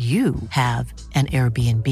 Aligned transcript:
you 0.00 0.34
have 0.48 0.94
an 1.14 1.26
Airbnb. 1.26 1.86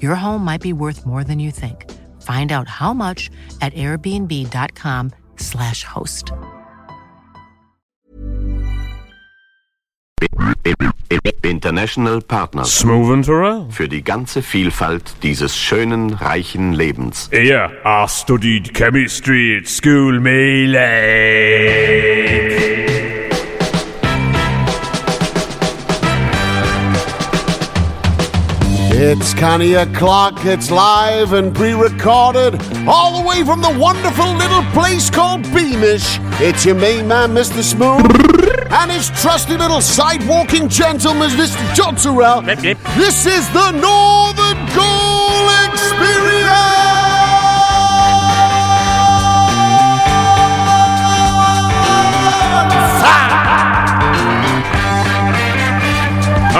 Your 0.00 0.14
home 0.14 0.44
might 0.44 0.60
be 0.60 0.72
worth 0.72 1.04
more 1.04 1.24
than 1.24 1.40
you 1.40 1.50
think. 1.50 1.90
Find 2.22 2.52
out 2.52 2.68
how 2.68 2.94
much 2.94 3.32
at 3.60 3.74
airbnb.com/slash 3.74 5.82
host. 5.84 6.30
International 11.42 12.20
Partners 12.20 12.70
Smoove 12.70 13.12
and 13.12 13.24
Turrell. 13.24 13.66
für 13.70 13.88
die 13.88 14.04
ganze 14.04 14.42
Vielfalt 14.42 15.16
dieses 15.24 15.56
schönen, 15.56 16.12
reichen 16.12 16.72
Lebens. 16.72 17.28
Yeah, 17.32 17.72
I 17.84 18.06
studied 18.08 18.72
chemistry 18.72 19.58
at 19.58 19.66
school, 19.66 20.20
me 20.20 20.66
like. 20.66 20.82
It's 29.04 29.34
Connie 29.34 29.74
o'clock, 29.74 30.44
it's 30.44 30.70
live 30.70 31.32
and 31.32 31.52
pre 31.52 31.72
recorded, 31.72 32.54
all 32.86 33.20
the 33.20 33.28
way 33.28 33.42
from 33.42 33.60
the 33.60 33.76
wonderful 33.76 34.32
little 34.34 34.62
place 34.70 35.10
called 35.10 35.42
Beamish. 35.52 36.20
It's 36.40 36.64
your 36.64 36.76
main 36.76 37.08
man, 37.08 37.30
Mr. 37.30 37.64
Smoove, 37.64 38.70
and 38.70 38.92
his 38.92 39.10
trusty 39.20 39.56
little 39.56 39.78
sidewalking 39.78 40.68
gentleman, 40.68 41.30
Mr. 41.30 41.74
John 41.74 41.96
Turrell. 41.96 42.46
This 42.96 43.26
is 43.26 43.50
the 43.50 43.72
Northern 43.72 44.68
Coal 44.68 45.01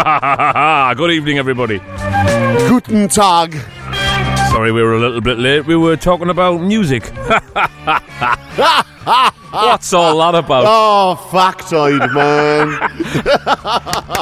Good 0.97 1.13
evening, 1.13 1.39
everybody. 1.39 1.79
Guten 2.67 3.07
Tag. 3.07 3.55
Sorry 4.51 4.73
we 4.73 4.83
were 4.83 4.95
a 4.95 4.99
little 4.99 5.21
bit 5.21 5.39
late. 5.39 5.65
We 5.65 5.77
were 5.77 5.97
talking 5.97 6.29
about 6.29 6.61
music. 6.61 7.05
What's 9.53 9.93
all 9.93 10.19
that 10.19 10.35
about? 10.35 10.65
Oh, 10.67 11.29
factoid, 11.31 12.13
man. 12.13 12.81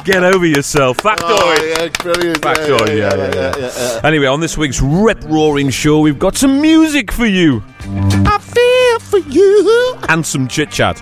Get 0.05 0.23
over 0.23 0.45
yourself. 0.45 0.99
Oh, 1.03 1.09
factoid. 1.09 1.19
Oh, 1.23 1.75
yeah, 1.79 1.89
brilliant. 2.03 2.41
Factoid, 2.43 2.99
yeah, 2.99 3.15
yeah, 3.15 3.55
yeah. 3.59 4.01
Anyway, 4.05 4.27
on 4.27 4.41
this 4.41 4.59
week's 4.59 4.83
Rep 4.83 5.25
Roaring 5.25 5.71
Show, 5.71 6.01
we've 6.01 6.19
got 6.19 6.37
some 6.37 6.61
music 6.61 7.11
for 7.11 7.27
you. 7.27 7.63
I 7.81 8.39
feel 8.39 8.99
for 9.09 9.27
you. 9.31 9.97
And 10.11 10.27
some 10.27 10.47
chit 10.47 10.71
chat. 10.71 11.01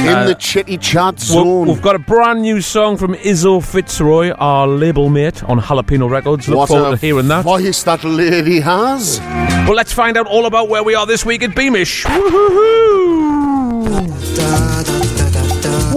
In 0.00 0.08
uh, 0.08 0.26
the 0.26 0.34
chitty 0.34 0.78
chat 0.78 1.20
zone. 1.20 1.68
we've 1.68 1.82
got 1.82 1.94
a 1.94 1.98
brand 1.98 2.40
new 2.40 2.62
song 2.62 2.96
from 2.96 3.14
Izo 3.16 3.60
FitzRoy, 3.60 4.34
our 4.38 4.66
label 4.66 5.10
mate 5.10 5.44
on 5.44 5.60
Jalapeno 5.60 6.08
Records. 6.08 6.48
Look 6.48 6.56
what 6.56 6.68
forward 6.68 6.90
to 6.92 6.96
hearing 6.96 7.28
that. 7.28 7.44
voice 7.44 7.82
that 7.82 8.02
lady 8.02 8.60
has. 8.60 9.20
Well, 9.20 9.74
let's 9.74 9.92
find 9.92 10.16
out 10.16 10.26
all 10.26 10.46
about 10.46 10.70
where 10.70 10.82
we 10.82 10.94
are 10.94 11.04
this 11.06 11.26
week 11.26 11.42
at 11.42 11.54
Beamish. 11.54 12.06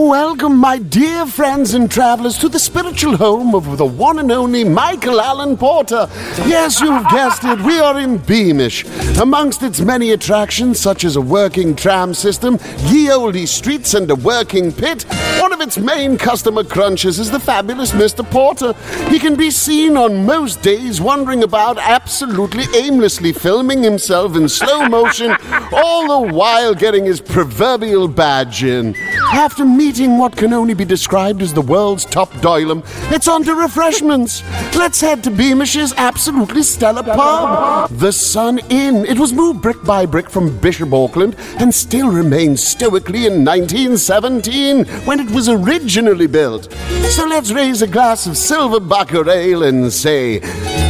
Welcome, 0.09 0.57
my 0.57 0.79
dear 0.79 1.25
friends 1.25 1.73
and 1.73 1.89
travelers, 1.89 2.37
to 2.39 2.49
the 2.49 2.59
spiritual 2.59 3.15
home 3.15 3.55
of 3.55 3.77
the 3.77 3.85
one 3.85 4.19
and 4.19 4.33
only 4.33 4.65
Michael 4.65 5.21
Allen 5.21 5.55
Porter. 5.55 6.09
Yes, 6.45 6.81
you've 6.81 7.07
guessed 7.07 7.45
it, 7.45 7.61
we 7.61 7.79
are 7.79 7.97
in 7.97 8.17
Beamish. 8.17 8.83
Amongst 9.21 9.63
its 9.63 9.79
many 9.79 10.11
attractions, 10.11 10.77
such 10.77 11.05
as 11.05 11.15
a 11.15 11.21
working 11.21 11.73
tram 11.73 12.13
system, 12.13 12.59
ye 12.87 13.09
olde 13.09 13.47
streets, 13.47 13.93
and 13.93 14.11
a 14.11 14.15
working 14.15 14.73
pit, 14.73 15.03
one 15.39 15.53
of 15.53 15.61
its 15.61 15.77
main 15.77 16.17
customer 16.17 16.65
crunches 16.65 17.17
is 17.17 17.31
the 17.31 17.39
fabulous 17.39 17.91
Mr. 17.91 18.29
Porter. 18.29 18.73
He 19.09 19.19
can 19.19 19.35
be 19.35 19.49
seen 19.49 19.95
on 19.95 20.25
most 20.25 20.61
days 20.61 20.99
wandering 20.99 21.43
about, 21.43 21.77
absolutely 21.77 22.65
aimlessly 22.75 23.31
filming 23.31 23.81
himself 23.81 24.35
in 24.35 24.49
slow 24.49 24.89
motion, 24.89 25.33
all 25.71 26.27
the 26.27 26.33
while 26.33 26.75
getting 26.75 27.05
his 27.05 27.21
proverbial 27.21 28.09
badge 28.09 28.65
in. 28.65 28.93
After 29.33 29.65
meeting 29.65 30.19
what 30.19 30.37
can 30.37 30.53
only 30.53 30.75
be 30.75 30.85
described 30.85 31.41
as 31.41 31.55
the 31.55 31.61
world's 31.61 32.05
top 32.05 32.29
doylem, 32.33 32.83
it's 33.11 33.27
on 33.27 33.43
to 33.45 33.55
refreshments. 33.55 34.43
Let's 34.75 35.01
head 35.01 35.23
to 35.23 35.31
Beamish's 35.31 35.91
absolutely 35.97 36.61
stellar 36.61 37.01
pub, 37.01 37.89
the 37.89 38.11
Sun 38.11 38.59
Inn. 38.69 39.07
It 39.07 39.17
was 39.17 39.33
moved 39.33 39.63
brick 39.63 39.83
by 39.83 40.05
brick 40.05 40.29
from 40.29 40.55
Bishop 40.59 40.93
Auckland 40.93 41.35
and 41.57 41.73
still 41.73 42.11
remains 42.11 42.63
stoically 42.63 43.25
in 43.25 43.43
1917 43.43 44.85
when 45.05 45.19
it 45.19 45.31
was 45.31 45.49
originally 45.49 46.27
built. 46.27 46.71
So 47.09 47.25
let's 47.25 47.51
raise 47.51 47.81
a 47.81 47.87
glass 47.87 48.27
of 48.27 48.37
silver 48.37 48.79
bucker 48.79 49.27
ale 49.27 49.63
and 49.63 49.91
say, 49.91 50.41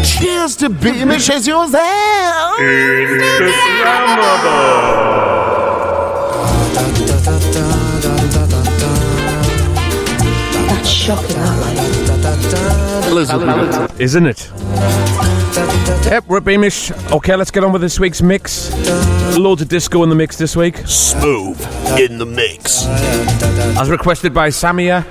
Cheers 0.04 0.58
to 0.58 0.70
Beamish 0.70 1.30
as 1.30 1.48
yours 1.48 1.72
That's 1.72 2.60
shocking, 11.04 11.36
that 11.36 13.08
Elizabeth. 13.12 14.00
Isn't 14.00 14.26
it? 14.26 14.50
Yep, 16.06 16.28
we're 16.28 16.40
Beamish. 16.40 16.92
Okay, 17.12 17.36
let's 17.36 17.52
get 17.52 17.66
on 17.66 17.74
with 17.74 17.82
this 17.82 18.00
week's 18.00 18.22
mix. 18.22 18.72
Loads 19.38 19.62
of 19.62 19.68
disco 19.68 20.04
in 20.04 20.10
the 20.10 20.16
mix 20.16 20.38
this 20.38 20.56
week. 20.56 20.76
Smoove 20.76 21.60
in 22.00 22.18
the 22.18 22.26
mix. 22.26 22.86
As 23.78 23.90
requested 23.90 24.34
by 24.34 24.48
Samia, 24.48 25.04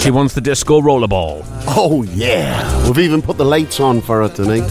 she 0.00 0.12
wants 0.12 0.32
the 0.34 0.40
disco 0.40 0.80
rollerball. 0.80 1.44
Oh, 1.66 2.04
yeah. 2.04 2.86
We've 2.86 3.00
even 3.00 3.20
put 3.20 3.38
the 3.38 3.44
lights 3.44 3.80
on 3.80 4.00
for 4.00 4.22
her 4.22 4.28
tonight 4.28 4.62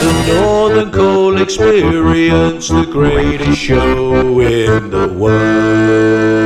the 0.00 0.40
Northern 0.40 0.90
Coal 0.90 1.40
Experience, 1.40 2.68
the 2.68 2.84
greatest 2.84 3.58
show 3.58 4.40
in 4.40 4.90
the 4.90 5.08
world. 5.08 6.37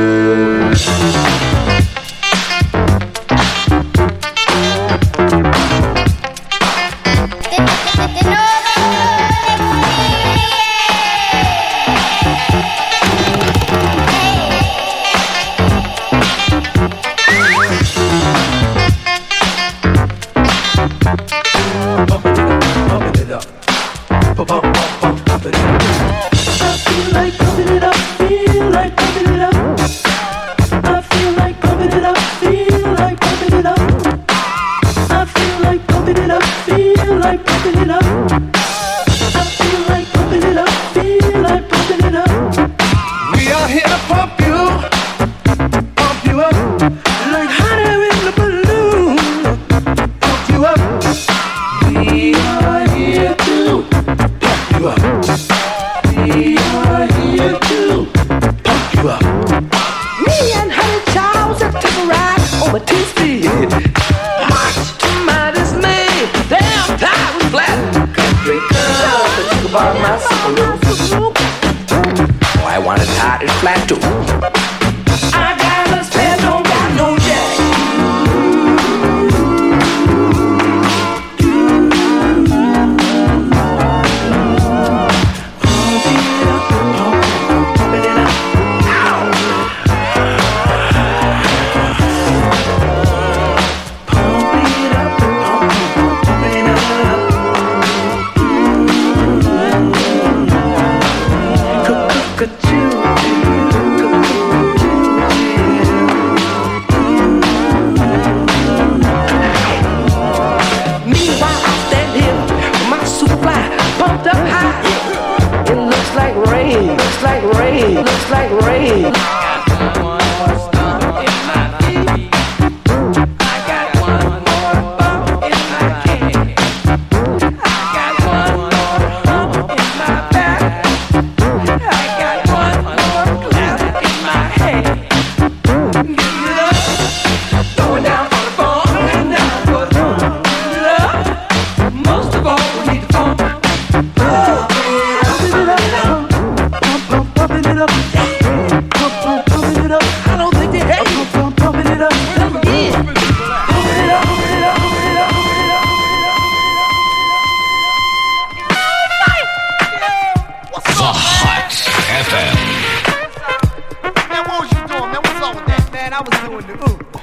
was 166.23 166.65
doing 166.65 166.67
the 166.67 166.89
ooh. 166.89 167.22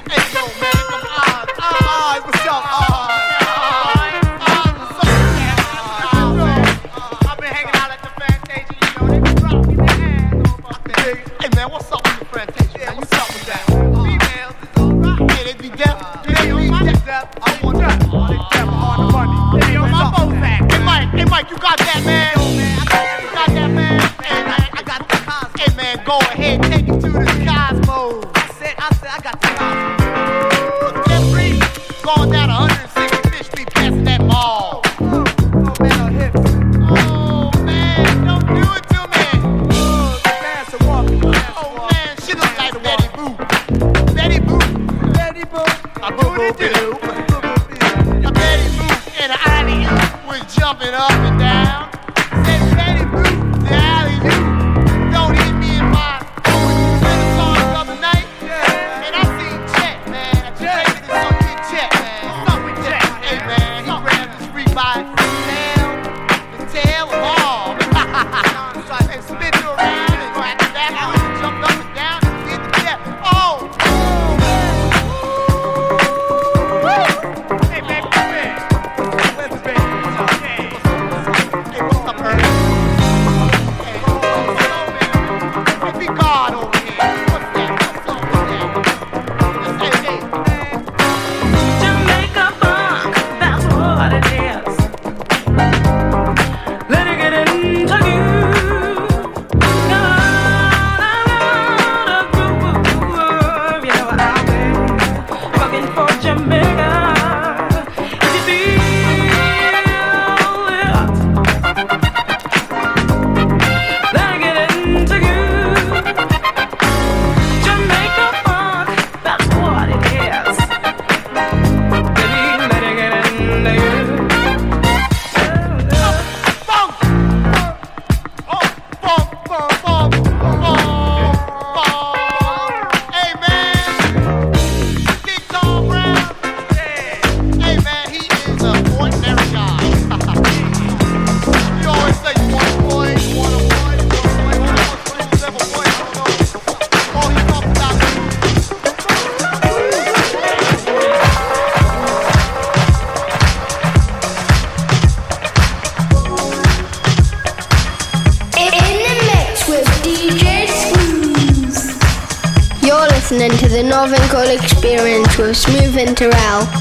Coal 164.31 164.47
Experience 164.47 165.37
with 165.37 165.57
Smoove 165.57 165.97
and. 165.97 166.80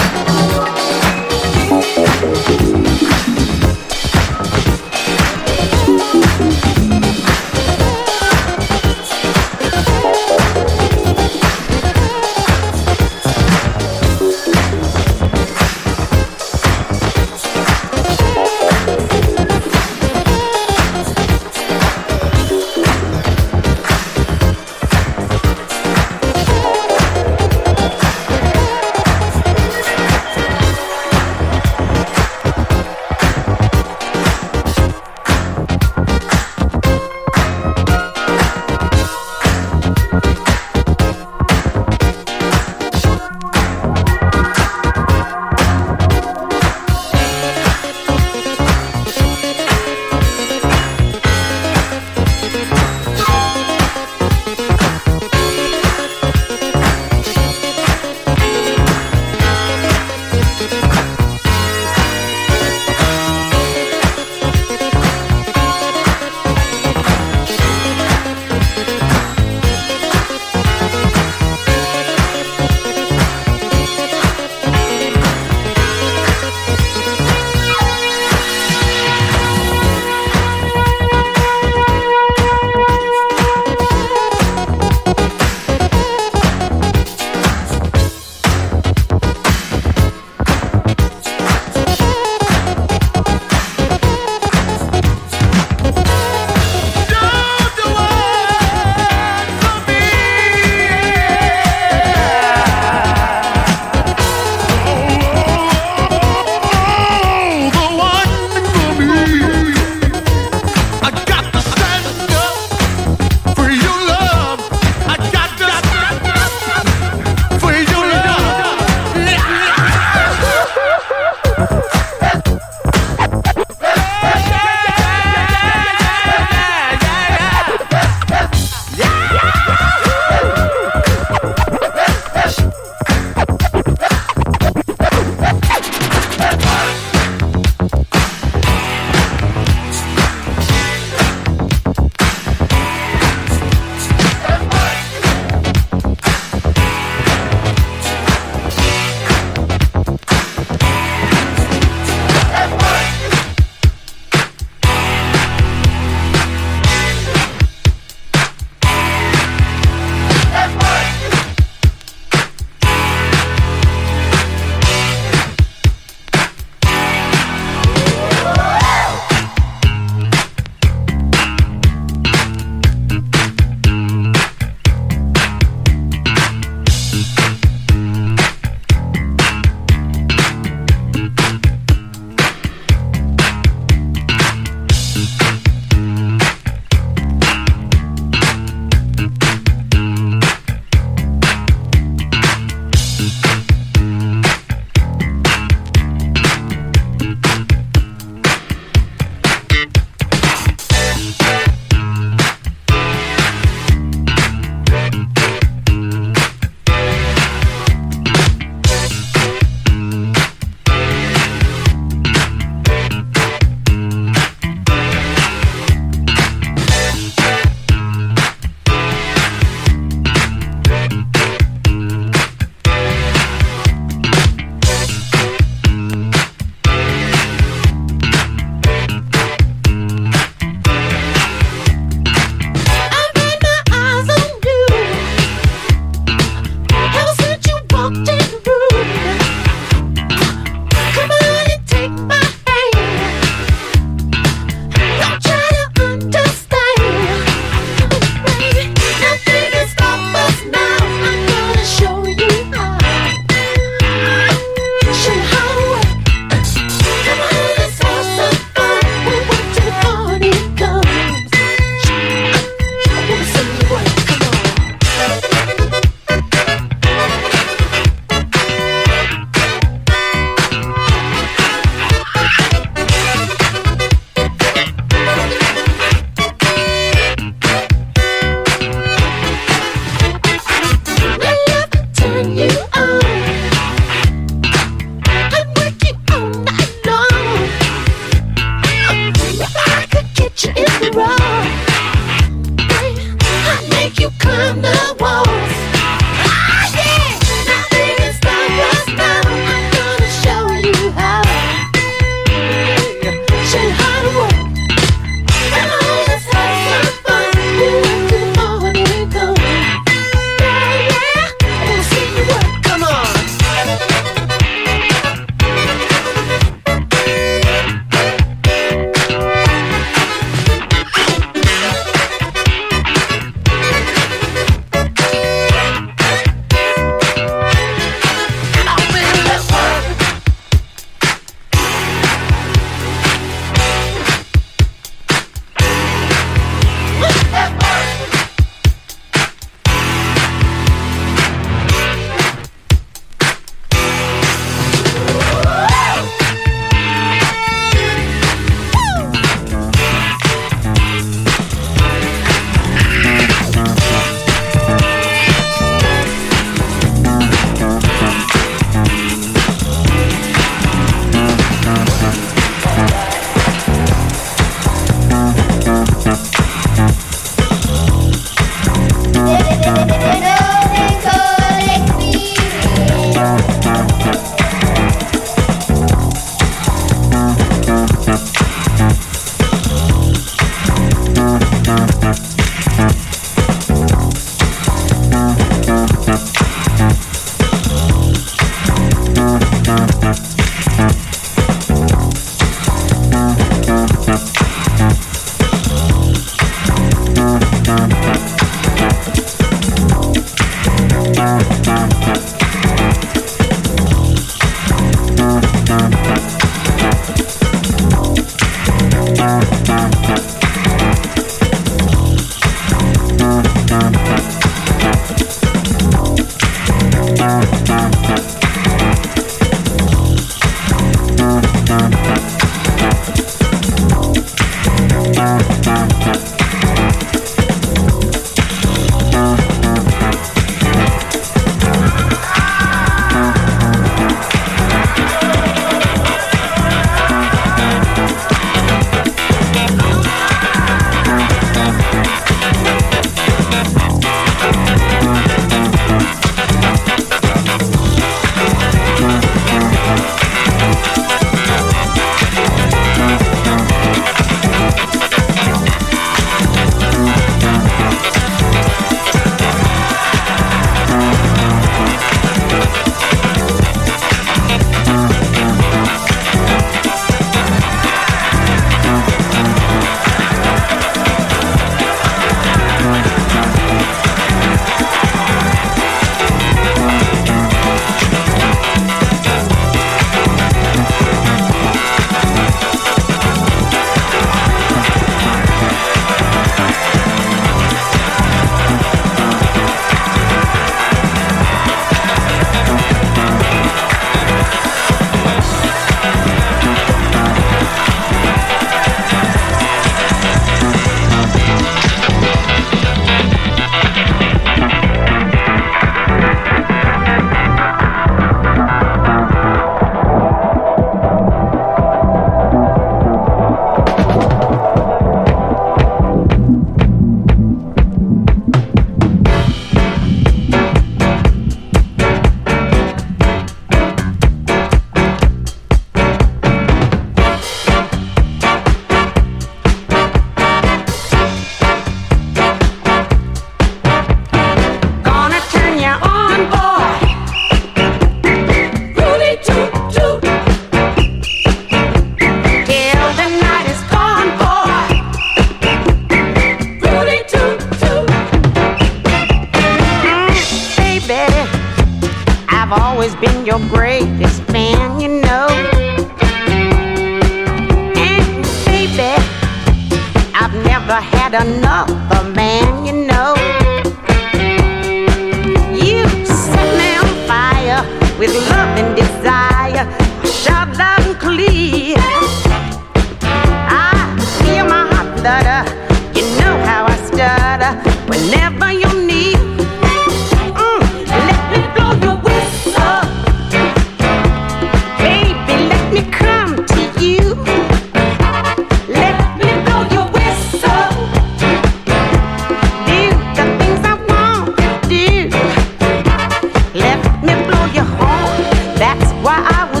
I 599.63 599.89
was 599.91 600.00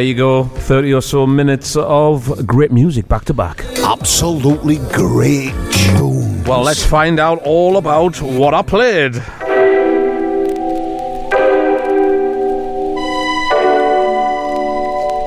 There 0.00 0.06
you 0.06 0.14
go. 0.14 0.44
30 0.44 0.94
or 0.94 1.02
so 1.02 1.26
minutes 1.26 1.76
of 1.76 2.46
great 2.46 2.72
music 2.72 3.06
back 3.06 3.26
to 3.26 3.34
back. 3.34 3.66
Absolutely 3.84 4.78
great 4.94 5.52
tune. 5.72 6.42
Well, 6.44 6.62
let's 6.62 6.82
find 6.82 7.20
out 7.20 7.38
all 7.44 7.76
about 7.76 8.18
what 8.22 8.54
I 8.54 8.62
played. 8.62 9.16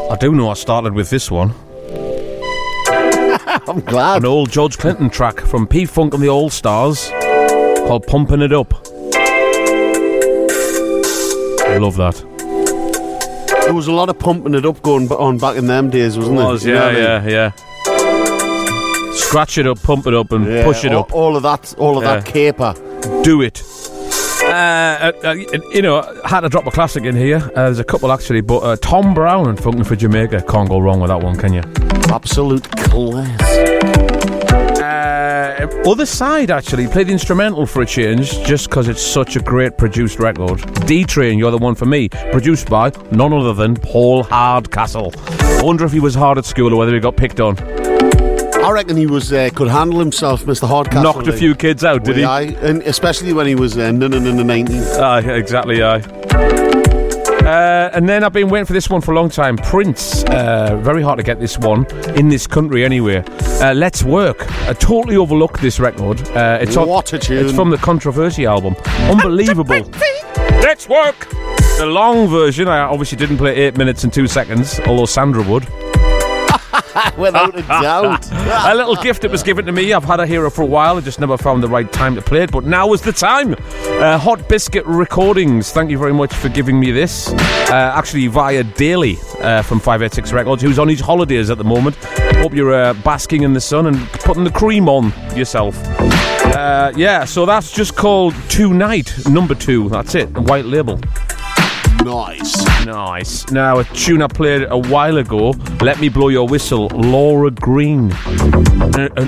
I 0.10 0.18
do 0.20 0.32
know 0.32 0.50
I 0.50 0.56
started 0.56 0.94
with 0.94 1.12
this 1.12 1.30
one. 1.30 1.52
I'm 3.68 3.82
glad. 3.82 4.24
An 4.24 4.26
old 4.26 4.50
George 4.52 4.80
Clinton 4.80 5.12
track 5.12 5.40
from 5.40 5.68
P 5.68 5.86
Funk 5.86 6.16
and 6.16 6.24
the 6.24 6.30
All 6.30 6.50
Stars 6.50 7.12
called 7.86 8.08
Pumping 8.08 8.42
It 8.42 8.52
Up. 8.52 8.74
I 11.68 11.78
love 11.78 11.96
that. 11.98 12.33
There 13.66 13.74
was 13.74 13.88
a 13.88 13.92
lot 13.94 14.10
of 14.10 14.20
pumping 14.20 14.54
it 14.56 14.66
up 14.66 14.82
going 14.82 15.10
on 15.12 15.38
back 15.38 15.56
in 15.56 15.68
them 15.68 15.90
days, 15.90 16.18
wasn't 16.18 16.38
there? 16.38 16.48
Was, 16.48 16.66
You 16.66 16.74
know 16.74 16.90
yeah, 16.90 17.16
I 17.16 17.20
mean? 17.22 17.30
yeah, 17.30 17.52
yeah. 17.54 19.12
Scratch 19.14 19.58
it 19.58 19.66
up, 19.68 19.82
pump 19.82 20.06
it 20.08 20.14
up, 20.14 20.32
and 20.32 20.46
Yeah, 20.46 20.64
push 20.64 20.84
it 20.84 20.92
all, 20.94 21.02
up. 21.04 21.14
All 21.14 21.36
of 21.38 21.44
that, 21.44 21.74
all 21.78 21.98
of 21.98 22.04
that 22.04 22.26
caper. 22.26 22.74
Do 23.24 23.42
it. 23.42 23.64
Uh, 24.44 24.48
uh, 24.48 25.12
uh, 25.24 25.32
you 25.72 25.82
know, 25.82 26.02
had 26.26 26.42
to 26.42 26.50
drop 26.50 26.68
a 26.68 26.72
classic 26.72 27.04
in 27.06 27.16
here. 27.16 27.38
Uh, 27.56 27.64
there's 27.64 27.80
a 27.80 27.84
couple 27.84 28.12
actually, 28.12 28.42
but 28.42 28.60
uh, 28.60 28.76
Tom 28.82 29.14
Browne 29.14 29.48
and 29.48 29.58
Funkin' 29.58 29.86
for 29.86 29.96
Jamaica 29.96 30.44
can't 30.48 30.68
go 30.70 30.80
wrong 30.80 31.00
with 31.00 31.10
that 31.10 31.22
one, 31.22 31.38
can 31.38 31.54
you? 31.54 31.62
Absolute 32.14 32.70
class. 32.78 33.43
Other 35.86 36.06
side, 36.06 36.52
actually, 36.52 36.88
play 36.88 37.04
the 37.04 37.12
instrumental 37.12 37.66
for 37.66 37.82
a 37.82 37.86
change, 37.86 38.32
just 38.46 38.70
because 38.70 38.88
it's 38.88 39.02
such 39.02 39.36
a 39.36 39.40
great 39.40 39.78
produced 39.78 40.20
record. 40.20 40.62
D 40.86 41.04
Train, 41.04 41.40
you're 41.40 41.52
the 41.52 41.58
one 41.58 41.76
for 41.76 41.86
me, 41.86 42.10
produced 42.10 42.70
by 42.70 42.92
none 43.12 43.34
other 43.34 43.54
than 43.54 43.76
Paul 43.76 44.24
Hardcastle. 44.24 45.14
I 45.18 45.62
wonder 45.64 45.86
if 45.86 45.92
he 45.92 46.00
was 46.00 46.16
hard 46.16 46.38
at 46.38 46.46
school 46.46 46.74
or 46.74 46.78
whether 46.78 46.94
he 46.94 47.00
got 47.00 47.16
picked 47.16 47.40
on. 47.40 47.58
I 48.64 48.72
reckon 48.72 48.96
he 48.96 49.08
was 49.08 49.34
uh, 49.34 49.50
could 49.54 49.68
handle 49.68 50.00
himself, 50.00 50.44
Mr. 50.46 50.68
Hardcastle. 50.68 51.04
Knocked 51.04 51.28
a 51.28 51.34
few 51.34 51.54
kids 51.54 51.84
out, 51.84 52.04
did 52.04 52.18
he? 52.18 52.24
Aye, 52.24 52.56
and 52.62 52.82
especially 52.84 53.34
when 53.34 53.46
he 53.46 53.56
was 53.56 53.78
uh, 53.78 53.82
in 53.82 54.00
the 54.00 54.08
90s. 54.08 55.00
Aye, 55.00 55.34
exactly, 55.34 55.84
aye. 55.84 56.72
Uh, 57.46 57.90
and 57.94 58.08
then 58.08 58.24
I've 58.24 58.32
been 58.32 58.50
waiting 58.50 58.66
for 58.66 58.74
this 58.74 58.90
one 58.90 59.02
for 59.02 59.12
a 59.12 59.16
long 59.16 59.30
time. 59.30 59.58
Prince, 59.58 60.24
uh, 60.26 60.78
very 60.82 61.02
hard 61.04 61.18
to 61.18 61.24
get 61.24 61.40
this 61.40 61.58
one 61.60 61.86
in 62.16 62.30
this 62.30 62.48
country 62.48 62.86
anyway. 62.86 63.18
Uh, 63.62 63.74
Let's 63.74 64.02
Work. 64.04 64.50
I 64.68 64.74
totally 64.74 65.18
overlooked 65.18 65.62
this 65.62 65.80
record. 65.80 66.26
Uh, 66.30 66.60
it's 66.62 66.78
on- 66.78 66.88
a 66.90 67.20
tune. 67.20 67.46
It's 67.46 67.54
from 67.54 67.70
the 67.70 67.78
Controversy 67.78 68.46
album. 68.46 68.76
Unbelievable. 69.10 69.84
Let's 70.62 70.88
Work. 70.88 71.28
The 71.80 71.86
long 71.86 72.28
version. 72.30 72.68
I 72.70 72.80
obviously 72.80 73.18
didn't 73.18 73.38
play 73.38 73.56
eight 73.56 73.78
minutes 73.78 74.04
and 74.06 74.14
two 74.14 74.28
seconds, 74.28 74.80
although 74.86 75.06
Sandra 75.06 75.44
would. 75.44 75.68
Without 77.18 77.58
a 77.58 77.62
doubt. 77.64 78.28
a 78.32 78.76
little 78.76 78.96
gift 78.96 79.24
that 79.24 79.32
was 79.32 79.44
given 79.44 79.66
to 79.66 79.72
me. 79.72 79.94
I've 79.94 80.04
had 80.04 80.20
a 80.20 80.28
hero 80.28 80.50
for 80.50 80.62
a 80.62 80.66
while. 80.66 80.98
I 80.98 81.02
just 81.02 81.20
never 81.20 81.38
found 81.38 81.64
the 81.64 81.68
right 81.68 81.92
time 81.92 82.16
to 82.16 82.22
play 82.22 82.44
it, 82.44 82.52
but 82.52 82.66
now 82.66 82.94
is 82.94 83.02
the 83.02 83.12
time. 83.12 83.56
Uh, 84.02 84.18
Hot 84.18 84.48
Biscuit 84.48 84.86
Recordings. 84.86 85.72
Thank 85.72 85.90
you 85.90 85.98
very 85.98 86.14
much 86.14 86.34
for 86.34 86.50
giving 86.50 86.80
me 86.80 86.92
this. 86.92 87.30
Uh, 87.30 87.94
actually, 87.96 88.28
via 88.28 88.64
Daily 88.64 89.18
uh, 89.40 89.62
from 89.62 89.80
586 89.80 90.32
Records, 90.34 90.62
who's 90.62 90.80
on 90.80 90.88
his 90.88 91.00
holidays 91.00 91.50
at 91.50 91.58
the 91.58 91.64
moment. 91.64 91.96
Hope 92.38 92.54
you're 92.54 92.74
uh, 92.74 92.94
basking 92.94 93.44
in 93.44 93.54
the 93.54 93.62
sun 93.62 93.88
and 93.88 93.98
putting 94.14 94.44
the 94.44 94.52
cream 94.52 94.88
on 94.88 95.12
yourself. 95.36 95.76
Uh, 96.56 96.92
yeah, 96.96 97.26
so 97.26 97.46
that's 97.46 97.72
just 97.72 97.96
called 97.96 98.36
Tonight, 98.50 99.14
number 99.28 99.56
two. 99.56 99.90
That's 99.90 100.14
it, 100.14 100.30
white 100.38 100.66
label. 100.66 101.00
Nice. 102.04 102.86
Nice. 102.86 103.50
Now, 103.52 103.80
a 103.80 103.84
tune 103.86 104.22
I 104.22 104.28
played 104.28 104.64
a 104.70 104.78
while 104.78 105.18
ago, 105.18 105.52
Let 105.82 106.00
Me 106.00 106.10
Blow 106.10 106.28
Your 106.28 106.48
Whistle, 106.48 106.88
Laura 106.90 107.50
Green. 107.50 108.12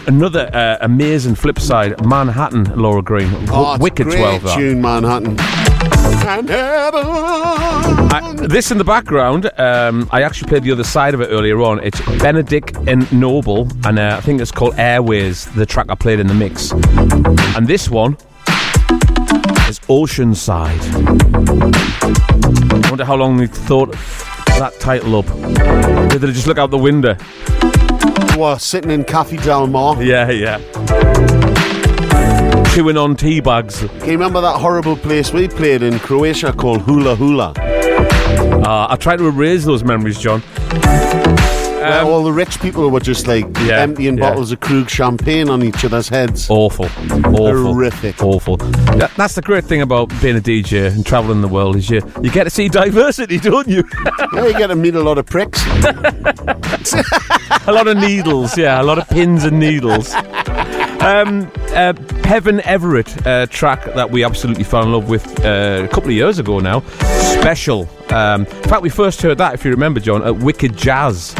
Another 0.08 0.50
uh, 0.54 0.78
amazing 0.82 1.36
flip 1.36 1.60
side, 1.60 2.06
Manhattan, 2.06 2.66
Laura 2.76 3.02
Green. 3.02 3.30
W- 3.32 3.48
Oh, 3.52 3.78
Wicked 3.80 4.08
great 4.08 4.18
12, 4.20 4.44
that. 4.44 4.56
tune, 4.58 4.82
Manhattan. 4.82 5.38
I, 8.12 8.36
this 8.48 8.72
in 8.72 8.78
the 8.78 8.84
background, 8.84 9.50
um, 9.58 10.10
I 10.12 10.24
actually 10.24 10.50
played 10.50 10.64
the 10.64 10.72
other 10.72 10.84
side 10.84 11.14
of 11.14 11.22
it 11.22 11.28
earlier 11.28 11.62
on. 11.62 11.80
It's 11.84 12.00
Benedict 12.20 12.76
and 12.88 13.12
Noble, 13.14 13.68
and 13.86 14.00
uh, 14.00 14.16
I 14.18 14.22
think 14.22 14.42
it's 14.42 14.52
called 14.52 14.76
Airways, 14.78 15.46
the 15.54 15.66
track 15.66 15.88
I 15.90 15.96
played 15.96 16.20
in 16.20 16.28
the 16.28 16.34
mix. 16.34 16.72
And 16.72 17.68
this 17.68 17.90
one 17.90 18.18
is 19.69 19.80
Oceanside. 19.82 20.80
I 22.86 22.89
wonder 22.89 23.06
how 23.06 23.15
long 23.15 23.38
they 23.38 23.47
thought 23.47 23.91
that 24.60 24.73
title 24.80 25.17
up. 25.17 25.25
Did 26.10 26.21
they 26.21 26.32
just 26.32 26.47
look 26.47 26.58
out 26.58 26.71
the 26.71 26.78
window? 26.78 27.15
What, 28.38 28.62
sitting 28.62 28.91
in 28.91 29.04
Cafe 29.04 29.38
Del 29.38 29.67
Mar? 29.67 30.01
Yeah, 30.01 30.30
yeah. 30.30 30.60
Chewing 32.73 32.97
on 32.97 33.15
tea 33.15 33.39
bags. 33.39 33.80
Can 33.80 34.06
you 34.06 34.12
remember 34.12 34.41
that 34.41 34.60
horrible 34.60 34.97
place 34.97 35.32
we 35.32 35.47
played 35.47 35.82
in 35.82 35.97
Croatia 35.99 36.54
called 36.54 36.82
Hula 36.82 37.15
Hula? 37.15 37.54
Uh, 37.56 38.88
I 38.89 38.95
try 38.97 39.15
to 39.15 39.28
erase 39.28 39.65
those 39.65 39.84
memories, 39.84 40.19
John. 40.19 40.41
Where 41.89 42.04
all 42.04 42.24
the 42.24 42.32
rich 42.34 42.60
people 42.62 42.89
were 42.89 43.00
just 43.00 43.28
like 43.28 43.45
Yeah, 43.60 43.82
emptying 43.82 44.17
yeah. 44.17 44.30
bottles 44.30 44.52
of 44.52 44.60
Krug 44.60 44.89
champagne 44.89 45.50
on 45.50 45.63
each 45.63 45.84
other's 45.86 46.08
heads. 46.10 46.48
Awful. 46.50 46.86
Awful. 46.86 47.63
Horrific. 47.74 48.21
Awful. 48.24 48.58
That, 48.58 49.12
that's 49.17 49.36
the 49.36 49.41
great 49.41 49.63
thing 49.65 49.82
about 49.82 50.10
being 50.21 50.38
a 50.38 50.41
DJ 50.41 50.88
and 50.93 51.06
travelling 51.06 51.41
the 51.41 51.48
world 51.48 51.76
is 51.76 51.89
you, 51.89 52.02
you 52.21 52.32
get 52.32 52.45
to 52.45 52.50
see 52.50 52.67
diversity, 52.84 53.38
don't 53.39 53.67
you? 53.67 53.84
yeah, 54.34 54.45
you 54.48 54.54
get 54.54 54.67
to 54.67 54.76
meet 54.76 54.95
a 54.95 55.02
lot 55.02 55.17
of 55.17 55.26
pricks. 55.26 55.63
a 57.67 57.71
lot 57.71 57.88
of 57.88 57.98
needles, 57.98 58.58
yeah, 58.58 58.82
a 58.82 58.84
lot 58.84 58.98
of 58.98 59.08
pins 59.10 59.43
and 59.43 59.60
needles. 59.60 60.13
Um, 61.02 61.52
uh, 61.74 61.93
Heaven 62.24 62.62
Everett 62.62 63.26
uh, 63.28 63.45
track 63.48 63.84
that 63.93 64.10
we 64.10 64.24
absolutely 64.24 64.63
fell 64.63 64.82
in 64.84 64.91
love 64.91 65.08
with 65.10 65.26
uh, 65.45 65.82
a 65.84 65.88
couple 65.88 66.10
of 66.10 66.15
years 66.15 66.39
ago 66.39 66.60
now. 66.60 66.80
Special. 67.39 67.88
Um, 68.10 68.45
in 68.45 68.63
fact, 68.63 68.82
we 68.82 68.89
first 68.89 69.21
heard 69.21 69.38
that, 69.38 69.54
if 69.54 69.63
you 69.65 69.71
remember, 69.71 70.00
John, 70.00 70.24
at 70.24 70.36
Wicked 70.38 70.76
Jazz 70.76 71.36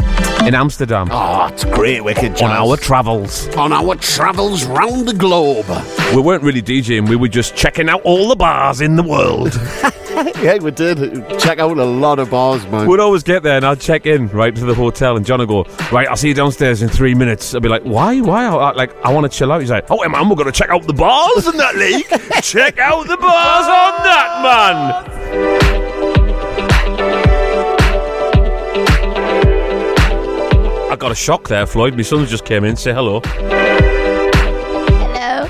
in 0.46 0.54
Amsterdam. 0.54 1.08
Oh, 1.10 1.48
it's 1.48 1.64
great, 1.64 2.02
Wicked 2.02 2.36
Jazz. 2.36 2.42
On 2.42 2.50
our 2.50 2.76
travels. 2.76 3.48
On 3.56 3.72
our 3.72 3.96
travels 3.96 4.64
round 4.64 5.08
the 5.08 5.14
globe. 5.14 5.66
We 6.14 6.22
weren't 6.22 6.42
really 6.42 6.62
DJing, 6.62 7.08
we 7.08 7.16
were 7.16 7.28
just 7.28 7.56
checking 7.56 7.88
out 7.88 8.02
all 8.02 8.28
the 8.28 8.36
bars 8.36 8.80
in 8.80 8.96
the 8.96 9.02
world. 9.02 9.54
yeah, 10.42 10.58
we 10.58 10.70
did. 10.70 11.28
Check 11.40 11.58
out 11.58 11.76
a 11.76 11.84
lot 11.84 12.18
of 12.18 12.30
bars, 12.30 12.64
man. 12.68 12.86
We'd 12.88 13.00
always 13.00 13.22
get 13.22 13.42
there 13.42 13.56
and 13.56 13.66
I'd 13.66 13.80
check 13.80 14.06
in 14.06 14.28
right 14.28 14.54
to 14.54 14.64
the 14.64 14.74
hotel 14.74 15.16
and 15.16 15.26
John 15.26 15.40
would 15.40 15.48
go, 15.48 15.64
right, 15.90 16.08
I'll 16.08 16.16
see 16.16 16.28
you 16.28 16.34
downstairs 16.34 16.80
in 16.80 16.88
three 16.88 17.14
minutes. 17.14 17.54
I'd 17.54 17.62
be 17.62 17.68
like, 17.68 17.82
why? 17.82 18.20
Why? 18.20 18.46
I, 18.46 18.72
like, 18.72 18.94
I 19.04 19.12
want 19.12 19.30
to 19.30 19.36
chill 19.36 19.50
out. 19.50 19.60
He's 19.60 19.70
like, 19.70 19.90
oh, 19.90 20.02
hey, 20.02 20.08
man, 20.08 20.28
we're 20.28 20.36
going 20.36 20.46
to 20.46 20.52
check 20.52 20.70
out 20.70 20.86
the 20.86 20.92
bars 20.94 21.46
in 21.46 21.56
that 21.56 21.74
league. 21.76 22.06
check 22.42 22.78
out 22.78 23.06
the 23.08 23.16
bars 23.16 23.66
on 23.66 24.04
that, 24.04 24.42
man. 24.42 25.95
I 30.96 30.98
got 30.98 31.12
a 31.12 31.14
shock 31.14 31.46
there, 31.46 31.66
Floyd. 31.66 31.94
My 31.94 32.00
son 32.00 32.24
just 32.24 32.46
came 32.46 32.64
in. 32.64 32.74
Say 32.74 32.94
hello. 32.94 33.20
Hello. 34.94 35.46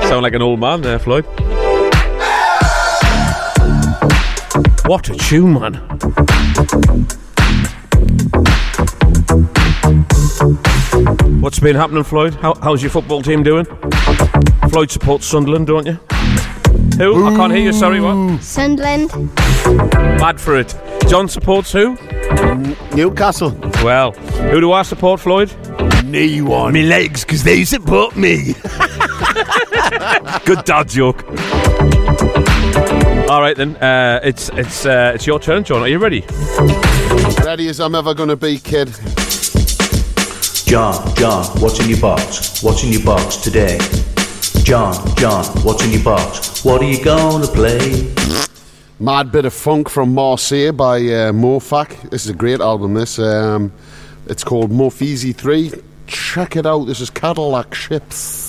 Sound 0.08 0.22
like 0.22 0.34
an 0.34 0.42
old 0.42 0.60
man 0.60 0.80
there, 0.80 1.00
Floyd. 1.00 1.24
What 4.86 5.08
a 5.08 5.16
tune, 5.16 5.54
man. 5.54 5.74
What's 11.40 11.58
been 11.58 11.74
happening, 11.74 12.04
Floyd? 12.04 12.34
How, 12.36 12.54
how's 12.62 12.80
your 12.80 12.90
football 12.92 13.22
team 13.22 13.42
doing? 13.42 13.64
Floyd 14.70 14.92
supports 14.92 15.26
Sunderland, 15.26 15.66
don't 15.66 15.84
you? 15.84 15.94
Who? 16.96 17.26
I 17.26 17.34
can't 17.34 17.52
hear 17.52 17.64
you, 17.64 17.72
sorry, 17.72 18.00
what? 18.00 18.40
Sunderland. 18.40 19.10
Mad 20.20 20.40
for 20.40 20.56
it. 20.56 20.76
John 21.10 21.26
supports 21.26 21.72
who? 21.72 21.98
Newcastle. 22.94 23.50
Well, 23.82 24.12
who 24.12 24.60
do 24.60 24.70
I 24.70 24.82
support, 24.82 25.18
Floyd? 25.18 25.52
Knee 26.04 26.40
one. 26.40 26.72
Me 26.72 26.84
legs, 26.84 27.24
because 27.24 27.42
they 27.42 27.64
support 27.64 28.14
me. 28.14 28.52
Good 30.44 30.64
dad 30.64 30.88
joke. 30.88 31.24
All 33.28 33.40
right 33.40 33.56
then, 33.56 33.74
uh, 33.78 34.20
it's 34.22 34.50
it's 34.50 34.86
uh, 34.86 35.10
it's 35.16 35.26
your 35.26 35.40
turn, 35.40 35.64
John. 35.64 35.82
Are 35.82 35.88
you 35.88 35.98
ready? 35.98 36.24
Ready 37.44 37.66
as 37.66 37.80
I'm 37.80 37.96
ever 37.96 38.14
going 38.14 38.28
to 38.28 38.36
be, 38.36 38.60
kid. 38.60 38.94
John, 40.64 41.12
John, 41.16 41.44
what's 41.60 41.80
in 41.80 41.90
your 41.90 42.00
box? 42.00 42.62
What's 42.62 42.84
in 42.84 42.92
your 42.92 43.02
box 43.04 43.36
today? 43.38 43.78
John, 44.62 44.94
John, 45.16 45.44
what's 45.64 45.84
in 45.84 45.90
your 45.90 46.04
box? 46.04 46.64
What 46.64 46.80
are 46.82 46.88
you 46.88 47.02
gonna 47.02 47.48
play? 47.48 48.14
Mad 49.02 49.32
bit 49.32 49.46
of 49.46 49.54
funk 49.54 49.88
from 49.88 50.12
Marseille 50.12 50.72
by 50.72 50.98
uh, 50.98 51.32
Mofak. 51.32 52.10
This 52.10 52.26
is 52.26 52.30
a 52.32 52.34
great 52.34 52.60
album. 52.60 52.92
This 52.92 53.18
um, 53.18 53.72
it's 54.26 54.44
called 54.44 54.70
Morphezy 54.70 55.34
Three. 55.34 55.72
Check 56.06 56.54
it 56.54 56.66
out. 56.66 56.84
This 56.84 57.00
is 57.00 57.08
Cadillac 57.08 57.72
Ships. 57.72 58.39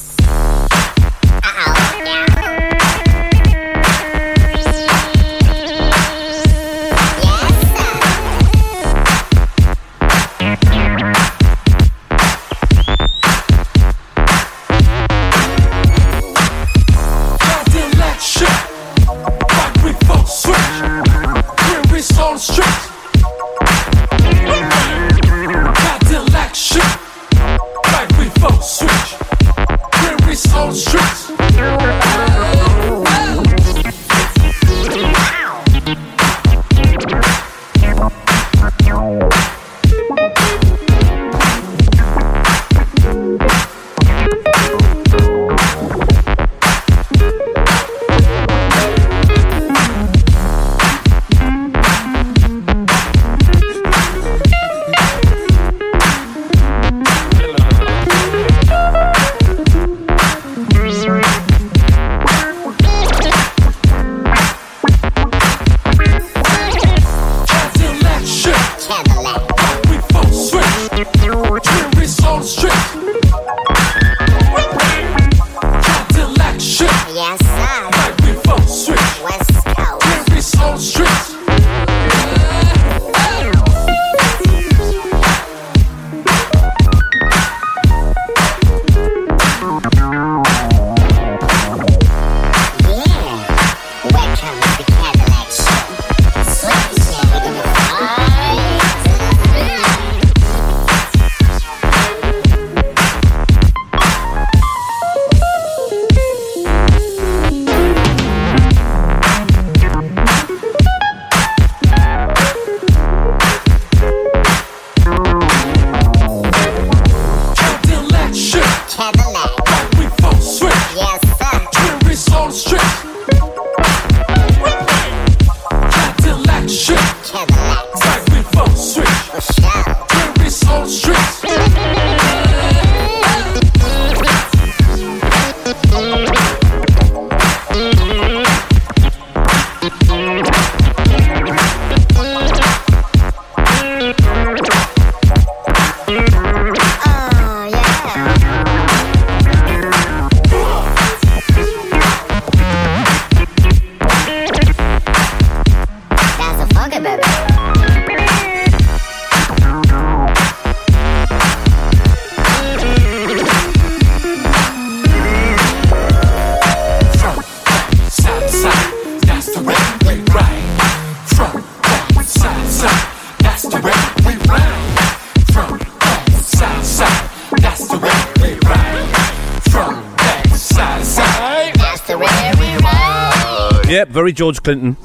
Very 184.32 184.38
George 184.38 184.64
Clinton. 184.64 184.96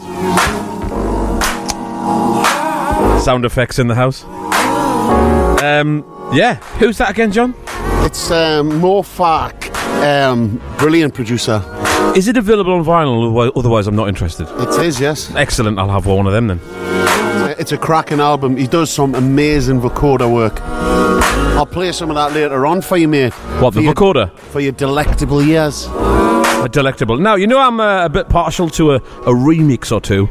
Sound 3.20 3.44
effects 3.44 3.78
in 3.78 3.88
the 3.88 3.94
house. 3.94 4.24
Um, 5.62 6.04
yeah, 6.32 6.54
who's 6.78 6.98
that 6.98 7.10
again, 7.10 7.32
John? 7.32 7.54
It's 8.04 8.30
um, 8.30 8.80
Mo 8.80 9.02
Fark, 9.02 9.70
um, 10.04 10.60
brilliant 10.78 11.14
producer. 11.14 11.62
Is 12.14 12.28
it 12.28 12.36
available 12.36 12.72
on 12.72 12.84
vinyl? 12.84 13.52
Otherwise- 13.56 13.86
I'm 13.86 13.96
not 13.96 14.08
interested. 14.08 14.46
It 14.60 14.84
is, 14.84 15.00
yes. 15.00 15.34
Excellent. 15.34 15.78
I'll 15.78 15.90
have 15.90 16.06
one 16.06 16.26
of 16.26 16.32
them 16.32 16.46
then. 16.46 16.60
It's 17.58 17.72
a, 17.72 17.78
cracking 17.78 18.20
album. 18.20 18.56
He 18.56 18.66
does 18.66 18.90
some 18.90 19.14
amazing 19.14 19.80
vocoder 19.80 20.32
work. 20.32 20.60
I'll 21.56 21.66
play 21.66 21.90
some 21.92 22.10
of 22.10 22.16
that 22.16 22.32
later 22.32 22.66
on 22.66 22.82
for 22.82 22.96
you, 22.96 23.08
mate. 23.08 23.32
What, 23.60 23.74
the 23.74 23.92
For 23.92 24.14
your-? 24.14 24.28
For 24.52 24.60
your 24.60 24.72
delectable 24.72 25.42
years. 25.42 25.88
A 26.66 26.68
delectable. 26.68 27.16
Now 27.16 27.36
you 27.36 27.46
know 27.46 27.60
I'm 27.60 27.78
uh, 27.78 28.06
a 28.06 28.08
bit 28.08 28.28
partial 28.28 28.68
to 28.70 28.94
a, 28.94 28.96
a 28.96 29.32
remix 29.32 29.92
or 29.92 30.00
two. 30.00 30.26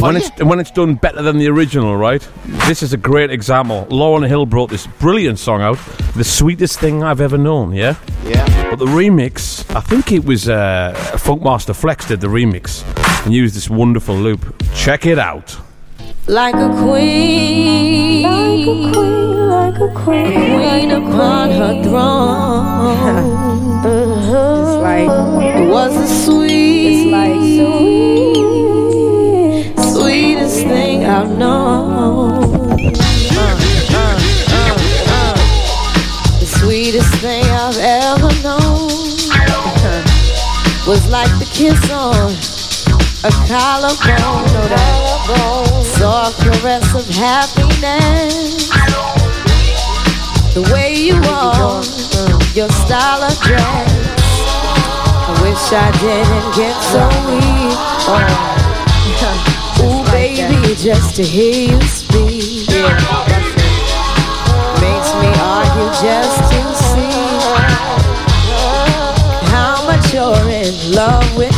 When 0.00 0.16
it's 0.16 0.30
when 0.42 0.58
it's 0.60 0.70
done 0.70 0.94
better 0.94 1.20
than 1.20 1.36
the 1.36 1.46
original, 1.48 1.94
right? 1.94 2.26
This 2.66 2.82
is 2.82 2.94
a 2.94 2.96
great 2.96 3.30
example. 3.30 3.84
Lauryn 3.90 4.26
Hill 4.26 4.46
brought 4.46 4.70
this 4.70 4.86
brilliant 4.98 5.38
song 5.38 5.60
out, 5.60 5.78
"The 6.16 6.24
Sweetest 6.24 6.80
Thing 6.80 7.02
I've 7.04 7.20
Ever 7.20 7.36
Known." 7.36 7.74
Yeah, 7.74 7.96
yeah. 8.24 8.70
But 8.70 8.78
the 8.78 8.86
remix, 8.86 9.62
I 9.76 9.80
think 9.80 10.10
it 10.10 10.24
was 10.24 10.48
uh, 10.48 10.94
Funkmaster 11.18 11.76
Flex 11.76 12.06
did 12.08 12.22
the 12.22 12.28
remix 12.28 12.82
and 13.26 13.34
used 13.34 13.54
this 13.54 13.68
wonderful 13.68 14.16
loop. 14.16 14.54
Check 14.74 15.04
it 15.04 15.18
out. 15.18 15.54
Like 16.28 16.54
a 16.54 16.70
queen, 16.82 18.22
like 18.22 18.66
a 18.66 18.90
queen, 18.90 19.48
like 19.50 19.76
a 19.76 19.88
queen, 20.02 20.32
queen 20.32 20.90
upon 20.92 21.50
her 21.50 21.82
throne. 21.82 23.42
Like 24.92 25.08
it 25.56 25.68
was 25.70 25.94
the 25.96 26.06
sweet, 26.06 27.10
like 27.10 27.40
sweet, 27.56 28.44
sweetest 29.90 30.66
thing 30.66 31.06
I've 31.06 31.30
known. 31.30 32.32
Uh, 33.32 33.56
uh, 33.96 34.16
uh. 35.16 35.34
The 36.40 36.46
sweetest 36.58 37.14
thing 37.24 37.42
I've 37.42 37.78
ever 37.78 38.30
known 38.42 38.90
was 40.86 41.08
like 41.08 41.32
the 41.38 41.46
kiss 41.50 41.90
on 41.90 42.30
a 43.24 43.32
collarbone. 43.48 44.44
Know 44.52 44.68
that 44.76 45.84
soft 45.96 46.36
caress 46.42 46.94
of 46.94 47.08
happiness. 47.08 48.68
The 50.52 50.60
way 50.70 50.92
you 50.94 51.16
are, 51.32 51.82
your 52.54 52.68
style 52.68 53.22
of 53.22 53.40
dress. 53.40 53.91
I 55.52 55.54
wish 55.54 55.72
I 55.74 55.90
didn't 56.00 56.48
get 56.56 56.72
so 56.80 57.04
weak. 57.28 57.76
Oh. 58.08 58.24
Ooh, 59.84 60.02
baby, 60.10 60.74
just 60.76 61.14
to 61.16 61.22
hear 61.22 61.72
you 61.72 61.80
speak 61.82 62.68
makes 64.80 65.12
me 65.20 65.28
argue 65.44 65.92
just 66.00 66.40
to 66.48 66.60
see 66.88 67.12
how 69.52 69.84
much 69.84 70.14
you're 70.14 70.48
in 70.48 70.72
love 70.94 71.36
with 71.36 71.51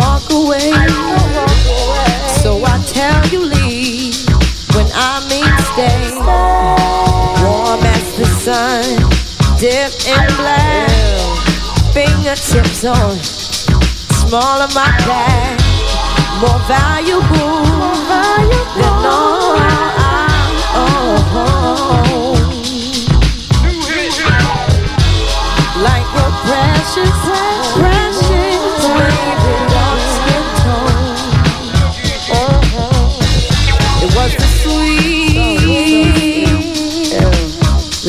walk 0.00 0.24
away. 0.32 0.72
So 2.42 2.50
I 2.64 2.76
tell 2.86 3.20
you 3.28 3.40
leave 3.44 4.16
when 4.74 4.88
I 4.94 5.12
mean 5.30 5.52
stay. 5.72 6.00
Warm 7.44 7.82
as 7.94 8.06
the 8.18 8.26
sun, 8.44 8.84
dip 9.58 9.92
in 10.14 10.26
black. 10.40 10.90
Fingertips 11.92 12.84
on, 12.84 13.16
small 14.24 14.58
of 14.66 14.74
my 14.74 14.90
back. 15.08 15.58
More 16.40 16.60
valuable, 16.66 17.64
than 18.76 19.04
all 19.04 19.56
I. 19.56 19.90
Like 25.80 26.10
a 26.12 26.28
precious, 26.44 27.20
precious 27.80 28.84
baby, 28.84 29.69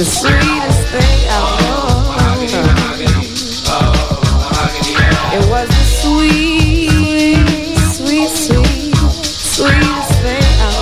the 0.01 0.05
sweetest 0.05 0.87
thing 0.89 1.29
I've 1.29 1.61
known. 1.61 2.01
It 5.37 5.45
was 5.47 5.67
the 5.69 5.85
sweet, 6.01 6.89
sweet, 7.93 8.29
sweet, 8.29 8.95
sweetest 9.21 10.11
thing 10.23 10.41
I've. 10.57 10.81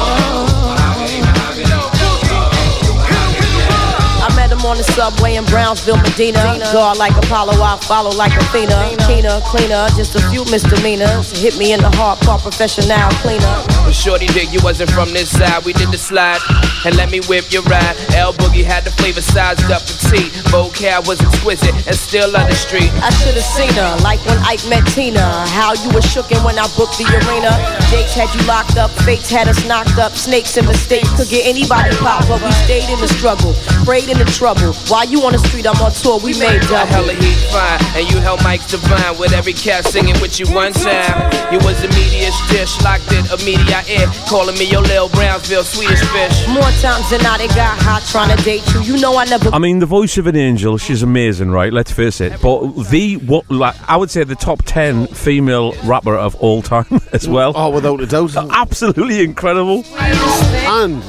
I 4.21 4.33
met 4.37 4.51
him 4.53 4.61
on 4.65 4.77
the 4.77 4.83
subway 4.83 5.35
in 5.35 5.43
Brownsville, 5.43 5.97
Medina. 5.97 6.39
Guard 6.71 6.97
like 6.97 7.17
Apollo, 7.17 7.61
I 7.61 7.77
follow 7.81 8.11
like 8.11 8.31
Athena. 8.37 8.95
Keener, 9.05 9.41
cleaner, 9.43 9.89
just 9.97 10.15
a 10.15 10.21
few 10.29 10.45
misdemeanors. 10.45 11.37
Hit 11.41 11.57
me 11.57 11.73
in 11.73 11.81
the 11.81 11.89
heart, 11.89 12.21
part 12.21 12.41
professional 12.41 13.09
cleaner. 13.19 13.78
Shorty 13.99 14.27
dig 14.27 14.47
you 14.53 14.59
wasn't 14.63 14.89
from 14.91 15.11
this 15.11 15.29
side. 15.29 15.65
We 15.65 15.73
did 15.73 15.91
the 15.91 15.97
slide 15.97 16.39
and 16.85 16.95
let 16.95 17.11
me 17.11 17.19
whip 17.27 17.51
your 17.51 17.63
ride. 17.63 17.99
L 18.15 18.31
Boogie 18.33 18.63
had 18.63 18.85
the 18.85 18.91
flavor 18.91 19.19
sized 19.19 19.69
up 19.69 19.81
for 19.83 19.97
tea. 20.07 20.31
Vocab 20.55 21.05
was 21.05 21.19
exquisite 21.19 21.75
and 21.85 21.95
still 21.95 22.31
on 22.37 22.47
the 22.47 22.55
street. 22.55 22.87
I 23.03 23.11
should 23.11 23.35
have 23.35 23.43
seen 23.43 23.73
her, 23.75 23.97
like 24.01 24.23
when 24.25 24.37
Ike 24.39 24.63
met 24.71 24.87
Tina. 24.95 25.19
How 25.51 25.73
you 25.73 25.91
were 25.91 25.99
shookin' 25.99 26.39
when 26.47 26.57
I 26.57 26.63
booked 26.79 26.95
the 26.95 27.11
arena. 27.11 27.51
Jakes 27.91 28.15
had 28.15 28.31
you 28.31 28.39
locked 28.47 28.77
up, 28.77 28.89
fakes 29.03 29.29
had 29.29 29.49
us 29.49 29.67
knocked 29.67 29.99
up. 29.99 30.15
Snakes 30.15 30.55
and 30.55 30.65
mistakes 30.65 31.11
could 31.19 31.27
get 31.27 31.45
anybody 31.45 31.91
pop, 31.99 32.23
but 32.31 32.39
we 32.41 32.51
stayed 32.63 32.87
in 32.87 32.99
the 33.03 33.11
struggle, 33.19 33.51
prayed 33.83 34.07
in 34.07 34.17
the 34.17 34.29
trouble. 34.31 34.71
While 34.87 35.05
you 35.11 35.19
on 35.27 35.33
the 35.33 35.43
street, 35.43 35.67
I'm 35.67 35.75
on 35.83 35.91
tour, 35.91 36.19
we 36.23 36.39
made 36.39 36.63
A 36.63 36.71
double. 36.71 36.87
hella 36.87 37.13
heat 37.19 37.39
fine, 37.51 37.83
and 37.99 38.07
you 38.07 38.23
held 38.23 38.39
mics 38.47 38.71
divine 38.71 39.19
with 39.19 39.33
every 39.33 39.53
cat 39.53 39.83
singing 39.85 40.15
with 40.23 40.39
you 40.39 40.47
one 40.55 40.71
time. 40.71 41.27
You 41.51 41.59
was 41.67 41.81
the 41.83 41.91
media 41.99 42.31
dish, 42.47 42.79
locked 42.81 43.11
it, 43.11 43.27
a 43.27 43.37
media 43.43 43.83
ear, 43.89 44.07
calling 44.27 44.57
me 44.57 44.65
your 44.69 44.81
Lil 44.81 45.09
Brownsville 45.09 45.63
Swedish 45.63 45.99
fish. 45.99 46.47
More 46.47 46.69
times 46.81 47.09
than 47.09 47.21
not, 47.23 47.41
it 47.41 47.49
got 47.49 47.77
hot 47.79 48.03
trying 48.09 48.35
to 48.35 48.43
date 48.43 48.63
you. 48.73 48.81
You 48.81 49.01
know 49.01 49.17
I 49.17 49.25
never. 49.25 49.49
I 49.49 49.59
mean, 49.59 49.79
the 49.79 49.85
voice 49.85 50.17
of 50.17 50.27
an 50.27 50.35
angel, 50.35 50.77
she's 50.77 51.03
amazing, 51.03 51.51
right? 51.51 51.73
Let's 51.73 51.91
face 51.91 52.21
it. 52.21 52.39
But 52.41 52.89
the 52.89 53.17
what, 53.17 53.49
like, 53.49 53.75
I 53.89 53.97
would 53.97 54.11
say 54.11 54.23
the 54.23 54.35
top 54.35 54.63
ten 54.65 55.07
female 55.07 55.73
rapper 55.83 56.15
of 56.15 56.35
all 56.35 56.61
time 56.61 56.85
as 57.13 57.27
well. 57.27 57.53
Oh, 57.55 57.69
without 57.69 57.99
a 58.01 58.05
doubt. 58.05 58.35
Absolutely 58.51 59.23
incredible. 59.23 59.83
And 59.97 61.03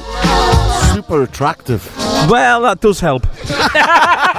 super 0.93 1.23
attractive. 1.23 1.85
Well, 2.29 2.61
that 2.61 2.81
does 2.81 2.99
help. 2.99 3.25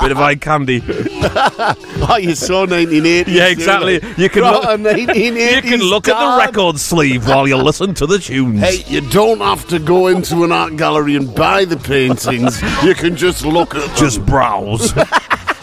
Bit 0.00 0.12
of 0.12 0.18
eye 0.18 0.34
candy. 0.36 0.82
oh, 0.88 2.18
you 2.20 2.34
saw 2.34 2.60
1980. 2.60 3.30
Yeah, 3.30 3.48
exactly. 3.48 3.94
You 4.16 4.28
can 4.28 4.42
look, 4.42 4.62
Proper 4.62 4.82
1980s 4.82 5.54
you 5.56 5.62
can 5.62 5.80
look 5.80 6.08
at 6.08 6.18
the 6.18 6.38
record 6.44 6.78
sleeve 6.78 7.26
while 7.28 7.46
you 7.48 7.56
listen 7.56 7.94
to 7.94 8.06
the 8.06 8.18
tunes. 8.18 8.60
Hey, 8.60 8.82
you 8.86 9.00
don't 9.10 9.40
have 9.40 9.66
to 9.68 9.78
go 9.78 10.08
into 10.08 10.44
an 10.44 10.52
art 10.52 10.76
gallery 10.76 11.16
and 11.16 11.34
buy 11.34 11.64
the 11.64 11.76
paintings. 11.76 12.60
You 12.84 12.94
can 12.94 13.16
just 13.16 13.44
look 13.44 13.74
at 13.74 13.86
them. 13.86 13.96
Just 13.96 14.24
browse. 14.26 14.92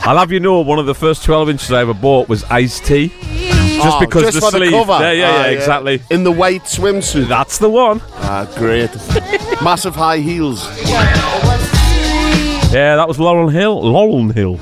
I'll 0.02 0.18
have 0.18 0.32
you 0.32 0.40
know, 0.40 0.62
one 0.62 0.80
of 0.80 0.86
the 0.86 0.96
first 0.96 1.24
12 1.26 1.50
inches 1.50 1.72
I 1.72 1.82
ever 1.82 1.94
bought 1.94 2.30
was 2.30 2.44
Ice-T. 2.46 3.10
Just 3.10 3.96
Oh, 3.96 4.00
because 4.00 4.24
just 4.24 4.36
the 4.36 4.42
for 4.42 4.52
sleeve. 4.52 4.72
the 4.72 4.78
cover. 4.78 4.94
Yeah, 5.04 5.12
yeah, 5.12 5.30
Ah, 5.30 5.42
yeah, 5.46 5.52
exactly. 5.52 6.02
In 6.10 6.24
the 6.24 6.32
white 6.32 6.64
swimsuit. 6.64 7.28
That's 7.28 7.58
the 7.60 7.70
one. 7.70 8.02
Ah, 8.16 8.52
great. 8.58 8.90
Massive 9.62 9.96
high 9.96 10.18
heels. 10.18 10.66
Yeah, 12.72 12.98
that 12.98 13.08
was 13.08 13.20
Laurel 13.20 13.50
Hill. 13.50 13.82
Laurel 13.82 14.30
Hill. 14.30 14.60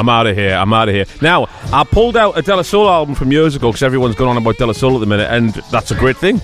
I'm 0.00 0.08
out 0.08 0.26
of 0.26 0.34
here. 0.34 0.54
I'm 0.54 0.72
out 0.72 0.88
of 0.88 0.94
here. 0.94 1.04
Now, 1.20 1.46
I 1.72 1.84
pulled 1.84 2.16
out 2.16 2.38
a 2.38 2.42
De 2.42 2.56
La 2.56 2.62
Soul 2.62 2.88
album 2.88 3.14
from 3.14 3.30
years 3.30 3.54
ago 3.54 3.68
because 3.68 3.82
everyone's 3.82 4.14
going 4.14 4.30
on 4.30 4.38
about 4.38 4.56
De 4.56 4.66
La 4.66 4.72
Soul 4.72 4.94
at 4.94 5.00
the 5.00 5.06
minute, 5.06 5.30
and 5.30 5.52
that's 5.70 5.90
a 5.90 5.94
great 5.94 6.16
thing. 6.16 6.40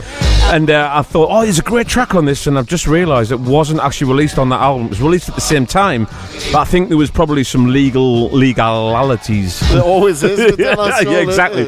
And 0.52 0.70
uh, 0.70 0.90
I 0.92 1.00
thought, 1.00 1.28
oh, 1.30 1.40
there's 1.40 1.58
a 1.58 1.62
great 1.62 1.88
track 1.88 2.14
on 2.14 2.26
this, 2.26 2.46
and 2.46 2.58
I've 2.58 2.66
just 2.66 2.86
realised 2.86 3.32
it 3.32 3.40
wasn't 3.40 3.80
actually 3.80 4.12
released 4.12 4.38
on 4.38 4.50
that 4.50 4.60
album. 4.60 4.86
It 4.86 4.90
was 4.90 5.00
released 5.00 5.30
at 5.30 5.36
the 5.36 5.40
same 5.40 5.64
time, 5.64 6.04
but 6.52 6.56
I 6.56 6.64
think 6.64 6.90
there 6.90 6.98
was 6.98 7.10
probably 7.10 7.44
some 7.44 7.68
legal 7.68 8.28
legalities. 8.28 9.58
There 9.70 9.82
always 9.82 10.22
is 10.22 10.38
with 10.38 10.60
yeah, 10.60 10.74
De 10.74 10.76
La 10.76 10.90
Soul, 10.98 11.12
yeah, 11.12 11.20
exactly. 11.20 11.64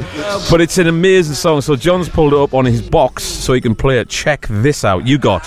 But 0.50 0.60
it's 0.60 0.76
an 0.76 0.88
amazing 0.88 1.36
song. 1.36 1.62
So 1.62 1.74
John's 1.74 2.10
pulled 2.10 2.34
it 2.34 2.38
up 2.38 2.52
on 2.52 2.66
his 2.66 2.82
box 2.82 3.24
so 3.24 3.54
he 3.54 3.62
can 3.62 3.74
play 3.74 3.98
it. 3.98 4.10
Check 4.10 4.46
this 4.50 4.84
out. 4.84 5.06
You 5.06 5.16
got. 5.16 5.46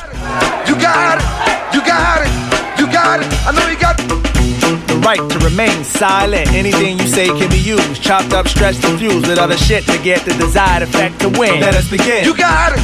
You 0.67 0.73
got 0.79 1.19
it, 1.19 1.75
you 1.75 1.85
got 1.85 2.25
it, 2.25 2.79
you 2.79 2.91
got 2.91 3.21
it. 3.21 3.60
Right 5.01 5.19
to 5.19 5.39
remain 5.39 5.83
silent. 5.83 6.51
Anything 6.53 6.99
you 6.99 7.07
say 7.07 7.27
can 7.27 7.49
be 7.49 7.59
used. 7.59 8.01
Chopped 8.01 8.33
up, 8.33 8.47
stretched, 8.47 8.83
and 8.85 8.99
fused 8.99 9.27
with 9.27 9.37
other 9.37 9.57
shit 9.57 9.83
to 9.85 9.97
get 10.03 10.25
the 10.25 10.33
desired 10.35 10.83
effect 10.83 11.19
to 11.21 11.29
win. 11.29 11.59
Let 11.59 11.75
us 11.75 11.89
begin. 11.89 12.23
You 12.23 12.35
got 12.35 12.73
it, 12.73 12.81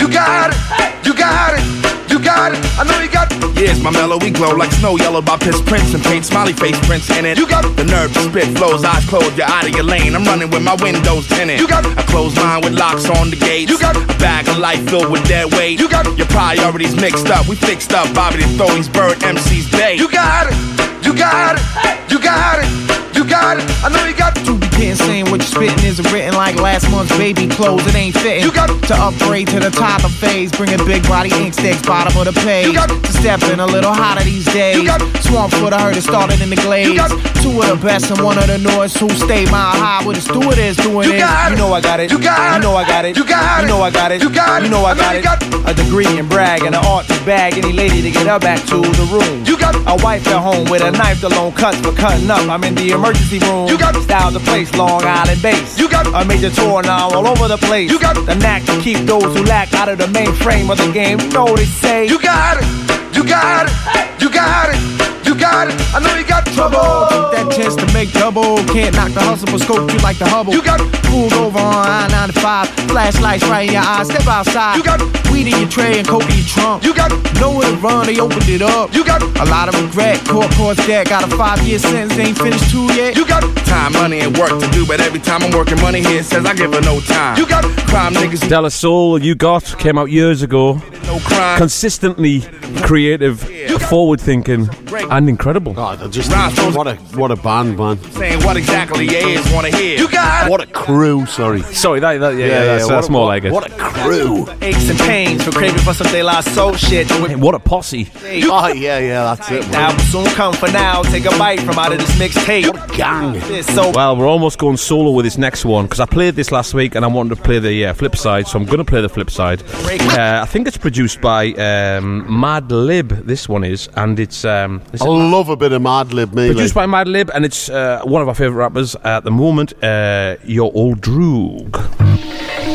you 0.00 0.08
got 0.08 0.50
it, 0.50 1.06
you 1.06 1.14
got 1.14 1.54
it, 1.54 2.10
you 2.10 2.18
got 2.22 2.52
it. 2.52 2.58
I 2.78 2.84
know 2.84 2.98
you 3.00 3.10
got 3.10 3.32
it. 3.32 3.40
Here's 3.60 3.82
my 3.82 3.90
mellow, 3.90 4.16
we 4.16 4.30
glow 4.30 4.56
like 4.56 4.72
snow 4.72 4.96
yellow 4.96 5.20
by 5.20 5.36
piss 5.36 5.60
prints 5.60 5.92
and 5.92 6.02
paint 6.02 6.24
smiley 6.24 6.54
face 6.54 6.78
prints 6.86 7.10
in 7.10 7.26
it. 7.26 7.36
You 7.36 7.46
got 7.46 7.64
it. 7.64 7.76
the 7.76 7.84
nerve 7.84 8.12
to 8.14 8.20
spit 8.20 8.56
flows, 8.56 8.84
eyes 8.84 9.04
closed, 9.04 9.36
you're 9.36 9.46
out 9.46 9.64
of 9.64 9.74
your 9.74 9.84
lane. 9.84 10.14
I'm 10.14 10.24
running 10.24 10.48
with 10.48 10.62
my 10.62 10.76
windows 10.80 11.28
tinted. 11.28 11.60
You 11.60 11.68
got 11.68 11.84
a 11.84 12.02
closed 12.08 12.36
mind 12.36 12.64
with 12.64 12.72
locks 12.72 13.04
on 13.10 13.28
the 13.28 13.36
gates. 13.36 13.70
You 13.70 13.78
got 13.78 13.96
a 13.96 14.06
bag 14.16 14.48
of 14.48 14.58
life 14.58 14.80
filled 14.88 15.10
with 15.10 15.28
dead 15.28 15.52
weight. 15.52 15.78
You 15.78 15.90
got 15.90 16.06
your 16.16 16.26
priorities 16.28 16.96
mixed 16.96 17.26
up. 17.26 17.48
We 17.48 17.56
fixed 17.56 17.92
up 17.92 18.08
Bobby 18.14 18.38
to 18.38 18.48
throw 18.56 18.68
these 18.74 18.88
bird 18.88 19.18
MCs 19.18 19.70
bait. 19.70 19.98
You 19.98 20.10
got 20.10 20.46
it, 20.48 20.89
you 21.02 21.14
got 21.14 21.56
it, 21.58 22.10
you 22.10 22.18
got 22.20 22.58
it, 22.62 23.09
you 23.20 23.28
got 23.28 23.58
it. 23.60 23.64
I 23.84 23.92
know 23.92 24.02
you 24.08 24.16
got 24.16 24.32
it. 24.36 24.44
To 24.48 24.56
begin 24.56 24.96
saying 24.96 25.26
what 25.30 25.44
you're 25.44 25.52
spitting 25.52 25.84
isn't 25.84 26.08
written 26.10 26.32
like 26.34 26.56
last 26.56 26.90
month's 26.90 27.14
baby 27.18 27.46
clothes. 27.48 27.84
It 27.86 27.94
ain't 27.94 28.16
fitting. 28.16 28.42
You 28.42 28.50
got 28.52 28.68
to 28.88 28.94
upgrade 28.96 29.48
to 29.48 29.60
the 29.60 29.68
toddler 29.70 30.08
phase. 30.08 30.50
Bring 30.50 30.72
a 30.72 30.78
big 30.84 31.02
body 31.04 31.28
ink 31.36 31.52
sticks, 31.52 31.82
bottom 31.82 32.16
of 32.16 32.24
the 32.32 32.40
page. 32.40 32.66
You 32.66 32.72
got 32.72 32.88
to 32.88 33.12
step 33.12 33.42
in 33.52 33.60
a 33.60 33.66
little 33.66 33.92
hotter 33.92 34.24
these 34.24 34.46
days. 34.46 34.76
You 34.76 34.86
got 34.86 35.00
Swamp 35.20 35.52
foot, 35.52 35.72
I 35.72 35.82
heard 35.82 35.96
it 35.96 36.02
started 36.02 36.40
in 36.40 36.48
the 36.48 36.56
glaze. 36.56 36.88
You 36.88 36.96
got 36.96 37.10
two 37.44 37.52
of 37.60 37.68
the 37.68 37.78
best 37.84 38.10
and 38.10 38.20
one 38.24 38.38
of 38.38 38.46
the 38.48 38.56
noise 38.58 38.96
who 38.96 39.08
stay 39.10 39.44
mile 39.50 39.76
high 39.76 40.04
with 40.06 40.16
a 40.16 40.20
steward 40.20 40.56
is 40.58 40.76
doing 40.76 41.08
You 41.08 41.16
it. 41.16 41.18
got 41.20 41.50
you 41.52 41.56
know 41.58 41.72
I 41.72 41.80
got 41.80 42.00
it. 42.00 42.10
You 42.10 42.18
got 42.18 42.56
You 42.56 42.62
know 42.62 42.74
I 42.74 42.86
got 42.88 43.04
it. 43.04 43.16
You 43.16 43.24
got 43.24 43.60
You 43.60 43.66
it. 43.66 43.68
know 43.68 43.82
I 43.82 43.90
got 43.90 44.12
it. 44.12 44.22
You 44.22 44.30
got 44.30 44.62
it. 44.62 44.64
You 44.64 44.70
know 44.70 44.84
I 44.84 44.92
I 44.92 45.20
got 45.20 45.42
it. 45.42 45.68
A 45.68 45.74
degree 45.74 46.08
in 46.18 46.26
brag 46.26 46.62
and 46.64 46.74
an 46.74 46.84
art 46.86 47.06
to 47.06 47.14
bag 47.24 47.54
any 47.58 47.72
lady 47.72 48.00
to 48.02 48.10
get 48.10 48.26
her 48.26 48.38
back 48.40 48.60
to 48.72 48.80
the 48.80 49.06
room. 49.12 49.44
You 49.44 49.58
got 49.58 49.76
a 49.76 50.02
wife 50.02 50.26
at 50.28 50.40
home 50.40 50.68
with 50.70 50.82
a 50.82 50.90
knife 50.90 51.22
alone 51.22 51.52
cuts 51.52 51.78
for 51.80 51.92
cutting 51.92 52.28
up. 52.30 52.48
I'm 52.48 52.64
in 52.64 52.74
the 52.74 52.90
emergency 52.90 53.09
room. 53.14 53.68
You 53.68 53.78
got 53.78 53.94
style 54.02 54.30
the 54.30 54.40
place, 54.40 54.74
Long 54.74 55.02
Island 55.04 55.42
base. 55.42 55.78
You 55.78 55.88
got 55.88 56.06
a 56.06 56.24
major 56.26 56.50
tour 56.50 56.82
now 56.82 57.10
all 57.10 57.26
over 57.26 57.48
the 57.48 57.58
place. 57.58 57.90
You 57.90 57.98
got 57.98 58.14
the 58.14 58.34
knack 58.34 58.64
to 58.64 58.80
keep 58.80 58.98
those 59.06 59.24
who 59.36 59.44
lack 59.44 59.72
out 59.74 59.88
of 59.88 59.98
the 59.98 60.06
mainframe 60.06 60.70
of 60.70 60.78
the 60.78 60.90
game. 60.92 61.18
You 61.20 61.28
know 61.30 61.46
they 61.56 61.64
say. 61.64 62.06
You 62.06 62.20
got 62.20 62.58
it, 62.60 63.16
you 63.16 63.24
got 63.24 63.66
it, 63.66 64.22
you 64.22 64.30
got 64.30 64.70
it, 64.70 64.80
you 65.26 65.34
got 65.38 65.68
it. 65.68 65.74
I 65.94 66.00
know 66.00 66.14
you 66.14 66.26
got 66.26 66.46
trouble. 66.46 67.08
Take 67.10 67.46
that 67.46 67.52
chance 67.56 67.76
to 67.76 67.86
make 67.92 68.12
double. 68.12 68.56
Can't 68.74 68.94
knock 68.94 69.12
the 69.12 69.20
hustle, 69.20 69.48
but 69.50 69.60
scope 69.60 69.90
you 69.90 69.98
like 69.98 70.18
the 70.18 70.28
Hubble. 70.28 70.52
You 70.52 70.62
got 70.62 70.80
pulled 71.10 71.32
over 71.34 71.58
on 71.58 71.86
I-95. 72.10 72.90
Flashlights 72.90 73.44
right 73.48 73.66
in 73.68 73.74
your 73.74 73.82
eyes. 73.82 74.06
Step 74.08 74.26
outside. 74.26 74.76
You 74.76 74.84
got 74.84 75.00
weed 75.30 75.46
in 75.50 75.58
your 75.58 75.68
tray 75.68 75.98
and 75.98 76.06
coke 76.06 76.28
in 76.30 76.36
your 76.36 76.46
trunk. 76.46 76.84
You 76.84 76.94
got 76.94 77.10
nowhere 77.40 77.70
to 77.70 77.76
run. 77.76 78.06
They 78.06 78.18
opened 78.20 78.48
it 78.48 78.62
up. 78.62 78.94
You 78.94 79.04
got 79.04 79.22
a 79.22 79.46
lot 79.50 79.68
of 79.68 79.74
regret. 79.80 80.22
Court 80.26 80.50
course 80.54 80.78
debt. 80.86 81.08
Got 81.08 81.24
a 81.24 81.36
five-year 81.36 81.78
sentence. 81.78 82.18
Ain't 82.18 82.38
finished 82.38 82.70
two 82.70 82.86
yet. 82.94 82.99
You 83.16 83.26
got 83.26 83.42
time, 83.66 83.92
money, 83.92 84.20
and 84.20 84.36
work 84.36 84.50
to 84.60 84.68
do, 84.70 84.86
but 84.86 85.00
every 85.00 85.20
time 85.20 85.42
I'm 85.42 85.50
working 85.52 85.80
money 85.80 86.02
here, 86.02 86.22
says 86.22 86.44
I 86.44 86.54
give 86.54 86.72
her 86.74 86.80
no 86.82 87.00
time. 87.00 87.38
You 87.38 87.46
got 87.48 87.64
crime 87.88 88.12
niggas. 88.14 88.48
De 88.48 88.60
La 88.60 88.68
Soul, 88.68 89.18
You 89.22 89.34
Got, 89.34 89.64
came 89.78 89.96
out 89.98 90.10
years 90.10 90.42
ago. 90.42 90.74
No 91.04 91.18
crime. 91.20 91.58
Consistently 91.58 92.42
creative, 92.82 93.40
forward 93.88 94.20
thinking, 94.20 94.68
and 95.10 95.28
incredible. 95.28 95.72
God, 95.72 96.02
I 96.02 96.08
just 96.08 96.30
what 96.76 96.86
a 96.86 96.94
what 97.16 97.30
a 97.30 97.36
band, 97.36 97.76
man. 97.78 97.98
Saying 98.12 98.44
what 98.44 98.56
exactly 98.56 99.06
your 99.06 99.28
ears 99.28 99.52
want 99.52 99.66
to 99.66 99.76
hear. 99.76 99.98
You 99.98 100.08
got 100.08 100.48
What 100.48 100.60
a 100.60 100.66
crew, 100.66 101.26
sorry. 101.26 101.62
Sorry, 101.62 101.98
that, 102.00 102.18
that 102.18 102.34
yeah, 102.36 102.46
yeah, 102.46 102.64
that's, 102.64 102.84
what 102.84 102.90
that's 102.90 103.08
a- 103.08 103.12
more 103.12 103.22
what- 103.22 103.28
like 103.28 103.44
it. 103.44 103.52
What 103.52 103.66
a 103.70 103.74
crew. 103.74 104.46
aches 104.60 104.88
and 104.88 104.98
pains 105.00 105.42
for 105.42 105.50
craving 105.50 105.80
for 105.80 105.94
some 105.94 106.06
De 106.12 106.22
La 106.22 106.40
Soul 106.42 106.74
shit. 106.74 107.08
Hey, 107.08 107.34
what 107.34 107.54
a 107.54 107.58
posse. 107.58 108.08
Oh, 108.52 108.68
yeah, 108.68 108.98
yeah, 108.98 109.34
that's 109.34 109.50
it, 109.50 109.68
Now 109.72 109.88
man. 109.88 109.96
will 109.96 110.04
soon 110.04 110.26
come 110.34 110.52
for 110.54 110.70
now. 110.70 111.02
Take 111.02 111.24
a 111.24 111.30
bite 111.38 111.60
from 111.60 111.78
out 111.78 111.92
of 111.92 111.98
this 111.98 112.10
mixtape. 112.16 112.70
Gang. 112.96 113.40
So 113.62 113.90
Well, 113.90 114.16
we're 114.16 114.26
almost 114.26 114.58
going 114.58 114.76
solo 114.76 115.10
with 115.12 115.24
this 115.24 115.38
next 115.38 115.64
one 115.64 115.86
because 115.86 116.00
I 116.00 116.06
played 116.06 116.34
this 116.34 116.50
last 116.52 116.74
week 116.74 116.94
and 116.94 117.04
I 117.04 117.08
wanted 117.08 117.36
to 117.36 117.42
play 117.42 117.58
the 117.58 117.86
uh, 117.86 117.94
flip 117.94 118.16
side, 118.16 118.46
so 118.46 118.58
I'm 118.58 118.64
going 118.64 118.78
to 118.78 118.84
play 118.84 119.00
the 119.00 119.08
flip 119.08 119.30
side. 119.30 119.62
Uh, 119.62 120.40
I 120.42 120.46
think 120.46 120.66
it's 120.68 120.76
produced 120.76 121.20
by 121.20 121.46
um, 121.52 122.26
Madlib. 122.28 123.24
This 123.26 123.48
one 123.48 123.64
is, 123.64 123.88
and 123.96 124.18
it's 124.18 124.44
um, 124.44 124.82
is 124.92 125.02
I 125.02 125.06
it 125.06 125.08
love 125.08 125.48
a 125.48 125.56
bit 125.56 125.72
of 125.72 125.82
Madlib, 125.82 126.34
me. 126.34 126.48
produced 126.48 126.74
by 126.74 126.86
Madlib, 126.86 127.30
and 127.34 127.44
it's 127.44 127.68
uh, 127.68 128.02
one 128.04 128.22
of 128.22 128.28
our 128.28 128.34
favourite 128.34 128.62
rappers 128.64 128.94
at 129.04 129.24
the 129.24 129.30
moment. 129.30 129.72
Uh, 129.82 130.36
your 130.44 130.70
old 130.74 131.00
Droog. 131.00 132.69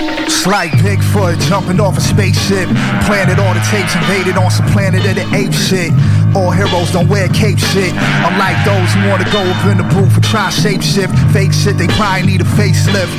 Like 0.46 0.72
Bigfoot 0.86 1.42
jumping 1.50 1.82
off 1.82 1.98
a 1.98 2.02
spaceship. 2.02 2.70
Planted 3.10 3.42
all 3.42 3.54
the 3.58 3.66
tapes, 3.74 3.98
invaded 3.98 4.38
on 4.38 4.52
some 4.52 4.70
planet 4.70 5.02
of 5.02 5.18
the 5.18 5.26
ape 5.34 5.52
shit. 5.52 5.90
All 6.38 6.52
heroes 6.52 6.94
don't 6.94 7.10
wear 7.10 7.28
cape 7.30 7.58
shit. 7.58 7.92
I'm 8.22 8.38
like 8.38 8.54
those 8.62 8.86
who 8.94 9.10
wanna 9.10 9.26
go 9.34 9.42
up 9.42 9.66
in 9.66 9.82
the 9.82 9.88
booth 9.90 10.14
and 10.14 10.24
try 10.24 10.54
shapeshift. 10.54 11.12
Fake 11.34 11.52
shit, 11.52 11.78
they 11.82 11.88
probably 11.98 12.30
need 12.30 12.42
a 12.42 12.50
facelift. 12.54 13.10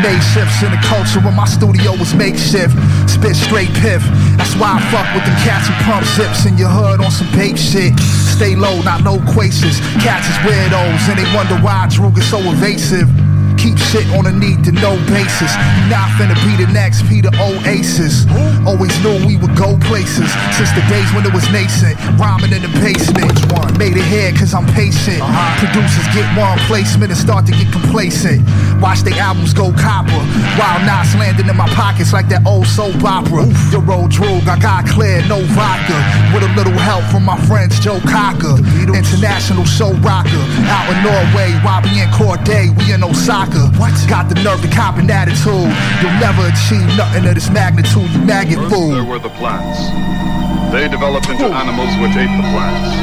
Made 0.00 0.24
shifts 0.32 0.64
in 0.64 0.72
the 0.72 0.80
culture 0.88 1.20
when 1.20 1.36
my 1.36 1.44
studio 1.44 1.92
was 2.00 2.14
makeshift. 2.16 2.72
Spit 3.04 3.36
straight 3.36 3.72
piff. 3.84 4.00
That's 4.40 4.56
why 4.56 4.74
I 4.74 4.80
fuck 4.88 5.06
with 5.12 5.28
the 5.28 5.36
cats 5.44 5.68
who 5.68 5.76
pump 5.84 6.08
zips 6.16 6.48
in 6.48 6.56
your 6.56 6.72
hood 6.72 7.04
on 7.04 7.10
some 7.12 7.28
babe 7.36 7.60
shit. 7.60 7.92
Stay 8.32 8.56
low, 8.56 8.80
not 8.82 9.04
no 9.04 9.20
quases. 9.36 9.78
Cats 10.00 10.26
is 10.32 10.38
weirdos 10.48 11.12
and 11.12 11.18
they 11.20 11.28
wonder 11.36 11.60
why 11.60 11.86
Droog 11.92 12.16
is 12.16 12.24
so 12.24 12.40
evasive. 12.40 13.29
Keep 13.58 13.78
shit 13.90 14.06
on 14.14 14.26
a 14.26 14.32
need 14.32 14.62
to 14.64 14.72
know 14.72 14.96
basis. 15.10 15.52
You 15.54 15.82
not 15.90 16.08
finna 16.14 16.36
be 16.46 16.54
the 16.62 16.70
next 16.72 17.06
Peter 17.08 17.30
Oasis. 17.40 18.26
Always 18.66 18.94
knew 19.02 19.18
we 19.26 19.36
would 19.36 19.56
go 19.56 19.76
places 19.88 20.30
since 20.54 20.70
the 20.72 20.84
days 20.88 21.10
when 21.12 21.26
it 21.26 21.32
was 21.34 21.44
nascent. 21.50 21.98
Rhyming 22.20 22.52
in 22.52 22.62
the 22.62 22.72
basement. 22.80 23.34
Made 23.78 23.96
it 23.96 24.06
here 24.06 24.32
cause 24.32 24.54
I'm 24.54 24.66
patient. 24.76 25.20
Producers 25.58 26.06
get 26.14 26.28
one 26.38 26.58
placement 26.70 27.10
and 27.10 27.18
start 27.18 27.46
to 27.46 27.52
get 27.52 27.72
complacent. 27.72 28.46
Watch 28.80 29.00
their 29.00 29.18
albums 29.18 29.52
go 29.52 29.72
copper. 29.72 30.22
While 30.56 30.80
knots 30.86 31.14
landing 31.16 31.48
in 31.48 31.56
my 31.56 31.68
pockets 31.74 32.12
like 32.12 32.28
that 32.28 32.46
old 32.46 32.66
soap 32.66 33.02
opera. 33.02 33.48
Your 33.72 33.82
road 33.82 34.10
droog, 34.12 34.46
I 34.46 34.58
got 34.58 34.86
clear, 34.86 35.20
no 35.26 35.42
vodka. 35.56 35.98
With 36.32 36.44
a 36.44 36.52
little 36.54 36.76
help 36.78 37.04
from 37.10 37.24
my 37.24 37.38
friends 37.46 37.80
Joe 37.80 38.00
Cocker. 38.06 38.56
International 38.92 39.64
show 39.64 39.92
rocker. 40.04 40.44
Out 40.70 40.86
in 40.92 40.98
Norway, 41.02 41.50
we 41.84 42.00
in 42.00 42.10
Corday, 42.12 42.70
we 42.76 42.92
in 42.92 43.02
Osaka 43.02 43.49
sucker. 43.50 43.78
What? 43.78 43.90
Got 44.08 44.28
the 44.28 44.34
nerve 44.42 44.60
to 44.62 44.68
cop 44.68 44.96
an 44.96 45.10
attitude. 45.10 45.70
You'll 46.02 46.20
never 46.20 46.46
achieve 46.46 46.86
nothing 46.96 47.26
of 47.26 47.34
this 47.34 47.50
magnitude, 47.50 48.10
you 48.10 48.20
maggot 48.24 48.58
First 48.58 48.74
fool. 48.74 48.90
There 48.90 49.04
were 49.04 49.18
the 49.18 49.30
plants. 49.30 49.78
They 50.72 50.88
developed 50.88 51.28
into 51.28 51.46
Ooh. 51.46 51.52
animals 51.52 51.90
which 51.98 52.14
ate 52.14 52.30
the 52.30 52.46
plants 52.54 52.94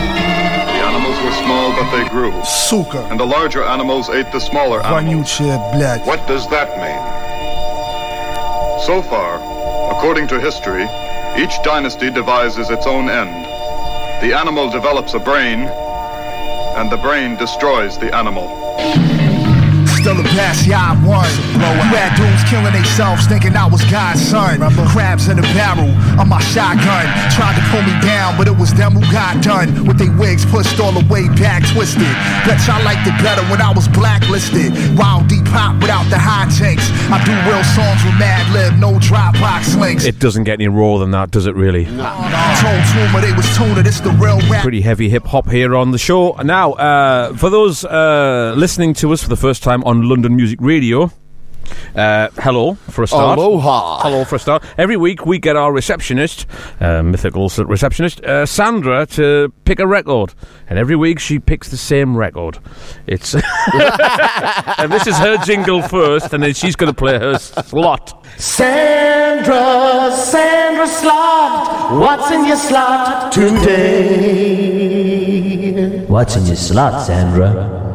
The 0.72 0.82
animals 0.88 1.18
were 1.24 1.36
small, 1.43 1.72
but 1.76 1.91
they 1.91 2.08
grew. 2.10 2.34
Suka. 2.43 3.04
And 3.12 3.20
the 3.20 3.26
larger 3.26 3.64
animals 3.64 4.10
ate 4.10 4.32
the 4.32 4.39
smaller 4.39 4.82
animals. 4.86 5.39
What 6.06 6.28
does 6.28 6.50
that 6.50 6.70
mean? 6.80 7.04
So 8.86 9.02
far, 9.02 9.39
according 9.91 10.28
to 10.30 10.39
history, 10.39 10.88
each 11.38 11.62
dynasty 11.64 12.10
devises 12.10 12.70
its 12.70 12.88
own 12.88 13.10
end. 13.10 13.45
The 14.22 14.34
animal 14.34 14.70
develops 14.70 15.14
a 15.14 15.20
brain, 15.20 15.60
and 16.78 16.89
the 16.91 16.98
brain 16.98 17.36
destroys 17.38 17.98
the 17.98 18.16
animal 18.16 18.48
still 20.08 20.24
the 20.24 20.36
best, 20.39 20.66
yeah, 20.66 20.80
I 20.80 20.95
won. 21.03 21.28
You 21.60 21.99
had 21.99 22.16
dudes 22.16 22.39
killing 22.47 22.72
themselves 22.72 23.28
thinking 23.28 23.51
I 23.58 23.68
was 23.68 23.84
God's 23.91 24.24
son. 24.24 24.64
Crabs 24.95 25.28
in 25.28 25.36
the 25.36 25.47
barrel 25.51 25.91
of 26.16 26.28
my 26.32 26.39
shotgun. 26.39 27.03
Tried 27.36 27.60
to 27.60 27.64
pull 27.68 27.84
me 27.84 27.91
down, 27.99 28.38
but 28.38 28.47
it 28.47 28.55
was 28.55 28.74
them 28.74 28.93
who 28.95 29.03
got 29.12 29.43
done. 29.43 29.86
With 29.86 29.97
their 29.97 30.16
wigs 30.16 30.45
pushed 30.45 30.80
all 30.80 30.93
the 30.93 31.03
way 31.12 31.28
back, 31.36 31.68
twisted. 31.76 32.08
Bet 32.47 32.55
y'all 32.64 32.80
liked 32.88 33.03
it 33.03 33.20
better 33.20 33.43
when 33.51 33.60
I 33.60 33.74
was 33.74 33.89
blacklisted. 33.89 34.72
Wild 34.95 35.28
deep 35.28 35.47
hop 35.47 35.76
without 35.82 36.08
the 36.08 36.18
high 36.18 36.47
takes. 36.55 36.88
I 37.12 37.20
do 37.28 37.36
real 37.43 37.64
songs 37.76 37.99
with 38.08 38.16
Madlib, 38.16 38.80
no 38.80 38.95
Dropbox 39.03 39.76
links. 39.78 40.05
It 40.05 40.20
doesn't 40.20 40.45
get 40.45 40.53
any 40.53 40.70
rawer 40.70 40.99
than 40.99 41.12
that, 41.12 41.32
does 41.32 41.47
it 41.47 41.55
really? 41.55 41.84
Told 41.84 42.82
Tumor 42.95 43.20
they 43.20 43.36
was 43.36 43.47
tuning, 43.58 43.86
it's 43.86 43.99
the 43.99 44.12
real 44.12 44.39
rap. 44.47 44.64
Pretty 44.64 44.82
heavy 44.82 45.10
hip 45.10 45.26
hop 45.26 45.49
here 45.49 45.76
on 45.76 45.91
the 45.91 45.97
show. 45.97 46.32
Now, 46.43 46.74
uh, 46.74 47.36
for 47.36 47.49
those 47.49 47.84
uh, 47.84 48.53
listening 48.55 48.93
to 48.95 49.12
us 49.12 49.22
for 49.22 49.30
the 49.30 49.36
first 49.36 49.64
time 49.64 49.84
on 49.84 49.97
London 50.04 50.36
Music 50.36 50.60
Radio, 50.62 51.12
uh, 51.95 52.30
hello 52.38 52.76
for 52.76 53.04
a 53.04 53.08
start. 53.08 53.38
Aloha. 53.39 54.02
Hello 54.02 54.24
for 54.24 54.36
a 54.36 54.39
start. 54.39 54.64
Every 54.78 54.98
week 54.98 55.26
we 55.26 55.39
get 55.39 55.56
our 55.56 55.74
receptionist, 55.74 56.45
uh, 56.80 57.02
mythical 57.04 57.50
receptionist, 57.66 58.22
uh, 58.24 58.45
Sandra, 58.45 59.08
to 59.08 59.52
pick 59.66 59.80
a 59.80 59.88
record. 59.88 60.36
And 60.70 60.78
every 60.78 60.95
week 60.95 61.20
she 61.20 61.39
picks 61.39 61.70
the 61.70 61.78
same 61.78 62.16
record. 62.16 62.60
It's 63.08 63.34
and 64.78 64.91
this 64.91 65.08
is 65.08 65.18
her 65.18 65.38
jingle 65.43 65.82
first, 65.82 66.34
and 66.34 66.43
then 66.43 66.54
she's 66.54 66.76
going 66.76 66.91
to 66.91 66.98
play 66.98 67.18
her 67.18 67.39
slot. 67.39 68.26
Sandra, 68.38 70.12
Sandra 70.12 70.88
Slot, 70.88 72.00
what's 72.00 72.30
in 72.32 72.45
your 72.45 72.58
slot 72.58 73.32
today? 73.32 74.68
What's 76.08 76.36
in 76.36 76.45
your 76.45 76.56
slot, 76.56 77.06
Sandra? 77.06 77.87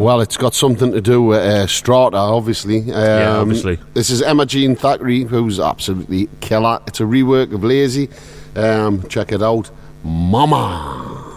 Well, 0.00 0.22
it's 0.22 0.38
got 0.38 0.54
something 0.54 0.92
to 0.92 1.02
do 1.02 1.22
with 1.22 1.40
uh, 1.40 1.66
Strata, 1.66 2.16
obviously. 2.16 2.78
Um, 2.78 2.86
Yeah, 2.88 3.36
obviously. 3.36 3.78
This 3.92 4.08
is 4.08 4.22
Emma 4.22 4.46
Jean 4.46 4.74
Thackray, 4.74 5.28
who's 5.28 5.60
absolutely 5.60 6.30
killer. 6.40 6.80
It's 6.86 7.00
a 7.00 7.02
rework 7.02 7.52
of 7.54 7.62
Lazy. 7.62 8.08
Um, 8.56 9.06
check 9.08 9.30
it 9.30 9.42
out. 9.42 9.70
Mama. 10.02 11.29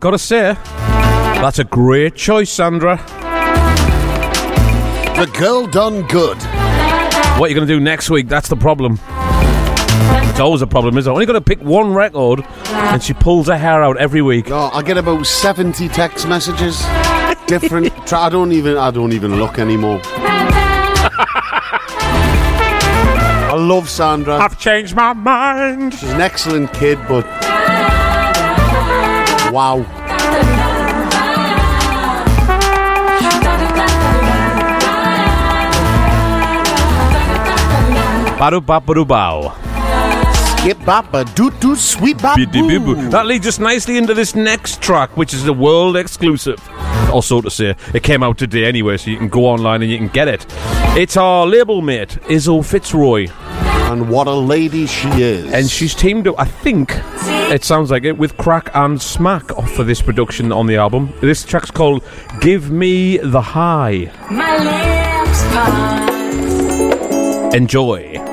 Gotta 0.00 0.18
say, 0.18 0.54
that's 0.64 1.58
a 1.58 1.64
great 1.64 2.14
choice, 2.14 2.50
Sandra. 2.50 2.96
The 5.16 5.30
girl 5.38 5.66
done 5.66 6.06
good. 6.06 6.38
What 7.38 7.46
are 7.46 7.48
you 7.48 7.54
going 7.54 7.66
to 7.68 7.74
do 7.74 7.78
next 7.80 8.08
week? 8.08 8.26
That's 8.28 8.48
the 8.48 8.56
problem. 8.56 8.98
It's 10.30 10.40
always 10.40 10.62
a 10.62 10.66
problem, 10.66 10.96
isn't 10.96 11.10
it? 11.10 11.12
Only 11.12 11.26
got 11.26 11.34
to 11.34 11.40
pick 11.42 11.60
one 11.60 11.92
record, 11.92 12.42
and 12.66 13.02
she 13.02 13.12
pulls 13.12 13.48
her 13.48 13.58
hair 13.58 13.82
out 13.82 13.98
every 13.98 14.22
week. 14.22 14.50
Oh, 14.50 14.70
I 14.72 14.82
get 14.82 14.96
about 14.96 15.26
70 15.26 15.88
text 15.88 16.26
messages. 16.26 16.82
different. 17.46 17.92
I 18.12 18.30
don't 18.30 18.52
even. 18.52 18.78
I 18.78 18.90
don't 18.90 19.12
even 19.12 19.36
look 19.38 19.58
anymore. 19.58 20.00
I 23.52 23.54
love 23.56 23.90
Sandra. 23.90 24.36
I've 24.38 24.58
changed 24.58 24.94
my 24.94 25.12
mind. 25.12 25.92
She's 25.94 26.10
an 26.10 26.20
excellent 26.22 26.72
kid, 26.72 26.98
but 27.08 27.26
wow. 29.50 29.84
Bow. 39.04 39.54
Skip 40.60 40.78
bapa 40.78 41.24
doo 41.34 41.50
doo 41.50 41.76
sweet 41.76 42.16
boo. 42.18 43.10
That 43.10 43.26
leads 43.26 43.46
us 43.46 43.58
nicely 43.58 43.96
into 43.98 44.14
this 44.14 44.34
next 44.34 44.80
track, 44.80 45.16
which 45.16 45.34
is 45.34 45.46
a 45.46 45.52
world 45.52 45.96
exclusive. 45.96 46.58
Or 47.12 47.22
so 47.22 47.40
to 47.40 47.50
say. 47.50 47.74
It 47.92 48.02
came 48.02 48.22
out 48.22 48.38
today 48.38 48.64
anyway, 48.64 48.96
so 48.96 49.10
you 49.10 49.16
can 49.16 49.28
go 49.28 49.46
online 49.46 49.82
and 49.82 49.90
you 49.90 49.98
can 49.98 50.08
get 50.08 50.28
it. 50.28 50.46
It's 50.96 51.16
our 51.16 51.46
label 51.46 51.82
mate, 51.82 52.18
Izo 52.28 52.60
FitzRoy. 52.60 53.30
And 53.90 54.08
what 54.08 54.28
a 54.28 54.34
lady 54.34 54.86
she 54.86 55.08
is. 55.20 55.52
And 55.52 55.68
she's 55.68 55.96
teamed 55.96 56.28
up, 56.28 56.36
I 56.38 56.44
think, 56.44 56.92
it 57.50 57.64
sounds 57.64 57.90
like 57.90 58.04
it, 58.04 58.16
with 58.16 58.36
Crack 58.36 58.70
and 58.72 59.02
Smack 59.02 59.48
for 59.74 59.82
this 59.82 60.00
production 60.00 60.52
on 60.52 60.68
the 60.68 60.76
album. 60.76 61.12
This 61.20 61.44
track's 61.44 61.72
called 61.72 62.04
Give 62.40 62.70
Me 62.70 63.16
the 63.16 63.40
High. 63.40 64.12
My 64.30 64.58
lips. 64.58 65.42
Enjoy. 67.52 68.29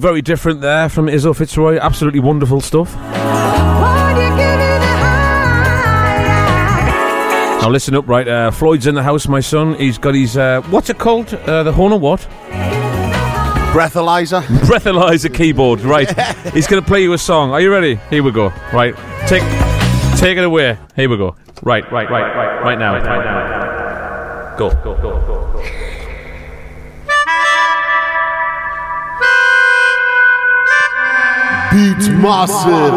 Something 0.00 0.14
very 0.14 0.22
different 0.22 0.62
there 0.62 0.88
from 0.88 1.08
Izo 1.08 1.34
FitzRoy. 1.34 1.78
Absolutely 1.78 2.20
wonderful 2.20 2.62
stuff. 2.62 2.94
Now 7.60 7.68
listen 7.68 7.94
up, 7.94 8.08
right? 8.08 8.26
Uh, 8.26 8.50
Floyd's 8.50 8.86
in 8.86 8.94
the 8.94 9.02
house, 9.02 9.28
my 9.28 9.40
son. 9.40 9.74
He's 9.74 9.98
got 9.98 10.14
his 10.14 10.38
uh, 10.38 10.62
what's 10.70 10.88
it 10.88 10.96
called? 10.98 11.34
Uh, 11.34 11.64
the 11.64 11.72
Hohner 11.72 12.00
what? 12.00 12.20
Breathalyzer. 13.74 14.40
Breathalyzer 14.70 15.34
keyboard. 15.34 15.82
Right. 15.82 16.08
He's 16.54 16.66
going 16.66 16.82
to 16.82 16.88
play 16.88 17.02
you 17.02 17.12
a 17.12 17.18
song. 17.18 17.50
Are 17.50 17.60
you 17.60 17.70
ready? 17.70 17.96
Here 18.08 18.22
we 18.22 18.32
go. 18.32 18.48
Right. 18.72 18.96
Take 19.28 19.42
take 20.18 20.38
it 20.38 20.44
away. 20.44 20.78
Here 20.96 21.10
we 21.10 21.18
go. 21.18 21.36
Right. 21.62 21.84
Right. 21.92 22.08
Right. 22.08 22.34
Right. 22.34 22.62
Right 22.62 22.78
now. 22.78 22.94
Right 22.94 23.04
now. 23.04 23.59
Beats 31.70 32.08
massive. 32.08 32.90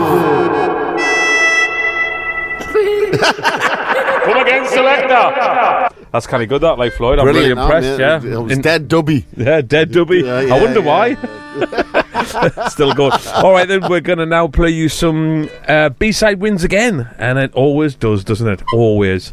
Come 4.24 4.38
again, 4.38 4.65
selector. 4.67 5.89
That's 6.11 6.28
kind 6.28 6.43
of 6.43 6.49
good, 6.49 6.61
that, 6.61 6.78
like 6.78 6.93
Floyd. 6.93 7.19
I'm 7.19 7.26
really 7.26 7.53
Brilliant, 7.53 7.57
that, 7.57 7.63
impressed. 7.63 7.99
man. 7.99 8.24
yeah, 8.32 8.38
It 8.39 8.43
was 8.43 8.57
dead 8.59 8.88
dubby. 8.88 9.26
Yeah, 9.36 9.61
dead 9.61 9.91
dubby. 9.91 10.24
Yeah, 10.24 10.55
I 10.55 10.61
wonder 10.61 10.80
yeah, 10.80 11.15
why. 11.15 12.67
Still 12.69 12.93
going. 12.93 13.11
All 13.36 13.51
right, 13.51 13.67
then 13.67 13.88
we're 13.89 13.99
going 13.99 14.19
to 14.19 14.26
now 14.26 14.47
play 14.47 14.69
you 14.69 14.89
some 14.89 15.49
uh, 15.67 15.89
B-side 15.89 16.39
wins 16.39 16.63
again, 16.63 17.09
and 17.17 17.38
it 17.38 17.53
always 17.53 17.95
does, 17.95 18.24
doesn't 18.24 18.47
it? 18.47 18.63
Always. 18.74 19.32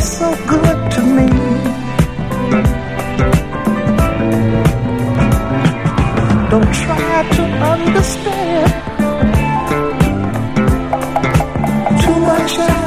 You're 0.00 0.08
so 0.08 0.34
good 0.46 0.92
to 0.92 1.02
me. 1.02 1.26
Don't 6.48 6.72
try 6.72 7.28
to 7.36 7.42
understand. 7.74 8.72
Too 12.00 12.18
much. 12.20 12.79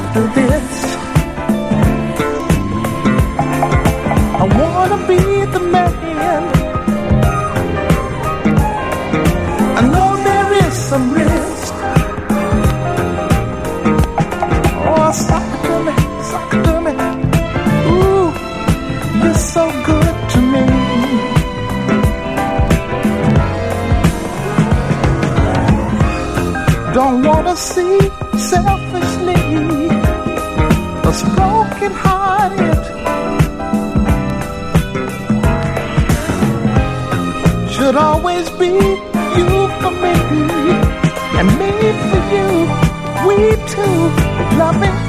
love 44.57 44.79
me. 44.79 45.02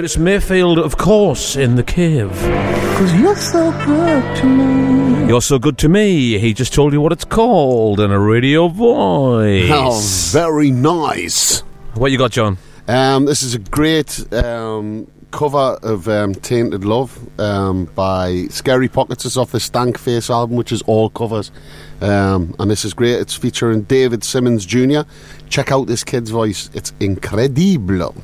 Curtis 0.00 0.16
Mayfield, 0.16 0.78
of 0.78 0.96
course, 0.96 1.56
in 1.56 1.74
the 1.74 1.82
cave. 1.82 2.30
Cause 2.30 3.14
you're 3.16 3.36
so 3.36 3.70
good 3.84 4.36
to 4.38 4.46
me. 4.46 5.28
You're 5.28 5.42
so 5.42 5.58
good 5.58 5.76
to 5.76 5.90
me. 5.90 6.38
He 6.38 6.54
just 6.54 6.72
told 6.72 6.94
you 6.94 7.02
what 7.02 7.12
it's 7.12 7.26
called 7.26 8.00
in 8.00 8.10
a 8.10 8.18
radio 8.18 8.68
voice. 8.68 9.68
How 9.68 10.00
very 10.32 10.70
nice. 10.70 11.60
What 11.96 12.12
you 12.12 12.16
got, 12.16 12.30
John? 12.30 12.56
Um, 12.88 13.26
this 13.26 13.42
is 13.42 13.54
a 13.54 13.58
great 13.58 14.32
um, 14.32 15.06
cover 15.32 15.78
of 15.82 16.08
um, 16.08 16.34
Tainted 16.34 16.86
Love 16.86 17.18
um, 17.38 17.84
by 17.84 18.46
Scary 18.48 18.88
Pockets. 18.88 19.26
It's 19.26 19.36
off 19.36 19.52
the 19.52 19.60
Stank 19.60 19.98
Face 19.98 20.30
album, 20.30 20.56
which 20.56 20.72
is 20.72 20.80
all 20.86 21.10
covers. 21.10 21.52
Um, 22.00 22.56
and 22.58 22.70
this 22.70 22.86
is 22.86 22.94
great. 22.94 23.20
It's 23.20 23.34
featuring 23.34 23.82
David 23.82 24.24
Simmons 24.24 24.64
Jr. 24.64 25.00
Check 25.50 25.70
out 25.70 25.88
this 25.88 26.04
kid's 26.04 26.30
voice, 26.30 26.70
it's 26.72 26.94
incredible. 27.00 28.14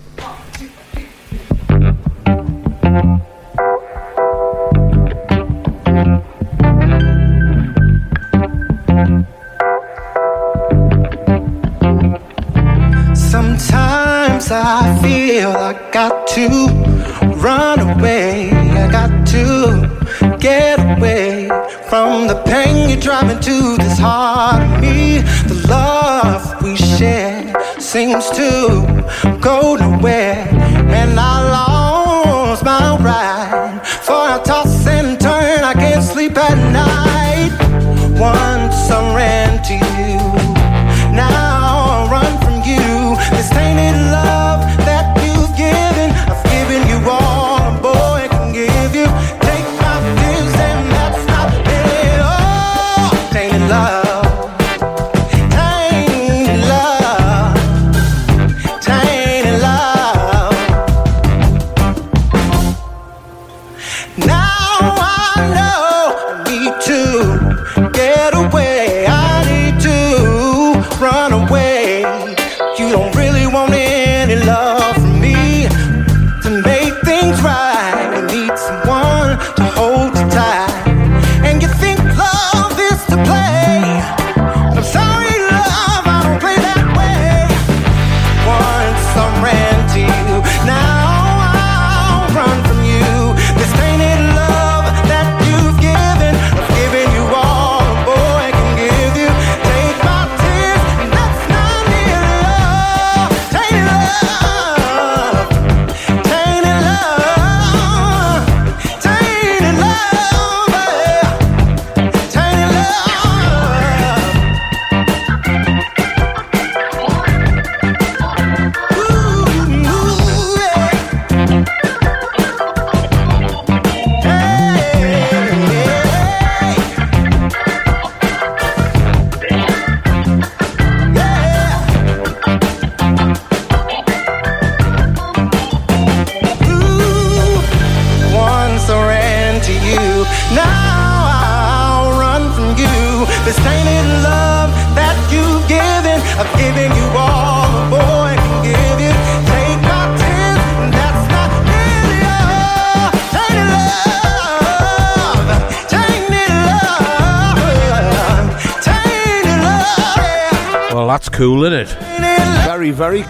to 16.34 16.48
run 17.36 17.78
away. 17.80 18.50
I 18.50 18.90
got 18.90 19.26
to 19.28 20.36
get 20.38 20.78
away 20.78 21.48
from 21.88 22.26
the 22.26 22.42
pain 22.46 22.88
you're 22.88 23.00
driving 23.00 23.40
to 23.40 23.76
this 23.76 23.98
heart 23.98 24.62
of 24.62 24.80
me. 24.80 25.18
The 25.48 25.66
love 25.68 26.62
we 26.62 26.76
share 26.76 27.54
seems 27.80 28.28
to 28.30 29.38
go 29.40 29.76
nowhere, 29.76 30.48
and 31.00 31.18
I 31.18 31.50
lost 31.50 32.64
my 32.64 32.96
right. 32.98 33.15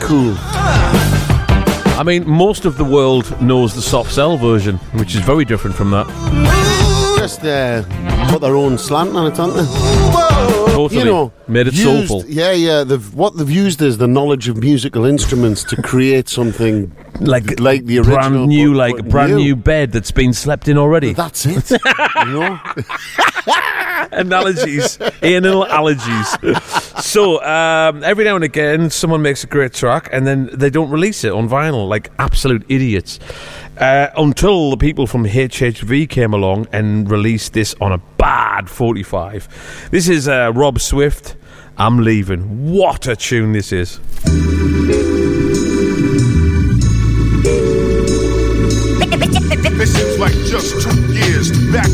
Cool. 0.07 0.35
I 1.99 2.03
mean, 2.05 2.29
most 2.29 2.65
of 2.65 2.77
the 2.77 2.85
world 2.85 3.41
knows 3.41 3.75
the 3.75 3.83
soft 3.83 4.13
cell 4.13 4.37
version, 4.37 4.77
which 4.99 5.15
is 5.15 5.21
very 5.23 5.45
different 5.45 5.75
from 5.77 5.91
that. 5.93 6.07
Just 7.19 7.43
uh, 7.45 7.83
put 8.31 8.41
their 8.43 8.55
own 8.55 8.77
slant 8.79 9.17
on 9.17 9.33
it, 9.33 9.39
aren't 9.41 9.55
they? 9.55 9.65
Totally. 10.73 10.99
You 11.01 11.05
know, 11.07 11.33
Made 11.49 11.69
it 11.69 11.73
used- 11.75 12.09
soulful. 12.09 12.25
Yeah, 12.29 12.53
yeah. 12.53 12.85
They've, 12.85 13.15
what 13.15 13.37
they've 13.39 13.51
used 13.51 13.81
is 13.81 13.97
the 13.97 14.07
knowledge 14.07 14.47
of 14.49 14.59
musical 14.59 15.07
instruments 15.07 15.65
to 15.65 15.81
create 15.83 16.29
something 16.29 16.95
like 17.21 17.59
like 17.59 17.87
the 17.87 17.99
original, 17.99 18.17
brand 18.19 18.47
new, 18.47 18.73
but- 18.73 18.77
like 18.77 18.97
but 18.97 19.09
brand 19.09 19.37
new 19.37 19.57
bed 19.57 19.91
that's 19.93 20.11
been 20.11 20.35
slept 20.35 20.69
in 20.69 20.77
already. 20.77 21.15
That's 21.15 21.47
it. 21.47 21.71
you 22.27 22.33
know. 22.33 22.61
analogies, 24.13 24.99
anal 25.23 25.65
allergies. 25.67 26.83
So 27.07 27.43
um, 27.45 28.03
every 28.03 28.25
now 28.25 28.35
and 28.35 28.45
again, 28.45 28.91
someone 28.91 29.23
makes 29.23 29.45
a 29.45 29.47
great 29.47 29.73
track, 29.73 30.09
and 30.13 30.27
then 30.27 30.51
they 30.53 30.71
don't 30.71 30.91
release 30.91 31.25
it 31.25 31.33
on 31.33 31.49
vinyl, 31.49 31.89
like 31.89 32.11
absolute 32.19 32.65
idiots. 32.69 33.21
Uh, 33.79 34.09
until 34.17 34.71
the 34.71 34.77
people 34.77 35.07
from 35.07 35.25
HHV 35.25 36.09
came 36.09 36.33
along 36.35 36.67
and 36.73 37.11
released 37.11 37.53
this 37.53 37.75
on 37.81 37.93
a 37.93 37.99
bad 38.19 38.69
45. 38.69 39.89
This 39.91 40.09
is 40.09 40.27
uh, 40.27 40.53
Rob 40.55 40.81
Swift. 40.81 41.37
I'm 41.77 41.99
leaving. 41.99 42.73
What 42.73 43.07
a 43.07 43.15
tune 43.15 43.53
this 43.53 43.71
is! 43.73 44.01
It 49.79 49.89
seems 49.89 50.19
like 50.19 50.33
just 50.47 50.81
two 50.83 51.13
years 51.13 51.51
back 51.71 51.91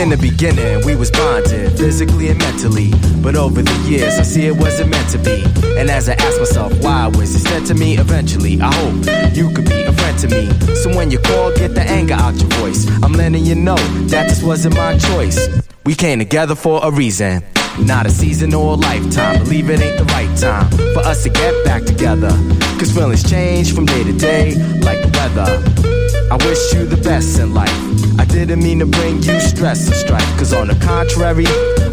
In 0.00 0.08
the 0.08 0.16
beginning, 0.16 0.82
we 0.86 0.96
was 0.96 1.10
bonded, 1.10 1.76
physically 1.76 2.30
and 2.30 2.38
mentally. 2.38 2.90
But 3.20 3.36
over 3.36 3.60
the 3.60 3.86
years, 3.86 4.18
I 4.18 4.22
see 4.22 4.46
it 4.46 4.56
wasn't 4.56 4.90
meant 4.90 5.10
to 5.10 5.18
be. 5.18 5.44
And 5.78 5.90
as 5.90 6.08
I 6.08 6.14
ask 6.14 6.38
myself, 6.38 6.72
why 6.82 7.08
was 7.08 7.34
it 7.34 7.40
said 7.40 7.66
to 7.66 7.74
me 7.74 7.98
eventually? 7.98 8.58
I 8.62 8.72
hope 8.74 9.36
you 9.36 9.52
could 9.52 9.68
be 9.68 9.82
a 9.82 9.92
friend 9.92 10.18
to 10.20 10.28
me. 10.28 10.74
So 10.74 10.88
when 10.96 11.10
you 11.10 11.18
call, 11.18 11.54
get 11.54 11.74
the 11.74 11.82
anger 11.82 12.14
out 12.14 12.34
your 12.36 12.48
voice. 12.60 12.88
I'm 13.02 13.12
letting 13.12 13.44
you 13.44 13.54
know 13.54 13.76
that 14.08 14.26
this 14.30 14.42
wasn't 14.42 14.74
my 14.74 14.96
choice. 14.96 15.46
We 15.84 15.94
came 15.94 16.18
together 16.18 16.54
for 16.54 16.80
a 16.82 16.90
reason. 16.90 17.42
Not 17.78 18.06
a 18.06 18.10
season 18.10 18.54
or 18.54 18.72
a 18.72 18.76
lifetime. 18.76 19.44
Believe 19.44 19.68
it 19.68 19.82
ain't 19.82 19.98
the 19.98 20.06
right 20.14 20.34
time 20.38 20.70
for 20.94 21.00
us 21.00 21.24
to 21.24 21.28
get 21.28 21.62
back 21.66 21.84
together. 21.84 22.30
Cause 22.78 22.90
feelings 22.90 23.28
change 23.28 23.74
from 23.74 23.84
day 23.84 24.02
to 24.02 24.12
day, 24.14 24.54
like 24.80 25.02
the 25.02 25.10
weather. 25.12 25.99
I 26.30 26.36
wish 26.46 26.72
you 26.72 26.86
the 26.86 26.96
best 26.96 27.40
in 27.40 27.54
life. 27.54 27.74
I 28.16 28.24
didn't 28.24 28.62
mean 28.62 28.78
to 28.78 28.86
bring 28.86 29.16
you 29.22 29.40
stress 29.40 29.88
and 29.88 29.96
strife. 29.96 30.38
Cause 30.38 30.52
on 30.52 30.68
the 30.68 30.76
contrary, 30.76 31.46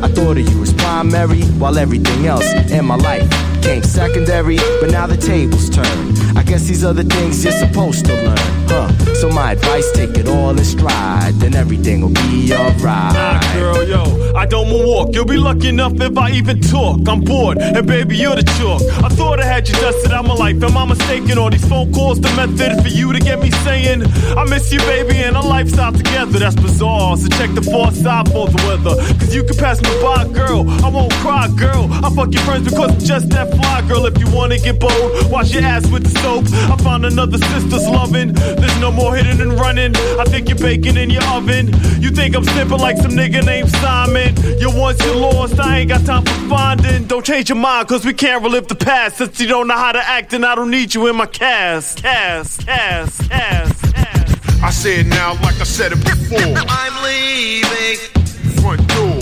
I 0.04 0.08
thought 0.10 0.38
of 0.38 0.48
you 0.48 0.62
as 0.62 0.74
primary, 0.74 1.42
while 1.58 1.76
everything 1.80 2.28
else 2.28 2.46
in 2.70 2.86
my 2.86 2.98
life 2.98 3.28
came 3.64 3.82
secondary. 3.82 4.58
But 4.80 4.92
now 4.92 5.08
the 5.08 5.18
tables 5.18 5.72
turn. 5.72 6.37
Guess 6.48 6.68
these 6.68 6.82
the 6.82 7.04
things 7.04 7.44
you're 7.44 7.52
supposed 7.52 8.06
to 8.06 8.14
learn, 8.14 8.38
huh? 8.70 8.88
So 9.16 9.30
my 9.30 9.52
advice, 9.52 9.92
take 9.92 10.18
it 10.18 10.30
all 10.30 10.52
in 10.52 10.64
stride, 10.64 11.34
then 11.42 11.54
everything 11.56 12.00
will 12.00 12.14
be 12.14 12.54
alright. 12.54 13.44
Girl, 13.54 13.84
yo, 13.84 14.32
I 14.34 14.46
don't 14.46 14.70
walk. 14.72 15.14
You'll 15.14 15.26
be 15.26 15.38
lucky 15.38 15.68
enough 15.68 16.00
if 16.00 16.18
I 16.18 16.32
even 16.32 16.62
talk. 16.62 17.06
I'm 17.06 17.22
bored, 17.22 17.58
and 17.58 17.86
baby, 17.86 18.16
you're 18.16 18.36
the 18.36 18.44
chalk. 18.58 18.82
I 19.04 19.10
thought 19.10 19.42
I 19.42 19.46
had 19.46 19.68
you 19.68 19.76
dusted 19.76 20.14
out 20.14 20.26
my 20.26 20.36
life. 20.36 20.64
Am 20.64 20.78
I 20.78 20.86
mistaken? 20.86 21.38
All 21.38 21.50
these 21.50 21.68
phone 21.68 21.92
calls, 21.92 22.22
the 22.22 22.30
method 22.38 22.82
for 22.82 22.88
you 22.88 23.12
to 23.12 23.20
get 23.20 23.42
me 23.42 23.52
saying, 23.68 24.04
I 24.38 24.46
miss 24.46 24.72
you, 24.72 24.80
baby, 24.80 25.18
and 25.18 25.36
our 25.36 25.44
lifestyle 25.44 25.92
together. 25.92 26.40
That's 26.40 26.56
bizarre. 26.56 27.18
So 27.18 27.28
check 27.28 27.54
the 27.56 27.62
far 27.62 27.92
side 27.92 28.32
for 28.32 28.48
the 28.48 28.64
weather. 28.68 28.96
Cause 29.20 29.36
you 29.36 29.44
can 29.44 29.58
pass 29.58 29.82
me 29.82 29.90
by, 30.02 30.26
girl. 30.32 30.64
I 30.86 30.90
won't 30.90 31.14
cry, 31.16 31.50
girl. 31.58 31.90
I 31.92 32.10
fuck 32.16 32.32
your 32.32 32.44
friends 32.44 32.70
because 32.70 32.92
I'm 32.92 33.00
just 33.00 33.30
that 33.32 33.54
fly, 33.54 33.82
girl. 33.88 34.06
If 34.06 34.18
you 34.20 34.30
wanna 34.34 34.60
get 34.60 34.80
bold, 34.80 35.30
wash 35.30 35.54
your 35.54 35.64
ass 35.64 35.90
with 35.90 36.04
the 36.04 36.10
soap. 36.44 36.72
I 36.72 36.78
found 36.84 37.06
another 37.06 37.38
sister's 37.38 37.88
loving. 37.88 38.34
There's 38.34 38.80
no 38.80 38.92
more 38.92 39.16
hitting 39.16 39.42
and 39.42 39.54
running. 39.54 39.96
I 39.96 40.24
think 40.26 40.50
you're 40.50 40.58
baking 40.58 40.98
in 40.98 41.10
your 41.10 41.24
oven. 41.26 41.68
You 42.02 42.10
think 42.12 42.36
I'm 42.36 42.44
simple 42.44 42.78
like 42.78 42.98
some 42.98 43.12
nigga 43.12 43.46
named 43.46 43.70
Simon. 43.78 44.36
You're 44.60 44.76
once 44.76 45.04
you're 45.06 45.16
lost, 45.16 45.60
I 45.60 45.80
ain't 45.80 45.90
got 45.90 46.06
time 46.06 46.26
for 46.26 46.50
finding. 46.50 47.06
Don't 47.06 47.26
change 47.26 47.50
your 47.50 47.58
mind, 47.58 47.88
cause 47.88 48.06
we 48.06 48.14
can't 48.14 48.44
relive 48.44 48.68
the 48.68 48.76
past. 48.76 49.18
Since 49.18 49.40
you 49.40 49.48
don't 49.48 49.68
know 49.68 49.78
how 49.78 49.92
to 49.92 50.00
act, 50.00 50.34
and 50.34 50.46
I 50.46 50.56
don't 50.56 50.72
need 50.72 50.94
you 50.94 51.08
in 51.08 51.16
my 51.16 51.26
cast. 51.26 52.02
Cast, 52.02 52.66
cast, 52.66 53.30
cast, 53.30 53.94
cast. 53.94 54.64
I 54.64 54.72
say 54.72 55.02
it 55.02 55.08
now 55.08 55.34
like 55.34 55.60
I 55.60 55.64
said 55.64 55.92
it 55.92 56.04
before. 56.04 56.40
I'm 56.68 57.04
leaving. 57.04 57.98
Front 58.62 58.88
door. 58.90 59.17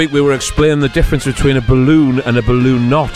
Week 0.00 0.12
we 0.12 0.22
were 0.22 0.32
explaining 0.32 0.80
the 0.80 0.88
difference 0.88 1.26
between 1.26 1.58
a 1.58 1.60
balloon 1.60 2.20
and 2.20 2.38
a 2.38 2.42
balloon 2.42 2.88
knot. 2.88 3.12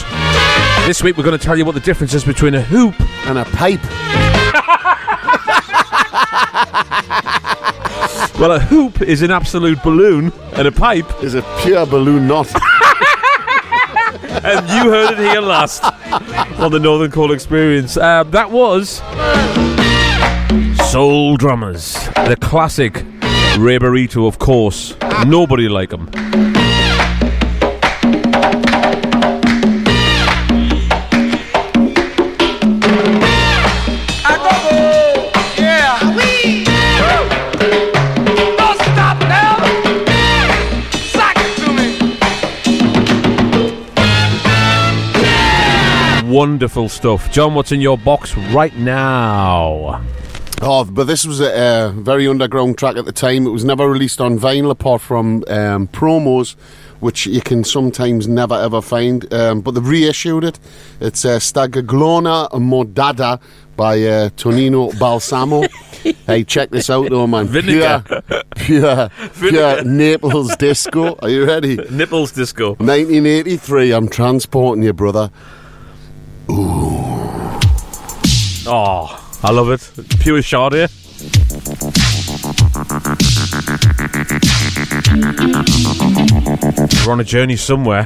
This 0.87 1.03
week 1.03 1.16
we're 1.16 1.24
going 1.24 1.39
to 1.39 1.43
tell 1.43 1.57
you 1.57 1.64
what 1.64 1.74
the 1.74 1.80
difference 1.80 2.12
is 2.12 2.24
between 2.24 2.55
a 2.55 2.61
hoop 2.61 2.95
and 3.26 3.39
a 3.39 3.47
pipe. 3.47 3.82
well, 8.39 8.53
a 8.53 8.61
hoop 8.61 9.01
is 9.01 9.22
an 9.22 9.30
absolute 9.30 9.82
balloon, 9.82 10.30
and 10.53 10.68
a 10.68 10.72
pipe 10.72 11.07
is 11.22 11.35
a 11.35 11.41
pure 11.62 11.87
balloon 11.87 12.28
knot. 12.28 12.49
and 14.45 14.68
you 14.68 14.91
heard 14.91 15.12
it 15.12 15.18
here 15.20 15.41
last 15.41 15.82
on 16.61 16.70
the 16.70 16.78
Northern 16.78 17.11
Coal 17.11 17.32
Experience. 17.32 17.97
Uh, 17.97 18.24
that 18.24 18.51
was 18.51 18.99
Soul 20.91 21.39
Drummers, 21.39 21.95
the 22.26 22.37
classic 22.39 22.97
Ray 23.59 23.78
Barretto, 23.78 24.28
of 24.28 24.39
course. 24.39 24.95
Nobody 25.24 25.66
like 25.66 25.91
him. 25.91 26.03
Wonderful 46.45 46.90
stuff. 46.90 47.32
John, 47.32 47.55
what's 47.55 47.72
in 47.72 47.80
your 47.80 47.97
box 47.97 48.36
right 48.36 48.76
now? 48.76 50.05
Oh, 50.61 50.84
but 50.84 51.05
this 51.05 51.24
was 51.24 51.40
a, 51.40 51.86
a 51.86 51.90
very 51.92 52.28
underground 52.28 52.76
track 52.76 52.99
at 52.99 53.07
the 53.07 53.12
time. 53.12 53.47
It 53.47 53.51
was 53.51 53.64
never 53.64 53.88
released 53.88 54.20
on 54.20 54.38
vinyl 54.38 54.70
apart 54.70 55.01
from 55.01 55.42
um, 55.49 55.88
promos, 55.88 56.55
which 57.01 57.24
you 57.24 57.40
can 57.40 57.64
sometimes 57.64 58.28
never 58.28 58.53
ever 58.57 58.82
find. 58.82 59.32
Um, 59.32 59.62
but 59.62 59.70
they've 59.70 59.88
reissued 59.88 60.45
it. 60.45 60.61
It's 61.01 61.24
uh, 61.24 61.38
Stagaglona 61.38 62.51
Modada 62.51 63.40
by 63.74 64.03
uh, 64.03 64.28
Tonino 64.36 64.92
Balsamo. 64.99 65.62
hey, 66.26 66.45
check 66.45 66.68
this 66.68 66.90
out, 66.90 67.09
though, 67.09 67.26
man. 67.26 67.47
Vinegar. 67.47 68.05
Pure, 68.05 68.45
pure, 68.57 69.09
pure 69.38 69.84
Naples 69.84 70.55
disco. 70.57 71.16
Are 71.22 71.30
you 71.30 71.47
ready? 71.47 71.76
Nipples 71.90 72.32
disco. 72.32 72.74
1983. 72.74 73.92
I'm 73.92 74.11
transporting 74.11 74.84
you, 74.84 74.92
brother. 74.92 75.30
Oh, 78.66 79.38
I 79.42 79.51
love 79.51 79.70
it. 79.70 79.90
Pure 80.20 80.42
shot 80.42 80.72
here. 80.72 80.88
We're 87.07 87.12
on 87.12 87.20
a 87.20 87.24
journey 87.24 87.57
somewhere. 87.57 88.05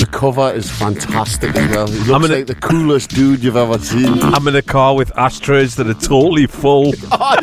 The 0.00 0.08
cover 0.10 0.52
is 0.52 0.70
fantastic 0.70 1.56
as 1.56 1.70
well. 1.74 1.86
He 1.86 1.98
looks 1.98 2.10
I'm 2.10 2.24
in 2.24 2.30
a- 2.30 2.34
like 2.34 2.46
the 2.46 2.54
coolest 2.56 3.10
dude 3.10 3.42
you've 3.44 3.56
ever 3.56 3.78
seen. 3.78 4.20
I'm 4.22 4.46
in 4.48 4.56
a 4.56 4.62
car 4.62 4.94
with 4.96 5.16
ashtrays 5.16 5.76
that 5.76 5.86
are 5.86 5.94
totally 5.94 6.46
full. 6.46 6.92
Oh, 7.12 7.36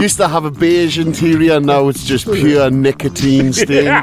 Used 0.00 0.16
to 0.18 0.28
have 0.28 0.44
a 0.44 0.50
beige 0.50 0.98
interior, 0.98 1.60
now 1.60 1.88
it's 1.88 2.04
just 2.04 2.26
pure 2.30 2.70
nicotine 2.70 3.52
stain. 3.52 4.02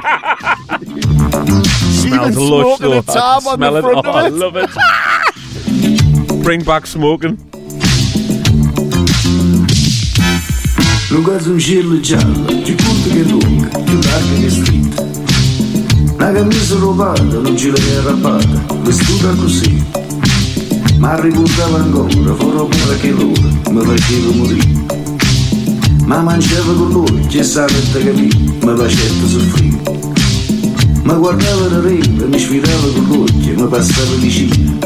Smells 1.92 2.30
Even 2.32 2.48
lush 2.50 2.76
smoking 2.76 2.90
though. 2.90 2.98
a 2.98 3.02
tab 3.02 3.14
I 3.14 3.50
on 3.50 3.56
smell 3.56 3.72
the 3.72 3.78
it. 3.78 3.82
front 3.82 4.06
Oh, 4.06 4.10
of 4.10 4.16
I 4.16 4.28
love 4.28 4.56
it. 4.56 4.70
Bring 6.42 6.64
back 6.64 6.86
smoking. 6.86 7.38
Lungo 11.10 11.32
un 11.32 11.58
gelo 11.58 12.00
giallo, 12.00 12.44
più 12.62 12.74
corto 12.74 13.08
che 13.10 13.22
lunga, 13.22 13.68
più 13.68 13.98
larga 14.00 14.40
che 14.40 14.50
stretta. 14.50 15.02
Una 16.14 16.32
camisa 16.32 16.74
rubata, 16.76 17.38
un 17.38 17.54
gilet 17.54 17.98
arrappata, 17.98 18.64
vestita 18.82 19.28
così. 19.34 19.84
Ma 20.98 21.20
ricordava 21.20 21.76
ancora, 21.78 22.34
foro 22.34 22.64
pure 22.66 22.96
che 22.98 23.10
l'ora, 23.10 23.48
mi 23.70 23.84
faceva 23.84 24.32
morire. 24.34 24.70
Ma 26.04 26.20
mangiava 26.20 26.72
con 26.74 26.90
lui, 26.90 27.26
che 27.26 27.42
sapeva 27.42 27.78
capire, 27.92 28.12
mi 28.22 28.76
faceva 28.76 29.26
soffrire. 29.26 29.80
Ma 31.02 31.14
guardava 31.14 31.66
da 31.66 31.80
riva, 31.80 32.26
mi 32.26 32.38
sfidava 32.38 32.92
con 32.92 33.06
l'occhio, 33.08 33.54
mi 33.60 33.68
passava 33.68 34.14
vicino. 34.18 34.78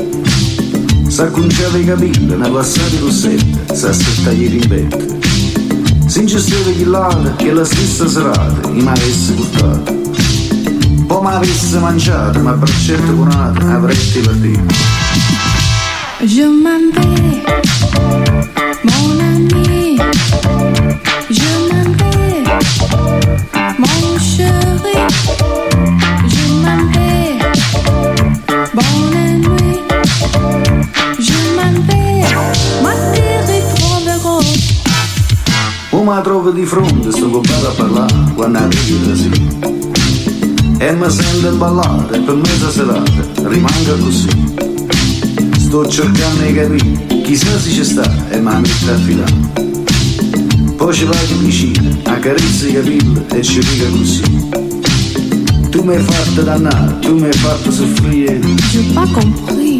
S'acconciava 1.08 1.78
i 1.78 1.84
capelli, 1.84 2.36
ne 2.36 2.48
passava 2.48 2.98
rossetta, 3.00 3.74
s'aspettava 3.74 4.36
i 4.36 4.46
rimbetti. 4.46 5.14
Se 6.06 6.20
ingesteva 6.20 6.70
chillata 6.70 7.34
che 7.36 7.52
la 7.52 7.64
stessa 7.64 8.08
serata 8.08 8.68
mi 8.68 8.86
avesse 8.86 9.32
portato. 9.32 9.94
Poi 11.06 11.22
mi 11.22 11.32
avesse 11.32 11.78
mangiato, 11.78 12.38
ma 12.40 12.52
per 12.52 12.70
certo 12.70 13.12
cunato 13.12 13.66
avresti 13.66 14.20
partito. 14.20 15.05
Je 16.24 16.42
m'en 16.42 16.90
vais, 16.94 17.42
mon 18.84 19.20
ami. 19.20 19.98
Je 21.28 21.52
m'en 21.68 21.90
vais, 21.98 22.42
mon 23.78 24.18
chéri. 24.18 24.96
Je 26.26 26.44
m'en 26.62 26.82
vais, 26.92 27.38
bonne 28.72 29.40
nuit. 29.40 29.80
Je 31.18 31.38
m'en 31.54 31.76
vais, 31.86 32.24
ma 32.82 32.92
ti 33.12 33.22
ritroverò. 33.46 34.40
O 35.90 36.02
mi 36.02 36.22
trovo 36.22 36.50
di 36.50 36.64
fronte, 36.64 37.10
sto 37.12 37.28
coppato 37.28 37.68
a 37.68 37.72
parlare 37.72 38.14
quando 38.34 38.58
arrivi 38.58 39.06
da 39.06 39.14
sì. 39.14 39.30
E 40.78 40.92
mi 40.92 41.10
sento 41.10 41.56
ballare, 41.56 42.18
per 42.20 42.34
mezza 42.34 42.70
serata 42.70 43.22
rimanga 43.48 43.94
così. 44.00 44.75
Sto 45.76 45.88
cercando 45.88 46.42
di 46.42 46.54
capire, 46.54 47.22
chissà 47.22 47.60
se 47.60 47.70
ci 47.70 47.84
sta 47.84 48.10
e 48.30 48.40
mi 48.40 48.50
mette 48.50 48.90
a 48.90 48.96
filare. 48.96 49.34
Poi 50.74 50.94
ci 50.94 51.04
vado 51.04 51.36
vicino, 51.40 51.98
accarezza 52.02 52.66
i 52.66 52.72
capelli 52.72 53.24
e 53.30 53.42
ci 53.42 53.58
dica 53.58 53.86
così. 53.90 54.22
Tu 55.68 55.82
mi 55.82 55.96
hai 55.96 56.02
fatto 56.02 56.40
dannare, 56.40 56.98
tu 57.00 57.18
mi 57.18 57.26
hai 57.26 57.32
fatto 57.34 57.70
soffrire. 57.70 58.40
J'ai 58.70 58.90
pas 58.94 59.06
compris. 59.10 59.76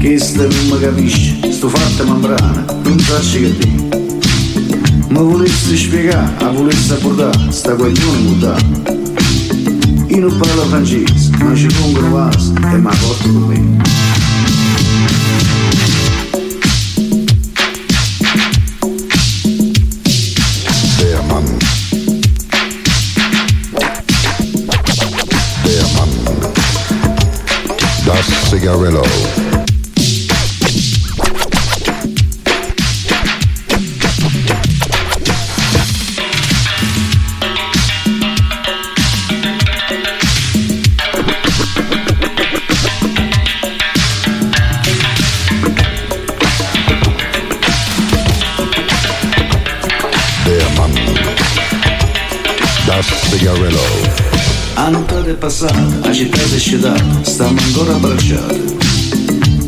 Che 0.00 0.18
sta 0.18 0.42
non 0.42 0.66
mi 0.72 0.80
capisce, 0.80 1.52
sto 1.52 1.68
fatto 1.68 2.04
membrana, 2.04 2.64
non 2.82 2.98
faccio 2.98 3.38
capire. 3.42 4.00
Ma 5.10 5.20
volessi 5.20 5.76
spiegare, 5.76 6.32
ma 6.40 6.50
volessi 6.50 6.90
approdare, 6.90 7.52
sta 7.52 7.74
guaglione 7.74 8.18
mutata. 8.18 8.64
Io 10.08 10.18
non 10.18 10.36
parlo 10.36 10.62
francese, 10.64 11.30
ma 11.38 11.54
ci 11.54 11.68
pongo 11.68 12.00
un 12.00 12.10
vaso 12.10 12.54
e 12.56 12.76
mi 12.76 12.90
porto 12.98 13.28
con 13.28 13.42
me. 13.46 14.11
Cigarillo. 28.52 29.41
Passata, 55.42 55.98
la 56.04 56.12
città 56.12 56.38
si 56.46 56.54
è 56.54 56.58
sciutata, 56.58 57.04
stiamo 57.22 57.60
ancora 57.60 57.96
abbracciati. 57.96 58.76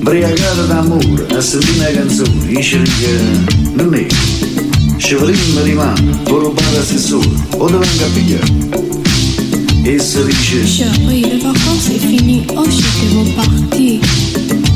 Briagata 0.03 0.63
d'amore, 0.67 1.27
a 1.35 1.41
sentire 1.41 1.79
una 1.79 1.91
canzone, 1.91 2.47
dice 2.47 2.81
che 2.81 3.19
non 3.73 3.93
è. 3.93 4.07
Ci 4.99 5.15
vorremmo 5.15 5.63
rimane, 5.63 6.17
può 6.23 6.39
rubare 6.39 6.77
l'assessore, 6.77 7.29
o 7.57 7.69
dove 7.69 7.85
venga 7.85 8.05
a 8.05 8.09
pigliare. 8.11 8.53
E 9.83 9.99
si 9.99 10.25
dice, 10.25 10.87
vacances 11.43 11.83
c'est 11.83 11.99
fini. 11.99 12.47
Oh, 12.55 12.65
je 12.65 12.85
devo 13.01 13.25
partir. 13.35 13.99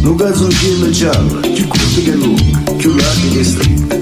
non 0.03 0.17
caso 0.17 0.47
un 0.47 0.51
cielo 0.51 0.91
giallo, 0.91 1.39
più 1.55 1.69
corto 1.69 2.03
che 2.03 2.11
lungo, 2.11 2.75
più 2.77 2.93
largo 2.97 3.29
che 3.35 3.45
stretto. 3.45 3.97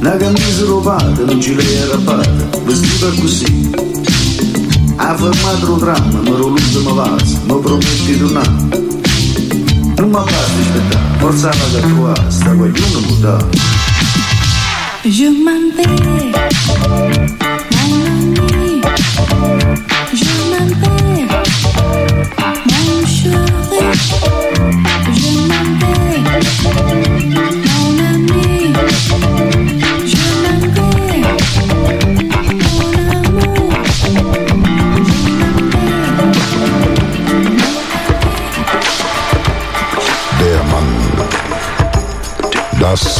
Una 0.00 0.16
camisa 0.18 0.64
rubata, 0.66 1.22
un 1.22 1.40
gilet 1.40 1.82
arrappata, 1.82 2.60
vestita 2.66 3.08
così. 3.18 3.87
Avem 4.98 5.32
o 5.72 5.76
dramă, 5.76 6.20
mă 6.24 6.36
rog 6.40 6.58
să 6.58 6.78
mă 6.84 6.92
vas 6.92 7.28
Mă 7.46 7.54
prometi 7.54 8.16
de 8.18 8.24
un 8.24 8.38
Nu 9.96 10.06
mă 10.06 10.18
pas 10.18 10.48
de 10.56 10.62
șpeta 10.68 10.98
Forța 11.20 11.46
la 11.46 11.80
de 11.80 11.86
tua, 11.86 12.12
sta 12.28 12.52
voi 12.56 12.68
nu 12.68 12.84
nu 12.92 13.06
muta. 13.08 13.48
Je 15.16 15.28
m'en 15.44 15.62
vais 15.76 16.00
Mon 17.74 18.06
ami 18.06 18.80
Je 20.20 20.32
m'en 20.50 20.68
vais 20.80 21.26
Mon 22.66 23.06
chéri 23.06 24.37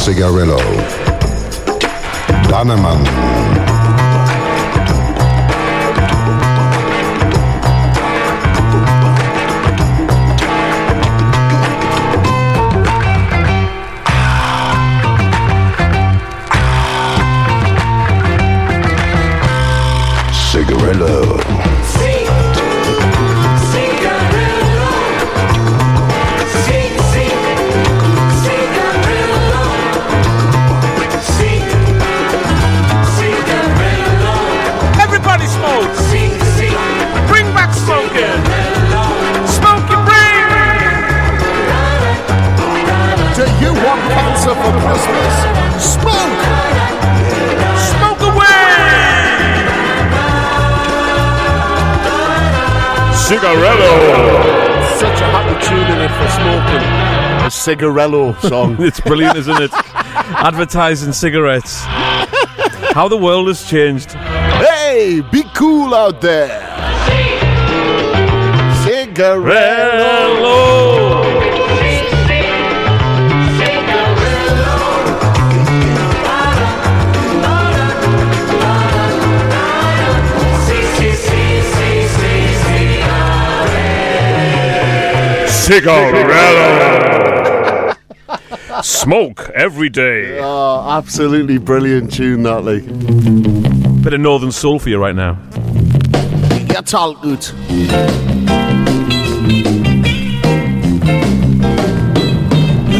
Das 0.09 0.15
Cigarillo. 0.15 0.57
Dannemann. 2.49 3.48
Cigarello! 53.39 54.99
Such 54.99 55.21
a 55.21 55.29
happy 55.31 55.55
tune 55.65 55.79
in 55.79 56.01
it 56.01 56.11
for 56.11 56.27
smoking. 56.27 56.83
A 57.39 57.49
cigarello 57.49 58.37
song. 58.41 58.75
it's 58.79 58.99
brilliant, 58.99 59.37
isn't 59.37 59.61
it? 59.61 59.71
Advertising 60.43 61.13
cigarettes. 61.13 61.79
How 62.91 63.07
the 63.07 63.15
world 63.15 63.47
has 63.47 63.65
changed. 63.65 64.11
Hey, 64.11 65.21
be 65.31 65.43
cool 65.55 65.95
out 65.95 66.19
there! 66.19 66.49
Cigarello! 68.83 70.48
Cigarello. 85.69 86.35
Smoke 88.83 89.51
every 89.53 89.87
day. 89.89 90.39
Oh, 90.41 90.89
absolutely 90.89 91.59
brilliant 91.59 92.11
tune, 92.11 92.41
that, 92.41 92.63
Lee. 92.65 92.79
Bit 94.01 94.13
of 94.13 94.19
Northern 94.19 94.51
Soul 94.51 94.79
for 94.79 94.89
you 94.89 94.97
right 94.97 95.13
now. 95.13 95.37
That's 96.69 96.95
all 96.95 97.13
good. 97.13 97.47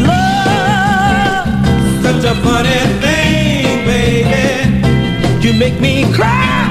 Love, 0.06 1.48
Such 2.04 2.24
a 2.24 2.34
funny 2.44 2.70
thing, 3.00 3.84
baby. 3.84 5.44
You 5.44 5.52
make 5.58 5.80
me 5.80 6.04
cry. 6.14 6.69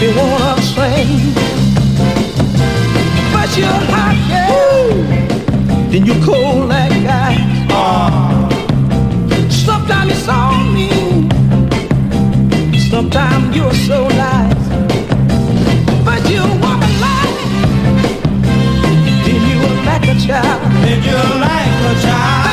But 0.00 0.08
you're 3.58 3.68
hot. 3.68 4.16
Then 5.90 6.06
you 6.06 6.14
cold 6.24 6.68
like 6.70 7.04
ice. 7.04 7.38
Sometimes 9.52 10.10
you're 10.10 10.20
so 10.20 10.38
mean. 10.72 11.28
Sometimes 12.88 13.54
you're 13.54 13.74
so 13.74 14.08
nice. 14.08 14.68
But 16.02 16.22
you 16.30 16.42
walk 16.62 16.82
a 16.82 16.90
line. 17.04 17.36
Then 19.24 19.40
you 19.50 19.58
are 19.68 19.80
like 19.84 20.06
a 20.08 20.14
child. 20.26 20.60
Then 20.82 21.00
you're 21.04 21.34
like 21.44 21.74
a 21.90 22.00
child. 22.00 22.49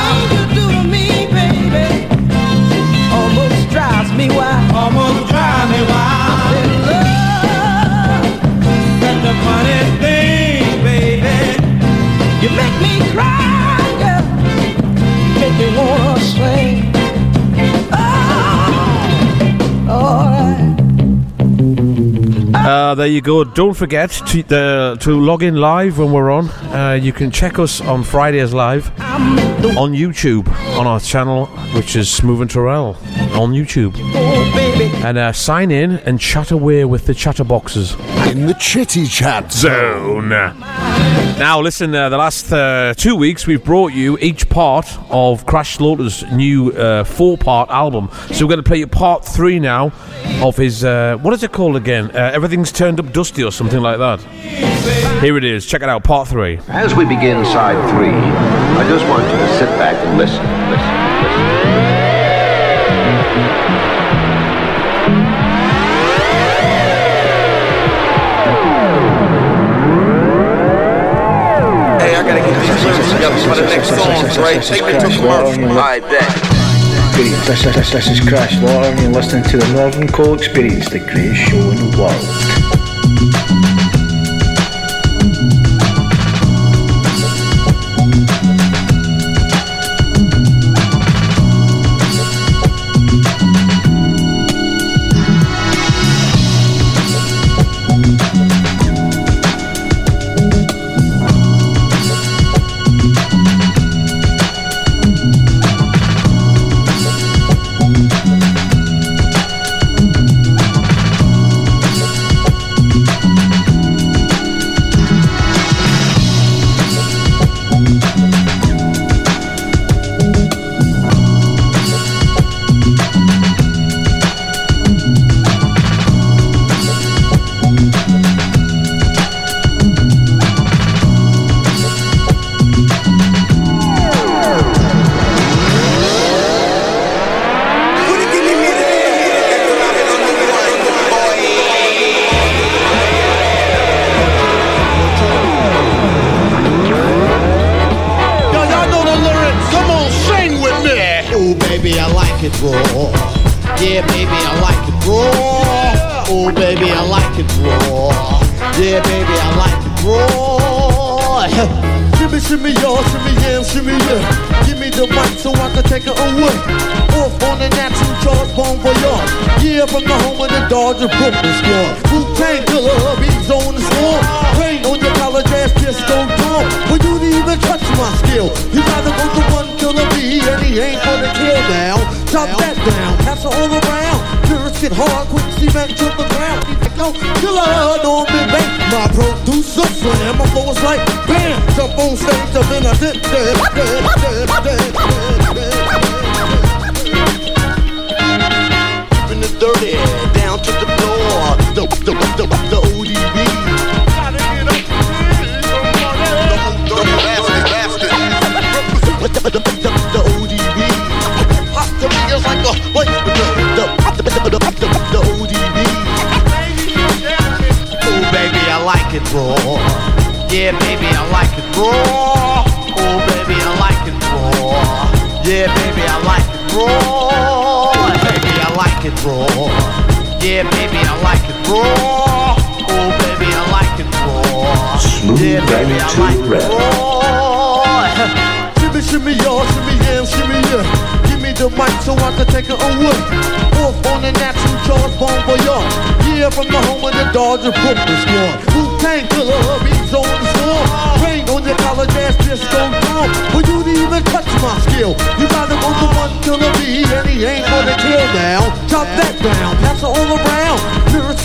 There 23.08 23.14
you 23.14 23.22
go. 23.22 23.46
Don't 23.46 23.74
forget 23.74 24.10
to, 24.12 24.42
uh, 24.54 24.98
to 24.98 25.18
log 25.18 25.42
in 25.42 25.56
live 25.56 25.98
when 25.98 26.12
we're 26.12 26.30
on. 26.30 26.50
Uh, 26.50 27.00
you 27.02 27.14
can 27.14 27.32
check 27.32 27.58
us 27.58 27.80
on 27.80 28.04
Fridays 28.04 28.54
live 28.54 28.90
on 29.00 29.94
YouTube 29.94 30.50
on 30.78 30.86
our 30.86 31.00
channel, 31.00 31.46
which 31.74 31.96
is 31.96 32.10
Smoove 32.10 32.46
Turrell 32.50 32.98
on 33.40 33.54
YouTube. 33.54 33.98
And 35.06 35.18
uh, 35.18 35.32
sign 35.32 35.72
in 35.72 36.00
and 36.00 36.20
chat 36.20 36.52
away 36.52 36.84
with 36.84 37.06
the 37.06 37.14
chatterboxes 37.14 37.96
in 38.30 38.46
the 38.46 38.56
chitty 38.56 39.08
chat 39.08 39.54
zone. 39.54 40.34
Now, 41.38 41.62
listen. 41.62 41.94
Uh, 41.94 42.10
the 42.10 42.18
last 42.18 42.52
uh, 42.52 42.96
two 42.98 43.16
weeks, 43.16 43.46
we've 43.46 43.64
brought 43.64 43.94
you 43.94 44.18
each 44.18 44.50
part 44.50 44.88
of 45.12 45.46
Crash 45.46 45.76
Slaughter's 45.78 46.24
new 46.32 46.72
uh, 46.72 47.04
four-part 47.04 47.70
album. 47.70 48.10
So 48.32 48.44
we're 48.44 48.50
going 48.50 48.64
to 48.64 48.68
play 48.68 48.80
you 48.80 48.88
part 48.88 49.24
three 49.24 49.60
now 49.60 49.92
of 50.42 50.58
his. 50.58 50.84
Uh, 50.84 51.18
what 51.22 51.36
is 51.36 51.44
it 51.44 51.52
called 51.52 51.76
again? 51.76 52.10
Uh, 52.10 52.32
Everything's 52.34 52.72
turned 52.72 53.00
up 53.00 53.14
dusty 53.14 53.44
or 53.44 53.52
something 53.52 53.82
like 53.82 54.00
that. 54.00 54.20
Here 55.22 55.38
it 55.38 55.44
is. 55.44 55.68
Check 55.68 55.84
it 55.84 55.90
out. 55.90 56.04
Part 56.04 56.28
three. 56.28 56.60
As 56.70 56.96
we 56.96 57.06
begin 57.06 57.46
side 57.46 57.78
three, 57.92 58.10
I 58.10 58.84
just 58.90 59.06
want 59.08 59.24
you 59.32 59.38
to 59.38 59.48
sit 59.60 59.70
back 59.78 59.96
and 60.08 60.18
listen, 60.18 60.44
listen, 60.72 60.88
I 63.78 63.97
together 73.18 73.50
for 73.50 73.56
the 73.56 73.68
next 73.68 73.90
songs, 73.90 74.38
right? 74.38 74.62
Take 74.62 74.86
me 74.86 74.92
to 74.94 75.00
commercial. 75.00 75.78
I 75.78 76.00
bet. 76.00 76.68
This, 77.48 77.64
this, 77.64 77.92
this 77.92 78.08
is 78.10 78.20
Crash 78.20 78.58
and 78.58 79.00
you're 79.00 79.10
listening 79.10 79.44
to 79.46 79.58
the 79.58 79.74
Northern 79.74 80.08
Coal 80.08 80.36
Experience, 80.36 80.90
the 80.90 81.00
greatest 81.00 81.42
show 81.50 81.72
in 81.72 81.78
the 81.78 81.98
world. 81.98 82.77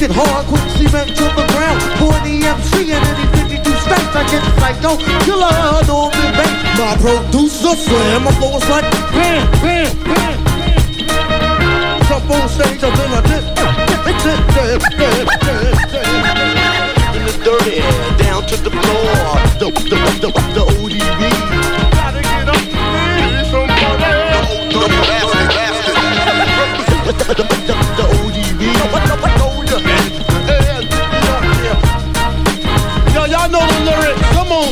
Get 0.02 0.10
hard, 0.18 0.44
quick 0.50 0.66
cement 0.74 1.14
to 1.14 1.24
the 1.38 1.46
ground. 1.54 1.78
For 2.02 2.10
the 2.26 2.34
MC 2.42 2.90
and 2.90 3.04
any 3.06 3.26
52 3.38 3.70
states, 3.86 4.14
I 4.18 4.22
get 4.26 4.42
psycho. 4.58 4.98
Killer, 5.22 5.54
be 6.10 6.26
bait. 6.34 6.54
My 6.74 6.98
producer 6.98 7.74
slam, 7.78 8.24
my 8.24 8.32
flow 8.34 8.58
is 8.58 8.66
like 8.66 8.88
bam, 9.14 9.46
bam, 9.62 9.90
bam. 10.02 10.38
Jump 12.08 12.30
on 12.34 12.48
stage, 12.50 12.82
I'm 12.82 12.98
in 12.98 13.14
a 13.14 13.22
dip, 13.30 13.46
dip, 13.54 13.74
dip, 13.86 14.42
dip, 14.54 14.82
dip, 14.98 15.22
dip, 15.22 15.28
dip. 15.46 16.02
Keeping 16.98 17.26
it 17.30 17.38
dirty, 17.46 17.78
down 18.18 18.42
to 18.50 18.56
the 18.58 18.72
floor. 18.74 19.14
The, 19.62 19.70
the, 19.70 19.96
the, 20.18 20.30
the 20.54 20.62
ODB. 20.82 21.61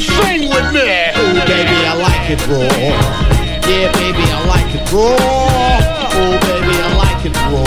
Sing 0.00 0.48
with 0.48 0.72
me. 0.72 1.12
Oh, 1.14 1.32
baby, 1.46 1.76
I 1.84 1.94
like 2.00 2.30
it 2.30 2.40
raw. 2.48 2.64
Yeah, 3.68 3.92
baby, 3.92 4.24
I 4.24 4.38
like 4.48 4.74
it 4.74 4.92
raw. 4.92 5.16
Oh, 6.12 6.38
baby, 6.48 6.74
I 6.80 6.88
like 6.96 7.24
it 7.24 7.36
raw. 7.48 7.64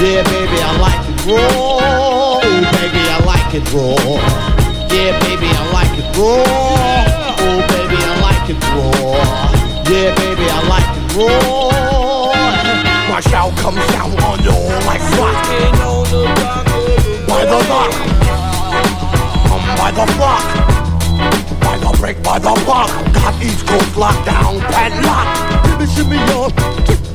Yeah, 0.00 0.22
baby, 0.24 0.58
I 0.60 0.72
like 0.80 1.04
it 1.08 1.18
raw. 1.26 1.80
Oh, 1.82 2.40
baby, 2.72 3.02
I 3.04 3.18
like 3.24 3.54
it 3.54 3.66
raw. 3.72 3.96
Yeah, 4.90 5.18
baby, 5.20 5.48
I 5.48 5.62
like 5.72 5.98
it 5.98 6.08
raw. 6.16 6.44
Oh, 7.38 7.60
baby, 7.68 7.98
I 8.00 8.14
like 8.20 8.48
it 8.50 8.60
raw. 8.74 9.16
Yeah, 9.90 10.14
baby, 10.16 10.46
I 10.48 10.60
like 10.68 10.90
it 10.96 11.06
raw. 11.16 11.66
My 13.10 13.20
shout 13.20 13.56
comes 13.58 13.84
down 13.92 14.10
on 14.24 14.42
you 14.42 14.56
like 14.84 15.04
rock. 15.16 15.36
By 17.28 17.44
the 17.44 17.58
rock. 17.68 17.92
By 19.78 19.90
the 19.92 20.06
block. 20.16 20.75
Break, 22.06 22.22
by 22.22 22.38
the 22.38 22.54
block. 22.64 22.88
Got 23.12 23.42
East 23.42 23.66
Coast 23.66 23.96
lockdown, 23.96 24.60
padlock. 24.70 25.26
Shimmy, 25.66 25.86
shimmy, 25.90 26.16
y'all. 26.30 26.50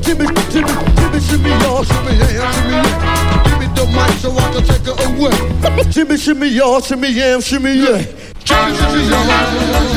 Shimmy, 0.03 0.25
shimmy, 0.51 0.67
shimmy, 0.99 1.19
shimmy, 1.21 1.49
y'all. 1.63 1.83
Shimmy, 1.85 2.17
yeah, 2.19 2.51
shimmy, 2.51 2.73
yeah. 2.75 3.43
Give 3.45 3.59
me 3.61 3.67
the 3.67 3.85
mic 3.95 4.11
so 4.19 4.35
I 4.35 4.51
can 4.51 4.63
take 4.67 4.83
it 4.83 4.99
away. 5.07 5.91
Shimmy, 5.93 6.17
shimmy, 6.17 6.47
y'all. 6.49 6.81
Shimmy, 6.81 7.07
yeah, 7.07 7.39
shimmy, 7.39 7.71
yeah. 7.71 8.01
Shimmy, 8.43 8.75
shimmy, 8.75 9.07
y'all. 9.07 9.90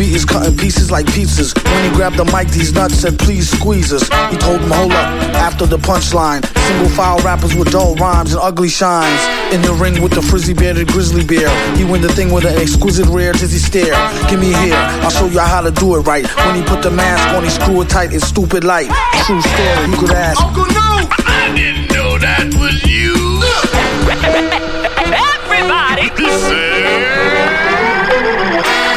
Beat 0.00 0.16
is 0.16 0.24
cutting 0.24 0.56
pieces 0.56 0.90
like 0.90 1.04
pizzas. 1.04 1.52
When 1.62 1.84
he 1.84 1.90
grabbed 1.94 2.16
the 2.16 2.24
mic, 2.24 2.48
these 2.48 2.72
nuts 2.72 2.94
said, 2.94 3.18
please 3.18 3.50
squeeze 3.50 3.92
us. 3.92 4.08
He 4.32 4.38
told 4.38 4.62
him, 4.62 4.70
hold 4.70 4.92
up, 4.92 5.08
after 5.36 5.66
the 5.66 5.76
punchline. 5.76 6.40
Single 6.56 6.88
file 6.88 7.18
rappers 7.18 7.54
with 7.54 7.70
dull 7.70 7.94
rhymes 7.96 8.32
and 8.32 8.40
ugly 8.40 8.70
shines. 8.70 9.20
In 9.54 9.60
the 9.60 9.74
ring 9.74 10.00
with 10.02 10.12
the 10.12 10.22
frizzy 10.22 10.54
bearded 10.54 10.88
grizzly 10.88 11.22
bear. 11.22 11.50
He 11.76 11.84
win 11.84 12.00
the 12.00 12.08
thing 12.08 12.32
with 12.32 12.46
an 12.46 12.56
exquisite 12.56 13.06
rare 13.08 13.34
dizzy 13.34 13.58
stare. 13.58 13.92
Give 14.30 14.40
me 14.40 14.54
here, 14.64 14.80
I'll 15.04 15.10
show 15.10 15.26
you 15.26 15.38
how 15.38 15.60
to 15.60 15.70
do 15.70 15.94
it 15.96 16.00
right. 16.00 16.26
When 16.46 16.54
he 16.54 16.62
put 16.62 16.82
the 16.82 16.90
mask 16.90 17.36
on, 17.36 17.44
he 17.44 17.50
screw 17.50 17.82
it 17.82 17.90
tight, 17.90 18.14
it's 18.14 18.26
stupid 18.26 18.64
light. 18.64 18.88
True 19.26 19.42
story, 19.42 19.90
you 19.90 19.96
could 19.98 20.12
ask. 20.12 20.40
Uncle 20.40 20.64
No! 20.64 21.08
I 21.28 21.52
didn't 21.54 21.92
know 21.92 22.16
that 22.16 22.48
was 22.56 22.80
you. 22.88 23.20
Everybody! 25.36 27.09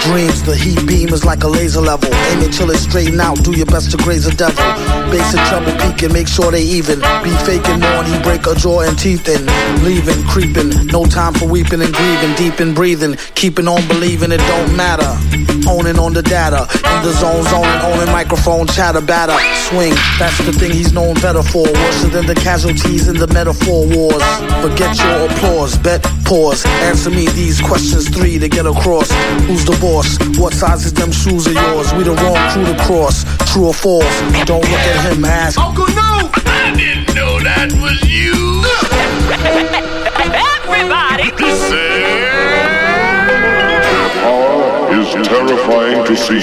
Dreams, 0.03 0.43
the 0.43 0.53
heat 0.53 0.85
beam 0.85 1.13
is 1.13 1.23
like 1.23 1.43
a 1.43 1.47
laser 1.47 1.79
level. 1.79 2.13
Aim 2.27 2.43
it 2.43 2.51
till 2.51 2.69
it's 2.71 2.81
straighten 2.81 3.21
out, 3.21 3.41
do 3.41 3.55
your 3.55 3.65
best 3.65 3.89
to 3.91 3.97
graze 3.97 4.27
a 4.27 4.35
devil. 4.35 4.59
Bass 5.07 5.33
and 5.33 5.39
treble 5.47 5.71
peaking, 5.79 6.11
make 6.11 6.27
sure 6.27 6.51
they 6.51 6.61
even. 6.61 6.99
Be 7.23 7.31
faking 7.47 7.79
more, 7.79 8.03
he 8.03 8.19
break 8.21 8.45
a 8.45 8.53
jaw 8.53 8.81
and 8.81 8.99
teeth 8.99 9.27
in. 9.29 9.47
Leaving, 9.85 10.21
creeping, 10.27 10.87
no 10.87 11.05
time 11.05 11.33
for 11.33 11.47
weeping 11.47 11.81
and 11.81 11.93
grieving. 11.93 12.35
Deep 12.35 12.59
in 12.59 12.73
breathing, 12.73 13.15
keeping 13.35 13.65
on 13.67 13.79
believing 13.87 14.33
it 14.33 14.43
don't 14.51 14.75
matter. 14.75 15.07
Owning 15.71 15.97
on 15.97 16.11
the 16.11 16.21
data, 16.21 16.67
in 16.67 16.99
the 17.07 17.13
zone, 17.13 17.43
zoning, 17.47 17.79
owning 17.87 18.11
microphone, 18.11 18.67
chatter, 18.67 18.99
batter, 18.99 19.39
swing. 19.71 19.95
That's 20.19 20.37
the 20.43 20.51
thing 20.51 20.71
he's 20.71 20.91
known 20.91 21.13
better 21.23 21.43
for. 21.43 21.63
Worse 21.63 22.03
than 22.11 22.25
the 22.27 22.35
casualties 22.35 23.07
in 23.07 23.15
the 23.15 23.27
metaphor 23.27 23.87
wars. 23.87 24.23
Forget 24.59 24.99
your 24.99 25.31
applause, 25.31 25.77
bet, 25.77 26.03
pause. 26.33 26.65
Answer 26.89 27.11
me 27.11 27.27
these 27.29 27.61
questions 27.61 28.09
three 28.09 28.39
to 28.39 28.49
get 28.49 28.65
across. 28.65 29.11
Who's 29.45 29.65
the 29.65 29.77
boss? 29.79 30.17
What 30.39 30.53
size 30.53 30.85
is 30.85 30.93
them 30.93 31.11
shoes 31.11 31.45
of 31.45 31.53
yours? 31.53 31.93
We 31.93 32.03
the 32.03 32.15
wrong 32.21 32.37
crew 32.51 32.65
to 32.65 32.75
cross. 32.85 33.23
True 33.51 33.67
or 33.67 33.73
false? 33.73 34.15
Don't 34.45 34.65
look 34.71 34.85
at 34.93 35.13
him, 35.13 35.25
ask. 35.25 35.59
Uncle 35.59 35.85
No! 35.87 36.31
I 36.45 36.73
didn't 36.75 37.13
know 37.13 37.39
that 37.47 37.69
was 37.83 37.99
you. 38.09 38.33
Everybody! 40.57 41.29
Power 44.23 44.99
is 44.99 45.09
terrifying 45.27 45.99
to 46.07 46.15
see. 46.15 46.39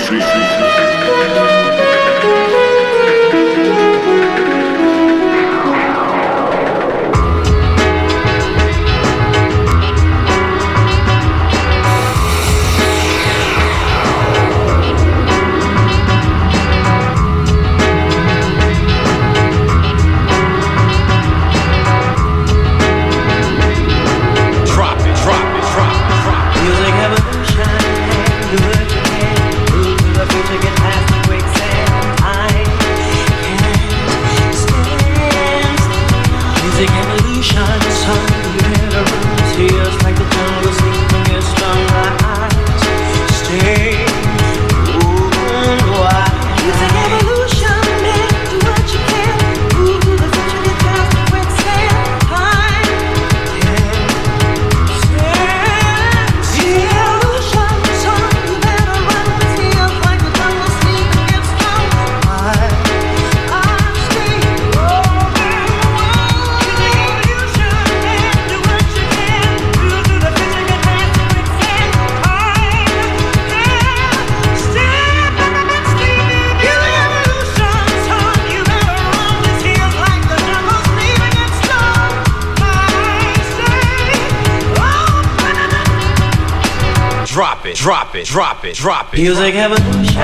Drop 88.11 88.17
it, 88.17 88.27
drop 88.27 88.65
it, 88.65 88.75
drop 88.75 89.15
it, 89.15 89.15
drop 89.15 89.15
it. 89.15 89.21
Music 89.21 89.55
evolution, 89.55 90.23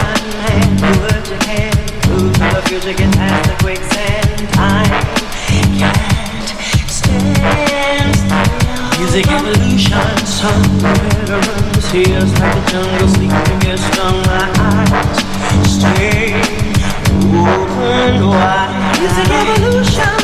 and 0.51 0.79
do 0.79 0.87
what 1.07 1.23
you 1.31 1.39
can. 1.39 1.73
Move 2.11 2.33
to 2.35 2.41
the 2.41 2.63
future, 2.67 2.95
get 2.95 3.15
past 3.15 3.49
the 3.49 3.55
quicksand. 3.63 4.49
Time 4.53 4.91
can't 5.79 6.49
stand 6.91 8.17
still. 8.17 8.99
Music 8.99 9.27
evolution, 9.31 10.17
somewhere 10.27 11.27
to 11.27 11.39
run. 11.47 11.63
Tears 11.87 12.33
like 12.41 12.57
a 12.57 12.71
jungle, 12.71 13.09
sleeping, 13.09 13.59
get 13.61 13.79
stung. 13.79 14.19
My 14.27 14.51
eyes 14.59 15.23
stay 15.71 16.35
open 17.39 18.27
wide. 18.27 18.99
Music 18.99 19.31
evolution, 19.31 20.16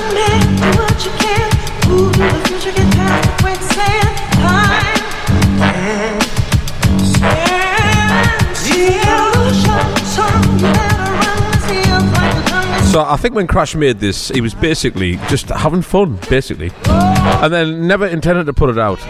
So 12.93 13.03
I 13.03 13.17
think 13.17 13.35
when 13.35 13.47
Crash 13.47 13.75
made 13.75 14.01
this, 14.01 14.29
he 14.29 14.43
was 14.43 14.53
basically 14.53 15.17
just 15.29 15.49
having 15.49 15.81
fun, 15.81 16.19
basically, 16.29 16.71
and 16.87 17.51
then 17.51 17.87
never 17.87 18.07
intended 18.07 18.45
to 18.45 18.53
put 18.53 18.69
it 18.69 18.79
out. 18.79 19.01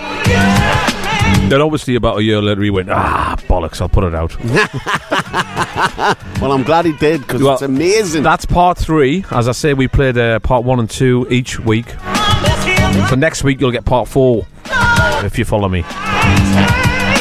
Then 1.48 1.60
obviously 1.60 1.96
about 1.96 2.18
a 2.18 2.22
year 2.22 2.40
later 2.40 2.62
he 2.62 2.70
went, 2.70 2.90
ah 2.90 3.34
bollocks, 3.48 3.80
I'll 3.80 3.88
put 3.88 4.04
it 4.04 4.14
out. 4.14 4.38
well, 6.40 6.52
I'm 6.52 6.62
glad 6.62 6.84
he 6.84 6.92
did 6.92 7.22
because 7.22 7.42
Well, 7.42 7.54
it's 7.54 7.62
amazing. 7.62 8.22
That's 8.22 8.46
part 8.46 8.78
three. 8.78 9.24
As 9.32 9.48
I 9.48 9.52
say, 9.52 9.74
we 9.74 9.88
played 9.88 10.16
uh, 10.16 10.38
part 10.38 10.64
one 10.64 10.78
and 10.78 10.88
two 10.88 11.26
each 11.28 11.58
week. 11.58 11.88
So 13.08 13.16
next 13.16 13.42
week 13.42 13.60
you'll 13.60 13.72
get 13.72 13.84
part 13.84 14.06
four, 14.06 14.46
if 15.24 15.38
you 15.38 15.44
follow 15.44 15.68
me. 15.68 15.82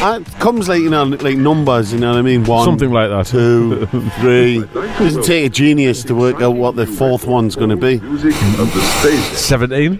Uh, 0.01 0.19
it 0.19 0.25
comes 0.39 0.67
like 0.67 0.81
you 0.81 0.89
know, 0.89 1.03
like 1.03 1.37
numbers. 1.37 1.93
You 1.93 1.99
know 1.99 2.09
what 2.11 2.17
I 2.17 2.21
mean? 2.23 2.43
One, 2.45 2.65
Something 2.65 2.91
like 2.91 3.09
that. 3.09 3.27
two, 3.27 3.85
three. 4.19 4.57
It 4.59 4.73
doesn't 4.73 5.23
take 5.23 5.45
a 5.45 5.49
genius 5.49 6.03
to 6.05 6.15
work 6.15 6.41
out 6.41 6.55
what 6.55 6.75
the 6.75 6.87
fourth 6.87 7.27
one's 7.27 7.55
going 7.55 7.69
to 7.69 7.75
be. 7.75 7.99
Seventeen. 9.35 9.99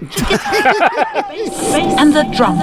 and 2.00 2.14
the 2.14 2.24
drum. 2.36 2.58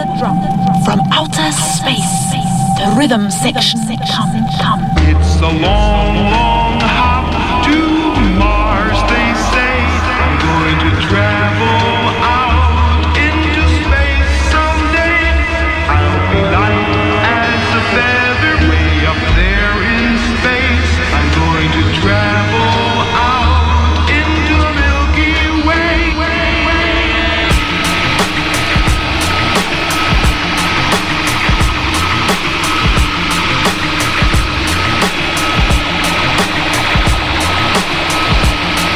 From 0.85 1.01
outer 1.12 1.52
space, 1.52 2.32
the 2.78 2.94
rhythm 2.98 3.31
section. 3.31 3.78
Come, 3.86 4.47
come. 4.60 4.81
It's 5.06 5.36
a 5.40 5.43
long, 5.62 6.16
long 6.32 6.57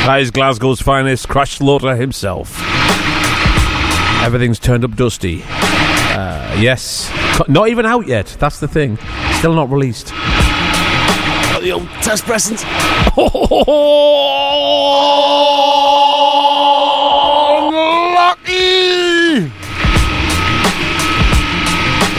That 0.05 0.21
is 0.21 0.33
Glasgow's 0.33 0.81
finest, 0.81 1.29
Crash 1.29 1.59
Slaughter 1.59 1.95
himself. 1.95 2.61
Everything's 4.21 4.59
turned 4.59 4.85
up 4.85 4.97
dusty. 4.97 5.43
Uh, 5.45 6.57
yes. 6.59 7.09
Not 7.49 7.69
even 7.69 7.87
out 7.87 8.09
yet. 8.09 8.37
That's 8.41 8.59
the 8.59 8.67
thing. 8.67 8.99
Still 9.35 9.55
not 9.55 9.71
released. 9.71 10.09
the 10.09 11.71
old 11.73 11.87
test 12.03 12.25
presents. 12.25 12.65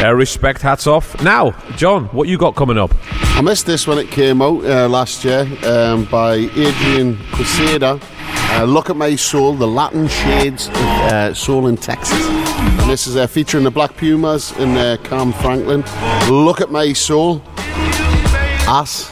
Yeah, 0.04 0.10
respect, 0.10 0.62
hats 0.62 0.86
off. 0.86 1.24
Now, 1.24 1.52
John, 1.78 2.08
what 2.08 2.28
you 2.28 2.38
got 2.38 2.56
coming 2.56 2.78
up? 2.78 2.94
I 3.38 3.42
missed 3.42 3.66
this 3.66 3.88
when 3.88 3.98
it 3.98 4.12
came 4.12 4.42
out 4.42 4.62
uh, 4.66 4.90
last 4.90 5.24
year 5.24 5.48
um, 5.64 6.04
by 6.12 6.34
Adrian 6.34 7.18
Quesada. 7.32 8.02
Uh, 8.02 8.66
Look 8.66 8.90
at 8.90 8.98
My 8.98 9.16
Soul, 9.16 9.54
the 9.54 9.66
Latin 9.66 10.10
Shades 10.10 10.68
of 10.68 10.76
uh, 10.76 11.34
Soul 11.34 11.68
in 11.68 11.78
Texas. 11.78 12.20
And 12.22 12.90
this 12.90 13.08
is 13.08 13.16
uh, 13.16 13.28
featuring 13.28 13.64
the 13.64 13.72
Black 13.72 13.96
Pumas 13.96 14.52
and 14.58 14.78
uh, 14.78 14.98
Kam 15.08 15.32
Franklin. 15.32 15.86
Look 16.30 16.60
at 16.60 16.70
My 16.70 16.92
Soul. 16.92 17.42
Ass. 18.68 19.10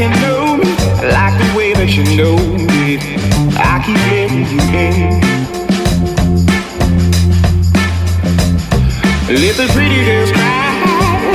Can 0.00 0.12
know 0.22 0.56
like 1.12 1.36
the 1.36 1.48
way 1.54 1.74
that 1.74 1.90
you 1.92 2.04
know 2.16 2.36
me. 2.72 2.96
I 3.60 3.84
keep 3.84 4.00
letting 4.08 4.48
you 4.48 4.60
in. 4.88 5.20
Let 9.28 9.54
the 9.60 9.66
pretty 9.76 10.00
girls 10.08 10.32
cry. 10.32 10.72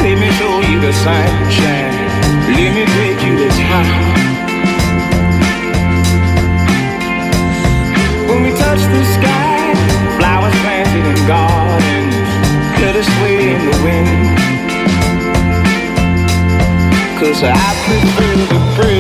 Let 0.02 0.18
me 0.18 0.30
show 0.40 0.54
you 0.66 0.82
the 0.82 0.94
sunshine. 1.06 1.94
Let 2.58 2.72
me 2.74 2.84
take 2.98 3.22
you 3.22 3.34
this 3.38 3.58
high. 3.70 4.02
When 8.28 8.40
we 8.46 8.52
touch 8.58 8.82
the 8.82 9.04
sky, 9.14 9.35
I 17.44 17.76
prefer 17.84 18.34
the 18.48 18.60
pretty 18.76 18.95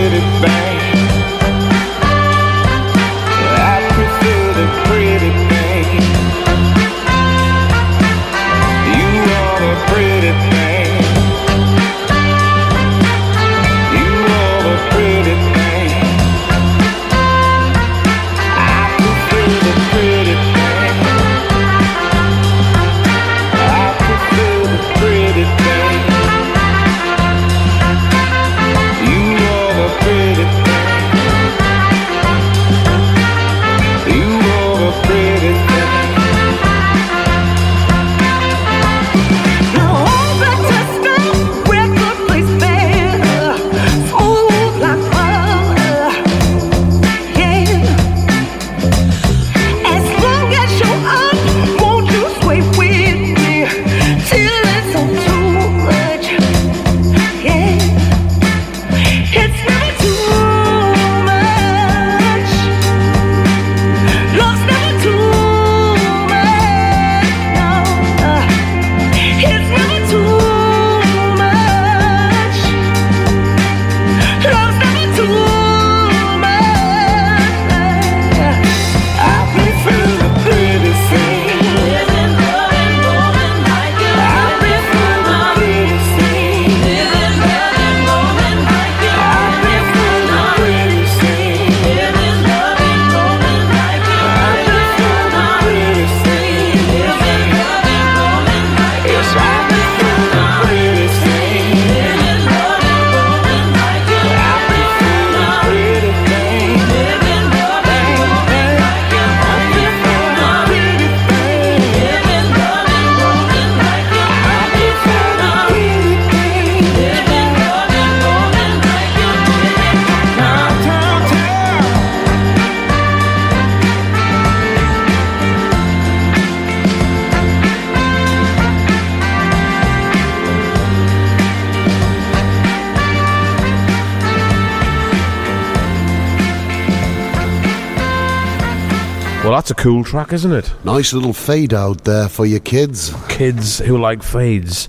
track, 140.05 140.31
isn't 140.31 140.51
it? 140.51 140.71
Nice 140.85 141.11
little 141.13 141.33
fade 141.33 141.73
out 141.73 142.03
there 142.03 142.29
for 142.29 142.45
your 142.45 142.59
kids. 142.59 143.13
Kids 143.27 143.79
who 143.79 143.97
like 143.97 144.23
fades 144.23 144.87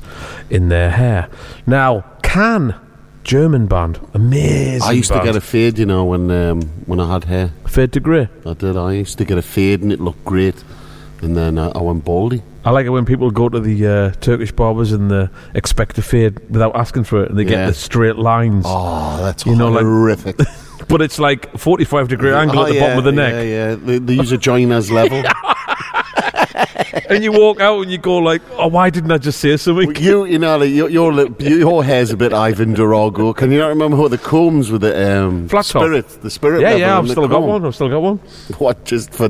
in 0.51 0.69
their 0.69 0.91
hair. 0.91 1.29
Now, 1.67 2.05
Can, 2.23 2.75
German 3.25 3.67
band, 3.67 3.99
amazing. 4.15 4.83
I 4.89 4.93
used 4.93 5.11
band. 5.11 5.23
to 5.23 5.27
get 5.27 5.37
a 5.37 5.41
fade, 5.41 5.79
you 5.79 5.87
know, 5.87 6.05
when 6.05 6.31
um, 6.31 6.63
when 6.87 7.01
I 7.01 7.13
had 7.13 7.25
hair. 7.25 7.51
fade 7.67 7.93
to 7.93 8.01
grey. 8.01 8.29
I 8.45 8.53
did. 8.53 8.77
I 8.77 8.93
used 8.93 9.19
to 9.19 9.25
get 9.25 9.39
a 9.39 9.43
fade, 9.43 9.83
and 9.83 9.93
it 9.93 10.01
looked 10.01 10.25
great. 10.25 10.63
And 11.23 11.35
then 11.37 11.59
uh, 11.59 11.73
I 11.75 11.81
went 11.81 12.05
baldy. 12.05 12.43
I 12.65 12.71
like 12.71 12.85
it 12.85 12.91
when 12.91 13.07
people 13.07 13.31
go 13.31 13.49
to 13.49 13.59
the 13.59 13.87
uh, 13.87 14.11
Turkish 14.21 14.53
barbers 14.53 14.93
and 14.93 15.11
they 15.11 15.29
expect 15.55 15.97
a 15.99 16.03
fade 16.03 16.39
without 16.51 16.77
asking 16.77 17.05
for 17.05 17.23
it, 17.23 17.31
and 17.31 17.39
they 17.39 17.45
get 17.45 17.67
the 17.67 17.75
straight 17.75 18.17
lines. 18.17 18.65
Oh, 18.67 19.23
that's 19.23 19.47
you 19.47 19.57
know, 19.57 19.71
like 19.71 19.83
horrific. 19.83 20.37
but 20.97 21.05
it's 21.05 21.19
like 21.19 21.55
forty-five 21.59 22.09
degree 22.09 22.33
angle 22.33 22.61
Oh, 22.61 22.63
at 22.65 22.69
the 22.71 22.75
yeah, 22.77 22.81
bottom 22.81 22.99
of 22.99 23.05
the 23.05 23.13
neck, 23.13 23.33
Yeah, 23.45 23.75
They, 23.75 23.99
they 23.99 24.15
use 24.15 24.33
a 24.33 24.39
joiner's 24.39 24.91
level. 24.91 25.23
and 27.11 27.23
you 27.23 27.33
walk 27.33 27.61
out 27.61 27.83
and 27.83 27.91
you 27.91 27.99
go 27.99 28.17
like, 28.17 28.41
"Oh, 28.53 28.69
why 28.69 28.89
didn't 28.89 29.13
I 29.13 29.19
just 29.19 29.39
say 29.41 29.59
something?" 29.59 29.95
you, 29.97 30.25
you 30.25 30.39
know, 30.39 30.57
like, 30.57 30.71
your, 30.71 30.89
your 30.89 31.13
lip- 31.13 31.39
your 31.43 31.85
hair's 31.85 32.13
a 32.13 32.17
bit 32.17 32.33
Ivan 32.33 32.75
Durago. 32.75 33.37
Can 33.37 33.53
you 33.53 33.59
not 33.59 33.69
remember 33.69 33.99
what 33.99 34.11
the 34.11 34.17
combs 34.17 34.71
with 34.71 34.81
the 34.81 34.95
um, 35.23 35.49
Flat 35.51 35.67
top. 35.67 35.83
spirit? 35.83 36.09
The 36.23 36.31
spirit. 36.31 36.63
yeah, 36.63 36.77
yeah, 36.77 36.99
I've 36.99 37.11
still 37.11 37.29
got 37.29 37.41
comb? 37.41 37.47
one. 37.47 37.67
I've 37.67 37.75
still 37.75 37.91
got 37.91 38.01
one. 38.01 38.17
What 38.57 38.83
just 38.87 39.13
for 39.13 39.29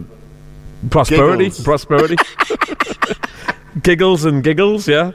Prosperity, 0.88 1.46
Giggles. 1.46 1.64
prosperity. 1.64 2.16
giggles 3.82 4.24
and 4.24 4.44
giggles, 4.44 4.86
yeah. 4.86 5.10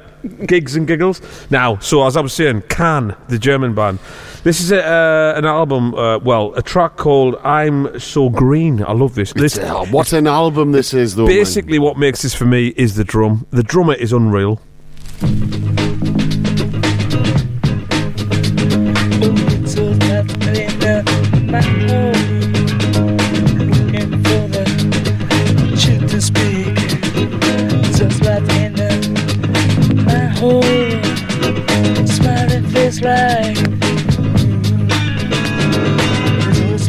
Gigs 0.45 0.75
and 0.75 0.85
giggles. 0.87 1.21
Now, 1.49 1.77
so 1.79 2.05
as 2.05 2.15
I 2.17 2.21
was 2.21 2.33
saying, 2.33 2.63
Can, 2.69 3.15
the 3.27 3.39
German 3.39 3.73
band. 3.73 3.99
This 4.43 4.59
is 4.59 4.71
a, 4.71 4.83
uh, 4.83 5.33
an 5.37 5.45
album, 5.45 5.93
uh, 5.93 6.17
well, 6.19 6.53
a 6.55 6.61
track 6.61 6.95
called 6.97 7.35
I'm 7.43 7.99
So 7.99 8.29
Green. 8.29 8.83
I 8.83 8.93
love 8.93 9.13
this. 9.15 9.33
This 9.33 9.57
Uh, 9.57 9.85
what 9.85 10.13
an 10.13 10.27
album 10.27 10.71
this 10.71 10.93
is, 10.93 11.15
though. 11.15 11.27
man. 11.27 11.35
Basically, 11.35 11.79
what 11.79 11.97
makes 11.97 12.21
this 12.23 12.33
for 12.33 12.45
me 12.45 12.67
is 12.75 12.95
the 12.95 13.03
drum. 13.03 13.45
The 13.51 13.63
drummer 13.63 13.93
is 13.93 14.11
unreal. 14.13 14.59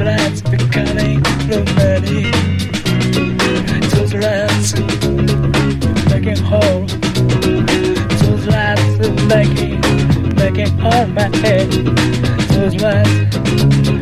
Lights 0.04 0.40
becoming 0.42 1.22
romantic. 1.48 2.34
Those 3.92 4.14
lights 4.14 4.74
making 6.10 6.42
whole. 6.42 6.86
Those 8.20 8.46
lights 8.46 9.08
making 9.26 9.80
making 10.34 10.80
on 10.80 11.14
my 11.14 11.28
head. 11.38 11.70
Those 12.50 12.74
lights 12.80 14.01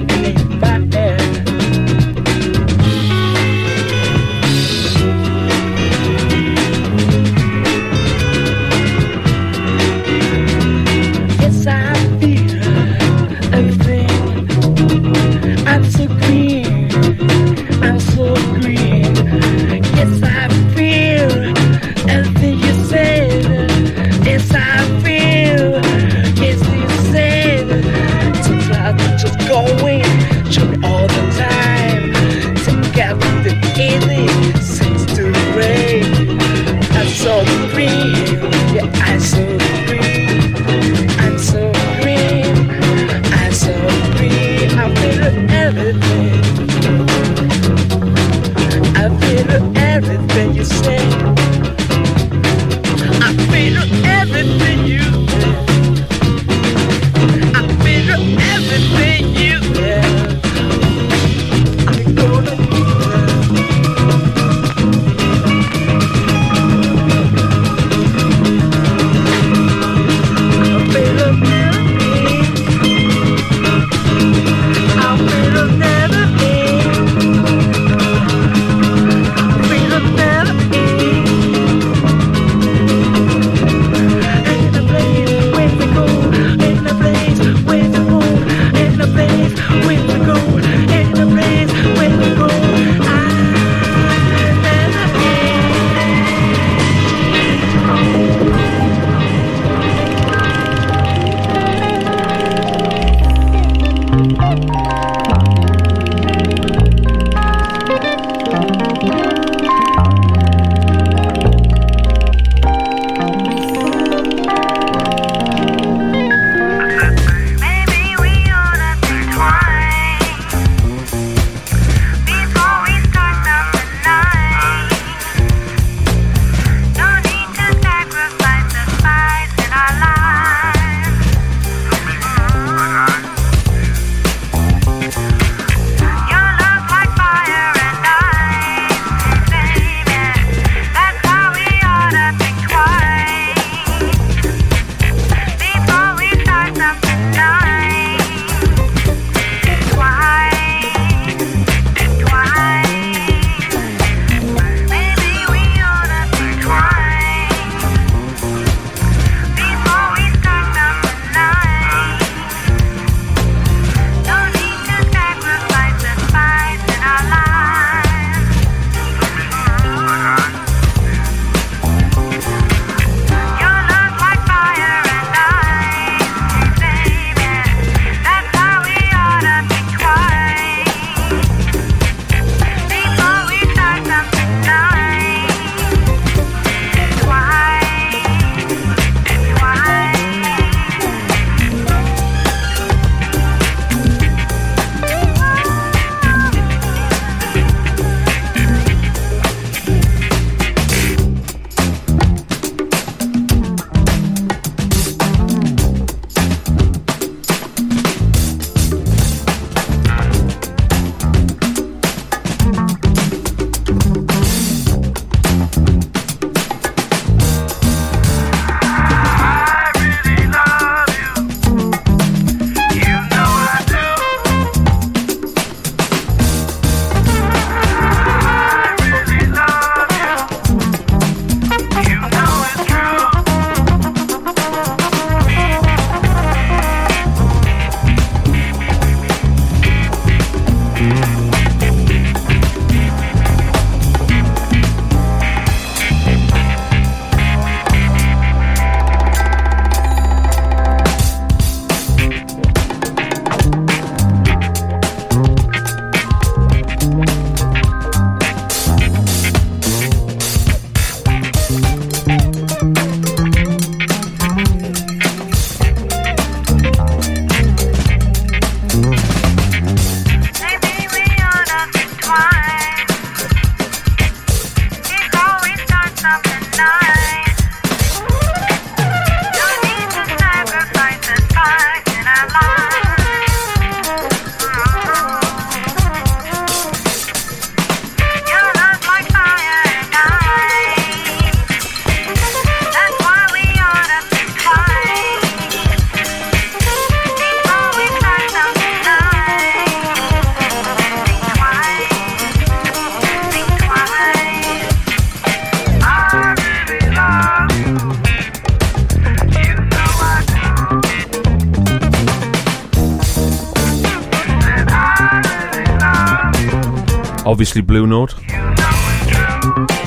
Obviously, 317.70 317.82
Blue 317.82 318.04
Note. 318.04 318.34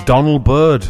Donald 0.06 0.44
Byrd. 0.44 0.84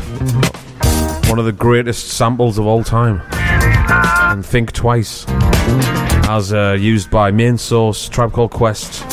One 1.30 1.38
of 1.38 1.46
the 1.46 1.54
greatest 1.56 2.08
samples 2.08 2.58
of 2.58 2.66
all 2.66 2.84
time. 2.84 3.22
And 3.32 4.44
Think 4.44 4.72
Twice. 4.72 5.24
As 6.28 6.52
uh, 6.52 6.76
used 6.80 7.12
by 7.12 7.30
Main 7.30 7.60
Source, 7.60 8.10
Tribe 8.10 8.32
Called 8.32 8.50
Quest, 8.50 9.06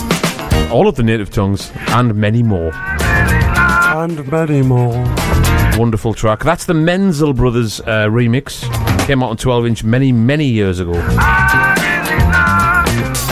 all 0.70 0.88
of 0.88 0.94
the 0.94 1.02
native 1.02 1.28
tongues, 1.28 1.70
and 1.88 2.14
many 2.14 2.42
more. 2.42 2.70
And 2.74 4.26
many 4.32 4.62
more. 4.62 4.94
Wonderful 5.76 6.14
track. 6.14 6.42
That's 6.42 6.64
the 6.64 6.72
Mizell 6.72 7.36
Brothers 7.36 7.80
uh, 7.80 8.08
remix. 8.08 8.62
Came 9.06 9.22
out 9.22 9.28
on 9.28 9.36
12 9.36 9.66
inch 9.66 9.84
many, 9.84 10.12
many 10.12 10.46
years 10.46 10.80
ago. 10.80 10.94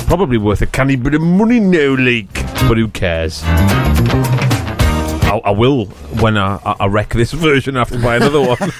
Probably 0.07 0.37
worth 0.37 0.61
a 0.61 0.67
canny 0.67 0.97
bit 0.97 1.15
of 1.15 1.23
money 1.23 1.61
now, 1.61 1.95
leak. 1.95 2.31
But 2.69 2.77
who 2.77 2.89
cares? 2.89 3.43
I, 5.29 5.41
I 5.45 5.51
will 5.51 5.85
when 6.21 6.39
I, 6.39 6.59
I, 6.65 6.87
wreck 6.87 7.11
this 7.11 7.33
version. 7.35 7.77
I 7.77 7.81
have 7.81 7.91
to 7.91 7.99
buy 7.99 8.17
another 8.17 8.41
one. 8.41 8.57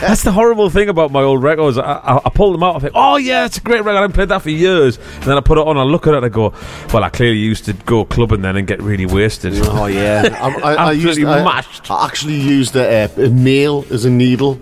That's 0.00 0.22
the 0.22 0.30
horrible 0.32 0.70
thing 0.70 0.88
about 0.88 1.10
my 1.10 1.22
old 1.22 1.42
records. 1.42 1.78
I, 1.78 1.82
I, 1.82 2.20
I 2.24 2.30
pull 2.30 2.52
them 2.52 2.62
out. 2.62 2.76
I 2.76 2.78
think, 2.78 2.92
oh 2.94 3.16
yeah, 3.16 3.44
it's 3.44 3.56
a 3.58 3.60
great 3.60 3.80
record. 3.80 3.98
I 3.98 4.02
haven't 4.02 4.14
played 4.14 4.28
that 4.28 4.42
for 4.42 4.50
years. 4.50 4.98
And 4.98 5.24
then 5.24 5.36
I 5.36 5.40
put 5.40 5.58
it 5.58 5.66
on. 5.66 5.76
I 5.76 5.82
look 5.82 6.06
at 6.06 6.14
it. 6.14 6.18
and 6.18 6.26
I 6.26 6.28
go, 6.28 6.54
well, 6.92 7.02
I 7.02 7.10
clearly 7.10 7.38
used 7.38 7.64
to 7.64 7.72
go 7.72 8.04
clubbing 8.04 8.42
then 8.42 8.56
and 8.56 8.66
get 8.66 8.80
really 8.82 9.06
wasted. 9.06 9.54
Oh 9.64 9.86
yeah, 9.86 10.38
I, 10.40 10.60
I, 10.60 10.74
I 10.74 10.92
used 10.92 11.20
mashed. 11.20 11.90
I 11.90 12.06
actually 12.06 12.40
used 12.40 12.76
a, 12.76 13.10
a 13.16 13.28
nail 13.28 13.84
as 13.90 14.04
a 14.04 14.10
needle. 14.10 14.58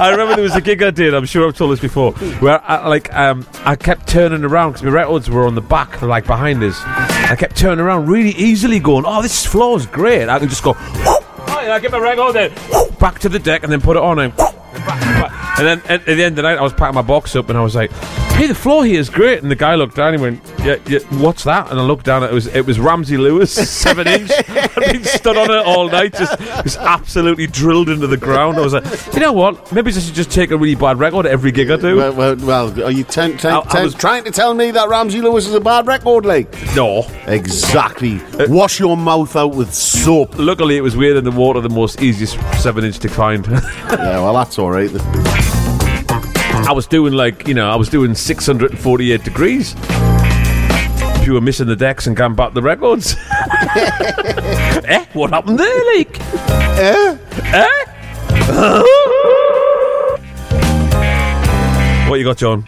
I 0.00 0.10
remember 0.12 0.34
there 0.34 0.44
was 0.44 0.56
a 0.56 0.60
gig 0.60 0.82
I 0.82 0.90
did. 0.90 1.12
I'm 1.12 1.26
sure 1.26 1.46
I've 1.46 1.56
told 1.56 1.72
this 1.72 1.80
before, 1.80 2.12
where 2.40 2.62
I, 2.64 2.88
like 2.88 3.12
um, 3.12 3.46
I 3.64 3.76
kept 3.76 4.06
turning 4.06 4.44
around 4.44 4.72
because 4.72 4.84
my 4.84 4.90
records 4.90 5.28
were 5.28 5.46
on 5.46 5.54
the 5.54 5.60
back, 5.60 6.00
like 6.00 6.26
behind 6.26 6.62
us. 6.62 6.80
I 7.30 7.36
kept 7.36 7.56
turning 7.56 7.78
around 7.78 8.08
really 8.08 8.30
easily, 8.30 8.80
going, 8.80 9.04
"Oh, 9.06 9.22
this 9.22 9.46
floor 9.46 9.76
is 9.78 9.86
great." 9.86 10.28
I 10.28 10.38
can 10.40 10.48
just 10.48 10.64
go, 10.64 10.72
"Whoop." 10.72 11.24
oh, 11.48 11.60
yeah, 11.62 11.74
I 11.74 11.78
get 11.78 11.92
my 11.92 11.98
record 11.98 12.34
then 12.34 12.50
whoop, 12.50 12.98
back 12.98 13.20
to 13.20 13.28
the 13.28 13.38
deck 13.38 13.62
and 13.62 13.72
then 13.72 13.80
put 13.80 13.96
it 13.96 14.02
on 14.02 14.18
and. 14.18 14.32
whoop, 14.34 14.54
and 14.74 14.84
back, 14.84 15.00
back. 15.00 15.58
And 15.58 15.66
then 15.66 15.82
at, 15.88 16.08
at 16.08 16.16
the 16.16 16.24
end 16.24 16.32
of 16.32 16.36
the 16.36 16.42
night, 16.42 16.58
I 16.58 16.62
was 16.62 16.72
packing 16.72 16.96
my 16.96 17.02
box 17.02 17.36
up 17.36 17.48
and 17.48 17.56
I 17.56 17.62
was 17.62 17.74
like, 17.74 17.90
"Hey, 18.40 18.46
the 18.46 18.54
floor 18.54 18.84
here 18.84 18.98
is 19.00 19.10
great." 19.10 19.42
And 19.42 19.50
the 19.50 19.56
guy 19.56 19.74
looked 19.74 19.96
down. 19.96 20.14
and 20.14 20.16
He 20.18 20.22
went, 20.22 20.40
"Yeah, 20.64 20.76
yeah 20.86 20.98
what's 21.20 21.44
that?" 21.44 21.70
And 21.70 21.78
I 21.78 21.82
looked 21.82 22.06
down. 22.06 22.22
It 22.24 22.32
was 22.32 22.46
it 22.46 22.64
was 22.66 22.80
Ramsey 22.80 23.16
Lewis, 23.18 23.52
seven 23.52 24.06
inch. 24.16 24.30
I'd 24.48 24.92
been 24.92 25.04
stood 25.04 25.36
on 25.36 25.50
it 25.50 25.66
all 25.66 25.88
night, 25.88 26.14
just 26.14 26.38
just 26.64 26.78
absolutely 26.78 27.46
drilled 27.46 27.88
into 27.88 28.06
the 28.06 28.16
ground. 28.16 28.56
I 28.56 28.60
was 28.60 28.72
like, 28.72 28.84
you 29.14 29.20
know 29.20 29.32
what? 29.32 29.70
Maybe 29.72 29.90
I 29.90 29.98
should 29.98 30.14
just 30.14 30.30
take 30.30 30.50
a 30.50 30.56
really 30.56 30.74
bad 30.74 30.98
record 30.98 31.26
every 31.26 31.52
gig 31.52 31.70
I 31.70 31.76
do. 31.76 31.96
Well, 31.96 32.12
well, 32.14 32.36
well 32.36 32.84
are 32.84 32.90
you 32.90 33.04
ten, 33.04 33.36
ten, 33.36 33.52
I- 33.52 33.62
I 33.68 33.82
was- 33.84 33.94
trying 33.94 34.24
to 34.24 34.30
tell 34.30 34.54
me 34.54 34.70
that 34.70 34.88
Ramsey 34.88 35.20
Lewis 35.20 35.46
is 35.46 35.54
a 35.54 35.60
bad 35.60 35.86
record, 35.86 36.24
like? 36.24 36.50
No. 36.74 37.06
Exactly. 37.26 38.20
Uh, 38.38 38.46
Wash 38.48 38.80
your 38.80 38.96
mouth 38.96 39.36
out 39.36 39.54
with 39.54 39.72
soap. 39.74 40.38
Luckily, 40.38 40.76
it 40.76 40.80
was 40.80 40.96
weird 40.96 41.16
in 41.16 41.24
the 41.24 41.30
water, 41.30 41.60
the 41.60 41.68
most 41.68 42.00
easiest 42.02 42.38
seven 42.62 42.84
inch 42.84 42.98
to 43.00 43.08
find. 43.08 43.46
yeah, 43.46 44.20
well, 44.20 44.34
that's 44.34 44.58
all 44.58 44.70
right. 44.70 44.90
I 46.66 46.72
was 46.72 46.86
doing 46.86 47.12
like, 47.12 47.48
you 47.48 47.54
know, 47.54 47.70
I 47.70 47.76
was 47.76 47.88
doing 47.88 48.14
648 48.14 49.24
degrees. 49.24 49.74
If 49.78 51.26
you 51.26 51.32
were 51.34 51.40
missing 51.40 51.66
the 51.66 51.76
decks 51.76 52.06
and 52.06 52.16
going 52.16 52.34
back 52.34 52.54
the 52.54 52.62
records. 52.62 53.14
eh? 54.86 55.04
What 55.12 55.30
happened 55.30 55.58
there, 55.58 55.96
like? 55.96 56.20
Eh? 56.20 57.18
Eh? 57.52 57.68
what 62.08 62.16
you 62.16 62.24
got, 62.24 62.38
John? 62.38 62.66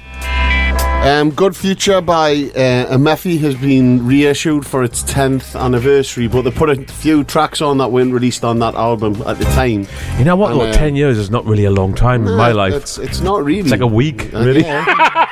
Um, 1.03 1.31
Good 1.33 1.57
Future 1.57 2.01
by 2.01 2.31
uh, 2.31 2.97
Emefe 2.97 3.41
has 3.41 3.57
been 3.57 4.07
reissued 4.07 4.65
for 4.65 4.85
its 4.85 5.03
10th 5.03 5.61
anniversary, 5.61 6.29
but 6.29 6.43
they 6.43 6.53
put 6.53 6.71
a 6.71 6.77
few 6.93 7.25
tracks 7.25 7.61
on 7.61 7.79
that 7.79 7.91
weren't 7.91 8.13
released 8.15 8.45
on 8.45 8.61
that 8.61 8.77
album 8.77 9.21
at 9.27 9.37
the 9.39 9.45
time. 9.47 9.89
You 10.17 10.25
know 10.25 10.37
what? 10.37 10.53
And, 10.53 10.61
uh, 10.61 10.73
10 10.73 10.95
years 10.95 11.19
is 11.19 11.29
not 11.29 11.45
really 11.45 11.65
a 11.65 11.73
long 11.73 11.93
time 11.93 12.25
in 12.29 12.37
my 12.37 12.53
life. 12.53 12.73
It's, 12.75 12.99
it's 12.99 13.21
not 13.21 13.43
really. 13.45 13.61
It's 13.61 13.71
like 13.73 13.81
a 13.81 13.87
week, 13.87 14.33
Uh, 14.33 14.45
really. 14.45 14.61
yeah. 14.61 15.27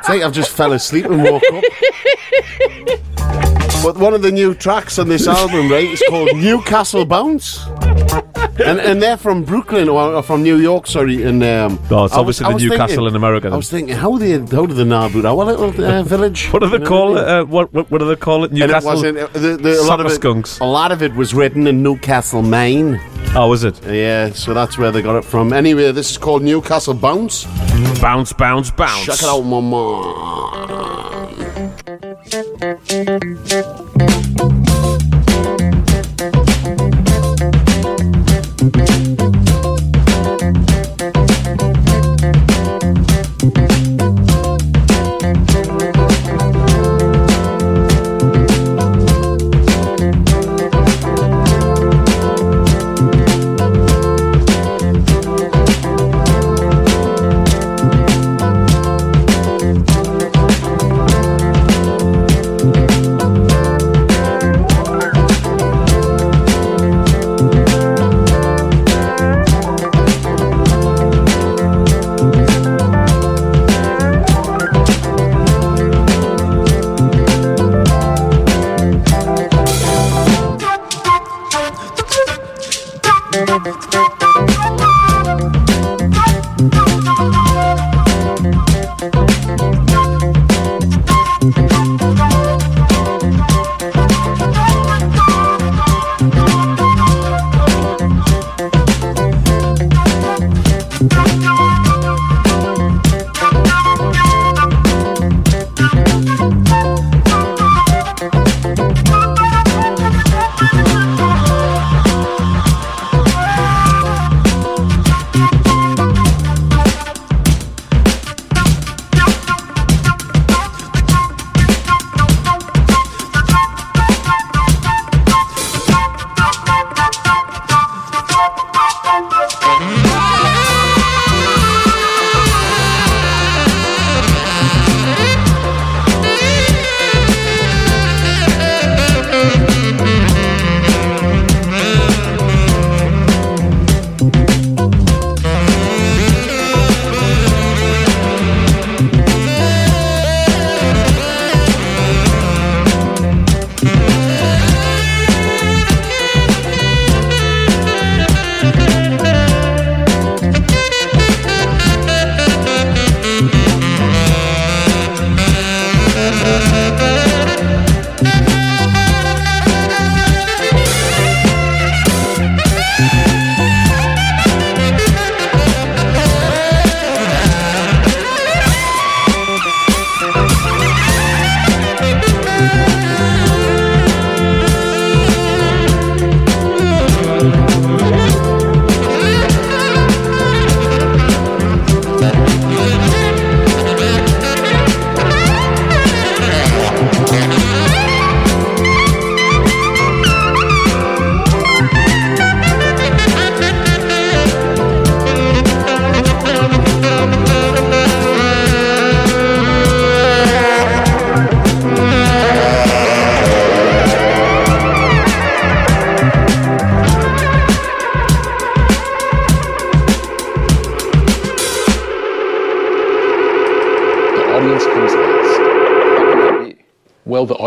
it's 0.00 0.08
like 0.10 0.20
I've 0.22 0.34
just 0.34 0.50
fell 0.50 0.72
asleep 0.74 1.06
and 1.06 1.22
woke 1.24 1.42
up. 1.52 1.64
But 3.82 3.98
one 3.98 4.14
of 4.14 4.22
the 4.22 4.32
new 4.32 4.52
tracks 4.52 4.98
on 4.98 5.06
this 5.08 5.28
album, 5.28 5.70
right, 5.70 5.84
is 5.88 6.02
called 6.08 6.34
Newcastle 6.36 7.04
Bounce. 7.04 7.64
And, 8.66 8.80
and 8.80 9.02
they're 9.02 9.16
from 9.16 9.44
Brooklyn 9.44 9.88
or, 9.88 10.22
from 10.22 10.42
New 10.42 10.56
York, 10.56 10.86
sorry. 10.86 11.22
And 11.22 11.42
um, 11.42 11.78
Oh, 11.90 12.04
it's 12.04 12.14
I 12.14 12.18
obviously 12.18 12.46
the 12.52 12.58
Newcastle 12.58 12.86
thinking- 12.88 13.06
in 13.08 13.16
America. 13.16 13.48
I 13.48 13.56
was 13.56 13.70
thinking, 13.70 13.94
how 13.96 14.16
do 14.18 14.18
they, 14.18 14.56
how 14.56 14.66
do 14.66 14.74
they 14.74 14.84
know 14.84 15.06
about 15.06 15.24
our 15.24 15.44
little 15.44 15.84
uh, 15.84 16.02
village? 16.02 16.48
What 16.52 16.62
do 16.62 16.68
they 16.68 16.84
call 16.84 17.12
what 17.14 17.22
it? 17.22 17.28
Uh, 17.28 17.44
what, 17.44 17.72
what 17.72 17.90
what 17.90 17.98
do 17.98 18.06
they 18.08 18.16
call 18.16 18.44
it? 18.44 18.50
And 18.50 18.60
it 18.60 18.66
Newcastle. 18.66 18.98
uh, 19.06 19.26
The, 19.28 19.56
the, 19.56 19.80
a 19.80 19.86
lot 19.86 20.00
of 20.00 20.06
it, 20.06 20.10
skunks. 20.10 20.58
A 20.60 20.64
lot 20.64 20.90
of 20.92 21.02
it 21.02 21.14
was 21.14 21.32
written 21.34 21.66
in 21.66 21.82
Newcastle, 21.82 22.42
Maine. 22.42 23.00
Oh, 23.34 23.48
was 23.48 23.64
it? 23.64 23.80
Yeah, 23.86 24.30
so 24.32 24.54
that's 24.54 24.78
where 24.78 24.90
they 24.90 25.02
got 25.02 25.16
it 25.16 25.24
from. 25.24 25.52
Anyway, 25.52 25.92
this 25.92 26.10
is 26.10 26.18
called 26.18 26.42
Newcastle 26.42 26.94
Bounce. 26.94 27.44
Bounce, 28.00 28.32
bounce, 28.32 28.70
bounce. 28.70 29.04
Check 29.04 29.22
it 29.22 29.24
out, 29.28 29.42
mama. 29.42 29.76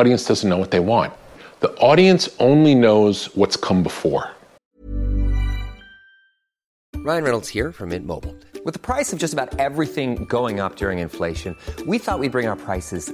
Audience 0.09 0.25
doesn't 0.25 0.49
know 0.49 0.57
what 0.57 0.71
they 0.71 0.79
want. 0.79 1.13
The 1.59 1.71
audience 1.77 2.29
only 2.39 2.73
knows 2.73 3.25
what's 3.35 3.55
come 3.55 3.83
before. 3.83 4.31
Ryan 6.95 7.23
Reynolds 7.23 7.47
here 7.47 7.71
from 7.71 7.89
Mint 7.89 8.07
Mobile. 8.07 8.35
With 8.65 8.73
the 8.73 8.79
price 8.79 9.13
of 9.13 9.19
just 9.19 9.33
about 9.33 9.59
everything 9.59 10.25
going 10.25 10.59
up 10.59 10.77
during 10.77 10.97
inflation, 10.97 11.55
we 11.85 11.99
thought 11.99 12.17
we'd 12.17 12.31
bring 12.31 12.47
our 12.47 12.55
prices 12.55 13.13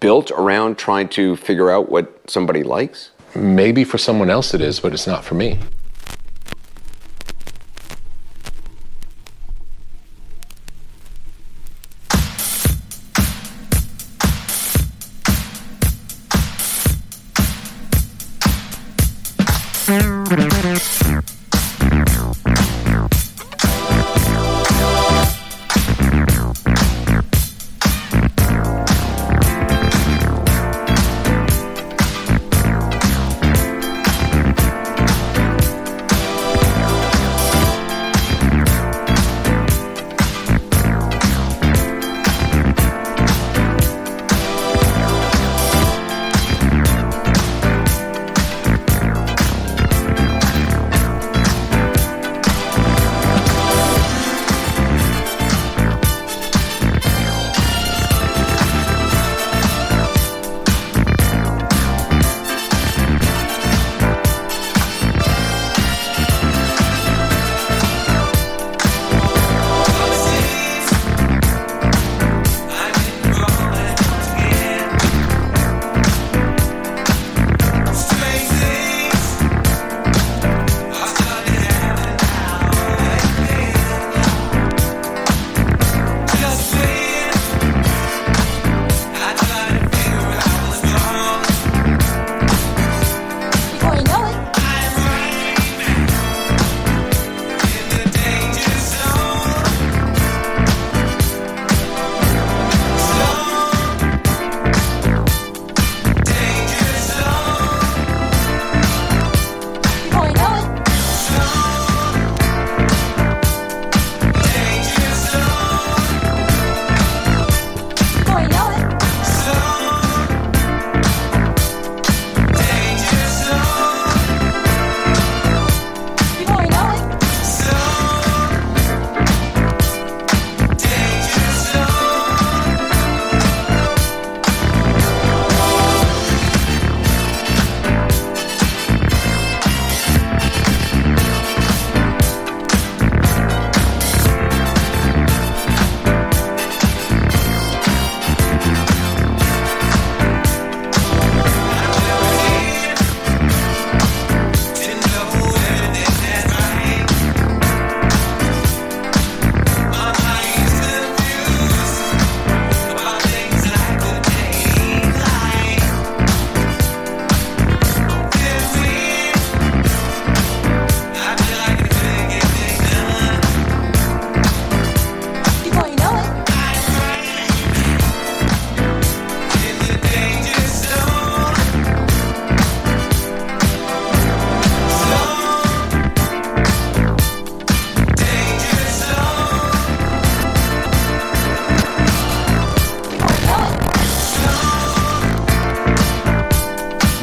built 0.00 0.30
around 0.30 0.78
trying 0.78 1.08
to 1.10 1.36
figure 1.36 1.70
out 1.70 1.88
what 1.90 2.30
somebody 2.30 2.62
likes? 2.62 3.10
Maybe 3.34 3.84
for 3.84 3.98
someone 3.98 4.30
else 4.30 4.54
it 4.54 4.60
is, 4.60 4.80
but 4.80 4.92
it's 4.92 5.06
not 5.06 5.24
for 5.24 5.34
me. 5.34 5.58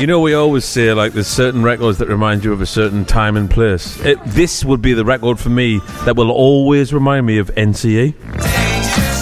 You 0.06 0.08
know, 0.12 0.20
we 0.20 0.36
always 0.36 0.66
say 0.66 0.94
like 0.94 1.14
there's 1.14 1.26
certain 1.26 1.64
records 1.64 1.98
that 1.98 2.08
remind 2.08 2.44
you 2.44 2.54
of 2.54 2.62
a 2.62 2.68
certain 2.68 3.06
time 3.06 3.36
and 3.36 3.50
place. 3.50 4.00
It, 4.06 4.20
this 4.24 4.64
would 4.64 4.80
be 4.80 4.94
the 4.94 5.04
record 5.04 5.40
for 5.40 5.50
me 5.50 5.80
that 6.04 6.16
will 6.16 6.30
always 6.30 6.94
remind 6.94 7.26
me 7.26 7.40
of. 7.40 7.48
NCE. 7.56 8.14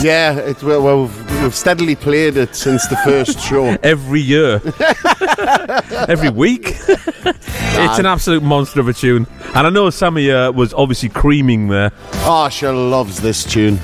Yeah, 0.04 0.36
it, 0.40 0.62
well, 0.62 0.84
well, 0.84 1.02
we've, 1.04 1.42
we've 1.42 1.56
steadily 1.56 1.96
played 1.96 2.36
it 2.36 2.54
since 2.54 2.86
the 2.88 2.98
first 2.98 3.40
show. 3.40 3.64
Every 3.82 4.20
year, 4.20 4.62
every 6.10 6.30
week. 6.30 6.64
it's 6.88 8.00
an 8.00 8.06
absolute 8.06 8.44
monster 8.44 8.82
of 8.82 8.90
a 8.90 8.94
tune, 8.94 9.26
and 9.56 9.66
I 9.66 9.70
know 9.70 9.90
Sammy 9.90 10.32
uh, 10.32 10.52
was 10.52 10.74
obviously 10.74 11.08
creaming 11.08 11.70
there. 11.70 11.94
Oh, 12.26 12.50
she 12.50 12.68
loves 12.68 13.22
this 13.22 13.46
tune. 13.46 13.78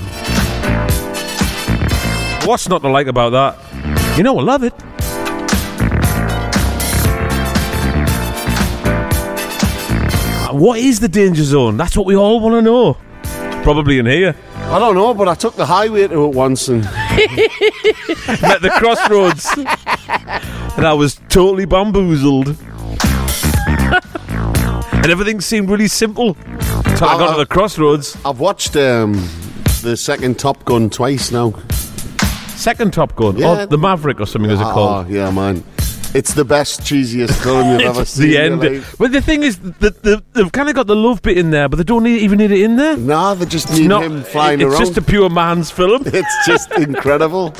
What's 2.46 2.68
not 2.68 2.82
to 2.82 2.90
like 2.90 3.08
about 3.08 3.30
that? 3.30 4.18
You 4.18 4.24
know, 4.24 4.38
I 4.38 4.42
love 4.42 4.64
it. 4.64 4.74
What 10.60 10.80
is 10.80 11.00
the 11.00 11.08
danger 11.08 11.44
zone? 11.44 11.78
That's 11.78 11.96
what 11.96 12.06
we 12.06 12.16
all 12.16 12.40
want 12.40 12.56
to 12.56 12.62
know. 12.62 12.98
Probably 13.64 14.00
in 14.00 14.06
here. 14.06 14.36
I 14.56 14.80
don't 14.80 14.96
know, 14.96 15.14
but 15.14 15.28
I 15.28 15.36
took 15.36 15.56
the 15.56 15.66
highway 15.66 16.08
to 16.08 16.26
it 16.26 16.36
once 16.36 16.68
and 16.68 16.84
At 16.86 18.62
the 18.62 18.72
crossroads. 18.78 19.48
and 20.78 20.86
I 20.86 20.94
was 20.94 21.16
totally 21.30 21.66
bamboozled. 21.66 22.48
and 23.68 25.06
everything 25.12 25.42
seemed 25.42 25.70
really 25.70 25.88
simple. 25.88 26.38
Until 26.86 27.08
I 27.08 27.18
got 27.18 27.32
to 27.34 27.38
the 27.40 27.46
crossroads. 27.46 28.18
I've 28.26 28.40
watched 28.40 28.76
um, 28.76 29.14
the 29.82 29.96
second 29.98 30.40
Top 30.40 30.66
Gun 30.66 30.90
twice 30.90 31.32
now. 31.32 31.52
Second 32.56 32.94
Top 32.94 33.16
Gun? 33.16 33.38
Yeah. 33.38 33.62
Oh, 33.62 33.66
the 33.66 33.78
Maverick 33.78 34.20
or 34.20 34.26
something, 34.26 34.52
is 34.52 34.60
it 34.60 34.66
Oh, 34.68 34.72
called? 34.74 35.10
yeah, 35.10 35.32
man. 35.32 35.64
It's 36.16 36.34
the 36.34 36.46
best, 36.46 36.82
cheesiest 36.82 37.34
film 37.44 37.72
you've 37.72 37.82
ever 37.82 38.06
seen. 38.06 38.30
the 38.30 38.38
end. 38.38 38.86
But 38.98 39.12
the 39.12 39.22
thing 39.22 39.44
is, 39.44 39.60
that 39.80 40.02
the, 40.02 40.24
they've 40.34 40.52
kind 40.52 40.70
of 40.70 40.76
got 40.76 40.88
the 40.88 40.96
love 40.96 41.22
bit 41.22 41.38
in 41.38 41.52
there, 41.52 41.70
but 41.70 41.78
they 41.78 41.84
don't 41.84 42.04
need, 42.04 42.22
even 42.22 42.40
need 42.40 42.52
it 42.52 42.62
in 42.62 42.76
there. 42.78 42.98
Nah, 42.98 43.36
they 43.36 43.46
just 43.46 43.72
need 43.72 43.88
not- 43.88 44.04
him 44.04 44.24
flying 44.24 44.60
it's 44.60 44.66
around. 44.66 44.82
It's 44.82 44.90
just 44.90 44.98
a 44.98 45.02
pure 45.02 45.30
man's 45.30 45.72
film. 45.72 46.04
It's 46.20 46.46
just 46.46 46.72
incredible. 46.74 47.54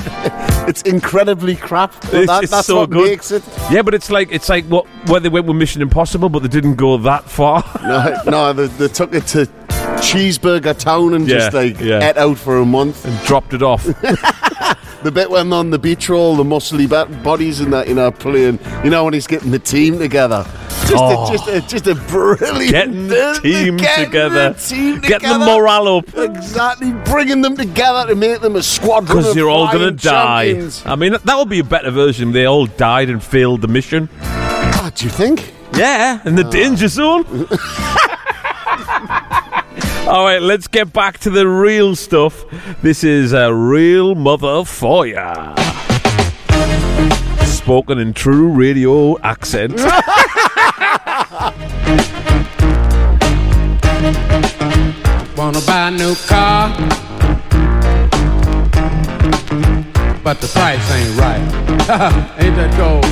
it's 0.68 0.82
incredibly 0.82 1.56
crap. 1.56 1.94
But 2.12 2.28
that, 2.28 2.50
that's 2.50 2.68
so 2.68 2.82
what 2.82 2.90
good. 2.90 3.10
makes 3.10 3.32
it. 3.32 3.44
Yeah, 3.72 3.84
but 3.84 3.94
it's 3.94 4.10
like 4.10 4.32
it's 4.32 4.50
like 4.50 4.66
what 4.66 4.86
where 5.08 5.20
they 5.20 5.30
went 5.30 5.46
with 5.46 5.56
Mission 5.56 5.82
Impossible, 5.82 6.30
but 6.30 6.42
they 6.42 6.50
didn't 6.50 6.76
go 6.76 6.98
that 6.98 7.24
far. 7.30 7.64
No, 7.82 8.22
no 8.26 8.54
they, 8.54 8.68
they 8.68 8.88
took 8.88 9.14
it 9.14 9.26
to 9.28 9.46
Cheeseburger 10.00 10.78
Town 10.78 11.14
and 11.14 11.28
just 11.28 11.54
like 11.54 11.80
yeah. 11.80 12.10
ate 12.10 12.18
out 12.18 12.38
for 12.38 12.58
a 12.58 12.66
month. 12.66 13.06
and 13.06 13.26
dropped 13.26 13.54
it 13.54 13.62
off. 13.62 13.86
The 15.04 15.12
bit 15.12 15.30
when 15.30 15.54
on 15.54 15.70
the 15.70 15.80
beach 15.80 16.10
roll, 16.10 16.36
the 16.36 16.44
muscly 16.44 16.88
bodies 17.24 17.62
in 17.62 17.72
that, 17.72 17.88
you 17.88 17.94
know, 17.96 18.12
playing, 18.12 18.60
you 18.84 18.90
know, 18.90 19.06
when 19.06 19.14
he's 19.14 19.28
getting 19.28 19.52
the 19.52 19.60
team 19.60 19.98
together. 19.98 20.46
Just, 20.88 20.94
Oh. 20.98 21.26
a, 21.28 21.32
just, 21.32 21.48
a, 21.48 21.62
just 21.62 21.88
a 21.88 21.96
brilliant 21.96 22.72
Getting 22.72 23.08
the 23.08 23.40
team 23.42 23.78
getting 23.78 24.06
together. 24.06 24.54
the 24.54 24.60
team 24.60 25.00
Getting 25.00 25.30
the 25.30 25.38
morale 25.40 26.00
up. 26.00 26.18
Exactly, 26.18 26.92
bringing 27.06 27.42
them 27.42 27.56
together 27.56 28.08
to 28.10 28.16
make 28.16 28.42
them 28.42 28.56
a 28.56 28.64
squadron. 28.64 29.18
Because 29.20 29.36
you're 29.36 29.50
all 29.50 29.72
going 29.72 29.96
to 29.96 30.04
die. 30.04 30.68
I 30.86 30.96
mean, 30.96 31.14
that 31.24 31.36
would 31.38 31.50
be 31.50 31.60
a 31.60 31.64
better 31.64 31.92
version. 31.92 32.32
They 32.34 32.46
all 32.46 32.66
died 32.66 33.10
and 33.10 33.24
failed 33.24 33.62
the 33.62 33.68
mission. 33.68 34.10
Ah, 34.22 34.92
do 34.96 35.06
you 35.06 35.12
think? 35.12 35.54
Yeah, 35.76 36.20
in 36.26 36.36
the 36.36 36.44
danger 36.44 36.88
zone. 36.88 37.24
all 40.10 40.26
right, 40.26 40.42
let's 40.42 40.68
get 40.68 40.92
back 40.92 41.20
to 41.20 41.30
the 41.30 41.48
real 41.48 41.96
stuff. 41.96 42.44
This 42.82 43.04
is 43.04 43.32
a 43.32 43.54
real 43.54 44.16
mother 44.16 44.66
for 44.66 45.06
ya. 45.06 45.56
Spoken 47.46 48.00
in 48.00 48.16
true 48.16 48.50
radio 48.50 49.20
accent. 49.20 49.76
Wanna 55.38 55.62
buy 55.68 55.90
a 55.90 55.92
new 55.92 56.16
car, 56.26 56.70
but 60.24 60.42
the 60.42 60.48
price 60.52 60.92
ain't 60.92 61.20
right. 61.20 61.40
ain't 62.40 62.56
that 62.56 62.74
cold? 62.76 63.06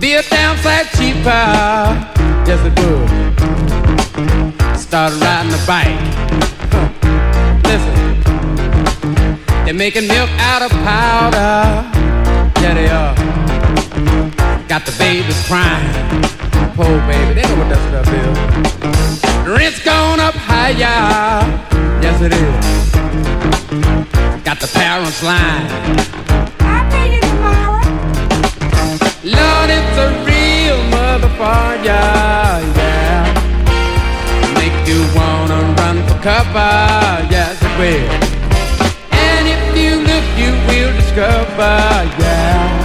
Be 0.00 0.14
a 0.14 0.22
downside 0.22 0.86
cheaper, 0.92 1.50
yes 2.46 2.64
it 2.64 2.78
would. 2.78 3.43
Started 4.76 5.20
riding 5.20 5.52
a 5.52 5.58
bike. 5.66 5.98
Listen, 7.64 7.94
they're 9.64 9.74
making 9.74 10.06
milk 10.06 10.30
out 10.38 10.62
of 10.62 10.70
powder. 10.70 11.82
Yeah, 12.60 12.74
they 12.74 12.88
are. 12.88 13.14
Got 14.68 14.86
the 14.86 14.92
babies 14.98 15.46
crying. 15.46 16.22
Poor 16.76 16.98
baby, 17.06 17.34
they 17.34 17.42
know 17.42 17.58
what 17.58 17.68
that 17.70 17.82
stuff 17.88 18.08
is. 18.12 18.36
Rent's 19.48 19.80
gone 19.84 20.20
up 20.20 20.34
higher. 20.34 21.44
Yes, 22.02 22.20
it 22.20 22.32
is. 22.32 22.64
Got 24.44 24.60
the 24.60 24.68
parents 24.72 25.22
lying. 25.22 25.70
I'll 26.60 26.90
pay 26.90 27.14
you 27.14 27.20
tomorrow. 27.20 27.82
Lord, 29.24 29.70
it's 29.70 29.96
a 29.98 30.08
real 30.24 30.78
motherfucker. 30.90 31.84
Yeah. 31.84 32.83
Run 36.24 36.44
cover. 36.44 37.28
Yes, 37.30 37.62
it 37.62 37.78
will. 37.78 38.10
And 39.12 39.48
if 39.48 39.76
you 39.76 39.96
look, 40.00 40.24
you 40.36 40.52
will 40.68 40.92
discover. 40.96 41.76
Yeah. 42.18 42.82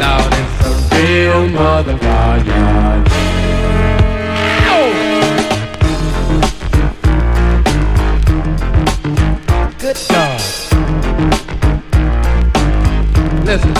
Lord, 0.00 0.32
it's 0.40 0.60
a 0.66 0.72
real 0.96 1.42
motherfucker. 1.48 3.04
Oh. 4.72 4.90
Good 9.78 9.98
God. 10.08 10.40
Listen, 13.44 13.74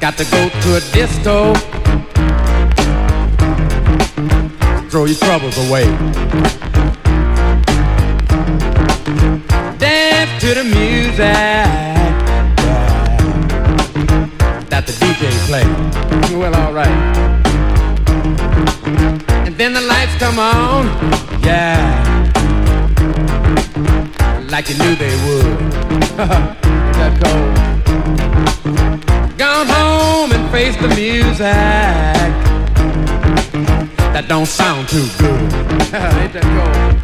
got 0.00 0.16
to 0.18 0.24
go 0.24 0.48
to 0.48 0.76
a 0.76 0.80
disco. 0.92 1.54
Throw 4.90 5.04
your 5.06 5.16
troubles 5.16 5.58
away. 5.68 6.73
To 10.44 10.54
the 10.54 10.64
music 10.64 11.16
that 14.68 14.84
the 14.86 14.92
DJ 14.92 15.30
play. 15.48 15.66
Well, 16.36 16.54
alright. 16.54 16.88
And 19.46 19.56
then 19.56 19.72
the 19.72 19.80
lights 19.80 20.14
come 20.18 20.38
on. 20.38 20.86
Yeah 21.42 22.04
like 24.54 24.68
you 24.68 24.76
knew 24.78 24.94
they 24.94 25.16
would. 25.26 25.58
that 26.96 27.12
cold. 27.24 27.54
Gone 29.36 29.66
home 29.66 30.30
and 30.30 30.48
face 30.52 30.76
the 30.76 30.86
music. 30.94 31.40
That 34.12 34.26
don't 34.28 34.46
sound 34.46 34.88
too 34.88 35.08
good. 35.18 35.40
Ain't 36.20 36.32
that 36.34 36.44
cold? 36.54 37.03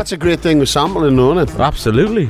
That's 0.00 0.12
a 0.12 0.16
great 0.16 0.40
thing 0.40 0.58
with 0.58 0.70
sampling, 0.70 1.18
isn't 1.18 1.38
it? 1.56 1.60
Absolutely. 1.60 2.24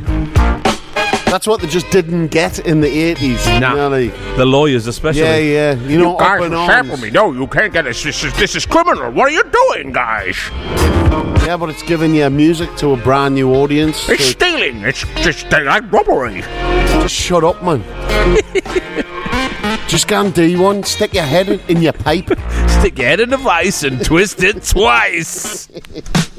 That's 1.31 1.47
what 1.47 1.61
they 1.61 1.69
just 1.69 1.89
didn't 1.91 2.27
get 2.27 2.59
in 2.59 2.81
the 2.81 2.89
80s. 2.89 3.61
Nah. 3.61 3.75
You 3.77 4.09
like, 4.09 4.37
The 4.37 4.45
lawyers, 4.45 4.89
especially. 4.89 5.21
yeah, 5.21 5.37
yeah. 5.37 5.75
You 5.75 5.99
know, 6.01 6.19
guys 6.19 6.51
up 6.51 6.69
sample 6.69 6.97
me. 6.97 7.11
No, 7.11 7.31
you 7.33 7.47
can't 7.47 7.73
get 7.73 7.83
this. 7.83 8.03
This 8.03 8.25
is, 8.25 8.37
this 8.37 8.57
is 8.57 8.67
criminal. 8.67 9.13
What 9.13 9.29
are 9.29 9.31
you 9.31 9.45
doing, 9.45 9.93
guys? 9.93 10.37
Yeah, 11.47 11.57
but 11.57 11.71
it's 11.71 11.85
giving 11.85 12.13
you 12.13 12.29
music 12.29 12.75
to 12.79 12.89
a 12.91 12.97
brand 12.97 13.37
new 13.37 13.55
audience. 13.55 14.09
It's 14.09 14.25
So 14.25 14.31
stealing. 14.33 14.81
It's 14.83 15.05
just 15.23 15.49
like 15.53 15.93
robbery. 15.93 16.41
just 16.41 17.15
shut 17.15 17.45
up, 17.45 17.63
man. 17.63 17.85
just 19.87 20.09
go 20.09 20.23
and 20.23 20.35
do 20.35 20.61
one. 20.61 20.83
Stick 20.83 21.15
your 21.15 21.23
head 21.23 21.49
in, 21.49 21.61
in 21.69 21.83
your 21.83 21.93
pipe. 21.93 22.37
Stick 22.67 22.99
your 22.99 23.07
head 23.07 23.21
in 23.21 23.31
the 23.31 23.37
vice 23.37 23.85
and 23.85 24.05
twist 24.05 24.43
it 24.43 24.65
twice. 24.65 25.69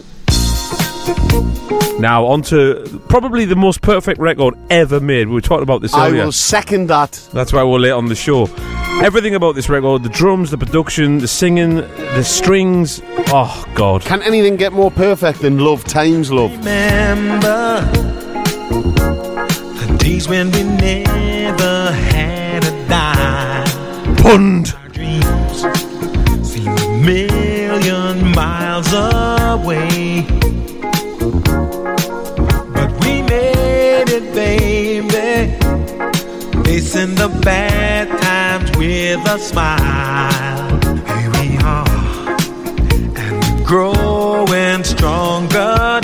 Now, 2.00 2.26
on 2.26 2.42
to 2.44 2.84
probably 3.10 3.46
the 3.46 3.56
most 3.56 3.82
perfect 3.82 4.20
record 4.20 4.56
ever 4.72 5.00
made. 5.00 5.28
We 5.28 5.36
were 5.36 5.42
talking 5.42 5.62
about 5.64 5.82
this 5.84 5.94
earlier. 5.96 6.24
I 6.24 6.26
will 6.26 6.32
second 6.32 6.88
that. 6.88 7.12
That's 7.32 7.54
why 7.54 7.64
we're 7.64 7.78
late 7.78 7.92
on 7.92 8.08
the 8.08 8.16
show. 8.16 8.50
Everything 9.04 9.36
about 9.36 9.54
this 9.54 9.70
record 9.70 10.02
the 10.04 10.10
drums, 10.10 10.50
the 10.50 10.58
production, 10.58 11.20
the 11.20 11.28
singing, 11.28 11.76
the 11.76 12.24
strings. 12.24 13.02
Oh, 13.28 13.66
God. 13.76 14.02
Can 14.02 14.22
anything 14.24 14.56
get 14.56 14.74
more 14.74 14.90
perfect 14.92 15.42
than 15.42 15.60
Love 15.60 15.84
Times 15.84 16.32
Love? 16.32 16.52
Remember 16.58 17.82
the 18.72 19.98
days 20.00 20.28
when 20.28 20.52
we 20.52 20.64
never 20.64 21.92
had 21.92 22.64
a 22.64 22.88
dime. 22.88 24.16
Pund. 24.18 24.74
Our 24.76 24.90
dreams 24.90 25.62
seemed 26.48 26.80
a 26.80 26.98
million 26.98 28.32
miles 28.32 28.92
away. 28.92 30.26
Facing 36.72 37.16
the 37.16 37.28
bad 37.44 38.08
times 38.22 38.72
with 38.78 39.20
a 39.28 39.38
smile. 39.38 40.80
Here 41.06 41.30
we 41.32 41.58
are, 41.58 42.38
and 43.18 43.60
we're 43.60 43.66
growing 43.66 44.86
stronger 44.86 46.01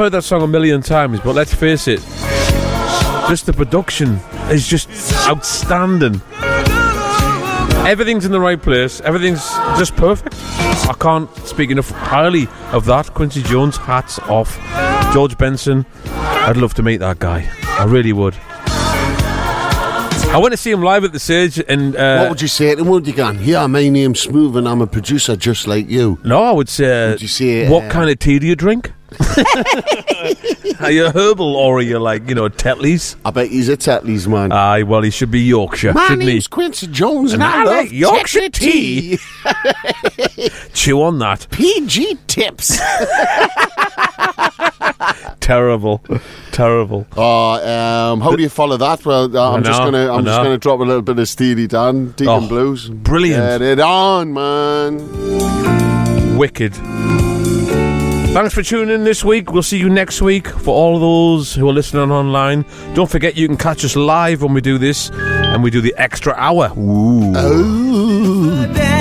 heard 0.00 0.12
that 0.12 0.24
song 0.24 0.40
a 0.40 0.46
million 0.46 0.80
times, 0.80 1.20
but 1.20 1.34
let's 1.34 1.52
face 1.52 1.86
it, 1.86 2.00
just 3.28 3.44
the 3.44 3.52
production 3.54 4.18
is 4.48 4.66
just 4.66 4.88
outstanding. 5.28 6.22
Everything's 7.86 8.24
in 8.24 8.32
the 8.32 8.40
right 8.40 8.62
place. 8.62 9.02
Everything's 9.02 9.46
just 9.78 9.94
perfect. 9.96 10.36
I 10.88 10.94
can't 10.98 11.28
speak 11.46 11.70
enough 11.70 11.90
highly 11.90 12.48
of 12.72 12.86
that. 12.86 13.12
Quincy 13.12 13.42
Jones, 13.42 13.76
hats 13.76 14.18
off. 14.20 14.58
George 15.12 15.36
Benson, 15.36 15.84
I'd 16.06 16.56
love 16.56 16.72
to 16.74 16.82
meet 16.82 16.96
that 17.00 17.18
guy. 17.18 17.46
I 17.64 17.84
really 17.84 18.14
would. 18.14 18.34
I 20.32 20.38
went 20.40 20.52
to 20.52 20.56
see 20.56 20.70
him 20.70 20.80
live 20.80 21.04
at 21.04 21.12
the 21.12 21.18
stage, 21.18 21.62
and 21.68 21.94
uh, 21.94 22.20
what 22.20 22.30
would 22.30 22.40
you 22.40 22.48
say 22.48 22.74
to 22.74 22.80
him? 22.80 22.88
Would 22.88 23.06
you 23.06 23.12
go, 23.12 23.32
yeah, 23.32 23.66
my 23.66 23.86
name's 23.90 24.24
Smoove 24.26 24.56
and 24.56 24.66
I'm 24.66 24.80
a 24.80 24.86
producer 24.86 25.36
just 25.36 25.66
like 25.66 25.90
you? 25.90 26.18
No, 26.24 26.42
I 26.42 26.52
would 26.52 26.70
say. 26.70 27.10
Would 27.10 27.20
you 27.20 27.28
say, 27.28 27.68
what 27.68 27.84
uh, 27.84 27.90
kind 27.90 28.08
of 28.08 28.18
tea 28.18 28.38
do 28.38 28.46
you 28.46 28.56
drink? 28.56 28.92
are 30.80 30.90
you 30.90 31.10
herbal 31.10 31.56
or 31.56 31.78
are 31.78 31.82
you 31.82 31.98
like 31.98 32.28
you 32.28 32.34
know 32.34 32.48
Tetley's? 32.48 33.16
I 33.24 33.30
bet 33.30 33.48
he's 33.48 33.68
a 33.68 33.76
Tetley's 33.76 34.28
man. 34.28 34.52
Aye, 34.52 34.82
well 34.84 35.02
he 35.02 35.10
should 35.10 35.30
be 35.30 35.40
Yorkshire, 35.40 35.92
My 35.92 36.06
shouldn't 36.08 36.26
name's 36.26 36.44
he? 36.44 36.48
Quincy 36.48 36.86
Jones 36.86 37.32
and, 37.32 37.42
And 37.42 37.52
I, 37.52 37.60
I 37.60 37.64
love 37.82 37.92
Yorkshire 37.92 38.48
tea. 38.50 39.18
Chew 40.74 41.02
on 41.02 41.18
that. 41.18 41.46
PG 41.50 42.18
tips. 42.26 42.78
Terrible, 45.40 46.00
terrible. 46.52 47.06
Oh, 47.16 48.12
um, 48.12 48.20
how 48.20 48.36
do 48.36 48.42
you 48.42 48.48
follow 48.48 48.76
that? 48.76 49.04
Well, 49.04 49.36
uh, 49.36 49.52
I'm 49.54 49.60
I 49.60 49.62
just 49.62 49.80
gonna, 49.80 50.06
I 50.06 50.14
I'm 50.16 50.24
just 50.24 50.36
gonna 50.42 50.58
drop 50.58 50.78
a 50.78 50.84
little 50.84 51.02
bit 51.02 51.18
of 51.18 51.28
Steely 51.28 51.66
Dan, 51.66 52.12
Deacon 52.12 52.28
Oh, 52.28 52.46
Blues. 52.48 52.88
brilliant. 52.88 53.60
Get 53.60 53.62
it 53.62 53.80
on, 53.80 54.32
man. 54.32 56.38
Wicked. 56.38 56.74
Thanks 58.32 58.54
for 58.54 58.62
tuning 58.62 58.94
in 58.94 59.02
this 59.02 59.24
week. 59.24 59.52
We'll 59.52 59.64
see 59.64 59.78
you 59.78 59.90
next 59.90 60.22
week. 60.22 60.46
For 60.46 60.72
all 60.72 61.00
those 61.00 61.52
who 61.52 61.68
are 61.68 61.72
listening 61.72 62.12
online, 62.12 62.64
don't 62.94 63.10
forget 63.10 63.36
you 63.36 63.48
can 63.48 63.56
catch 63.56 63.84
us 63.84 63.96
live 63.96 64.42
when 64.42 64.54
we 64.54 64.60
do 64.60 64.78
this, 64.78 65.10
and 65.10 65.64
we 65.64 65.70
do 65.70 65.80
the 65.80 65.92
extra 65.96 66.32
hour. 66.34 66.72
Ooh. 66.78 67.32
Oh. 67.34 68.99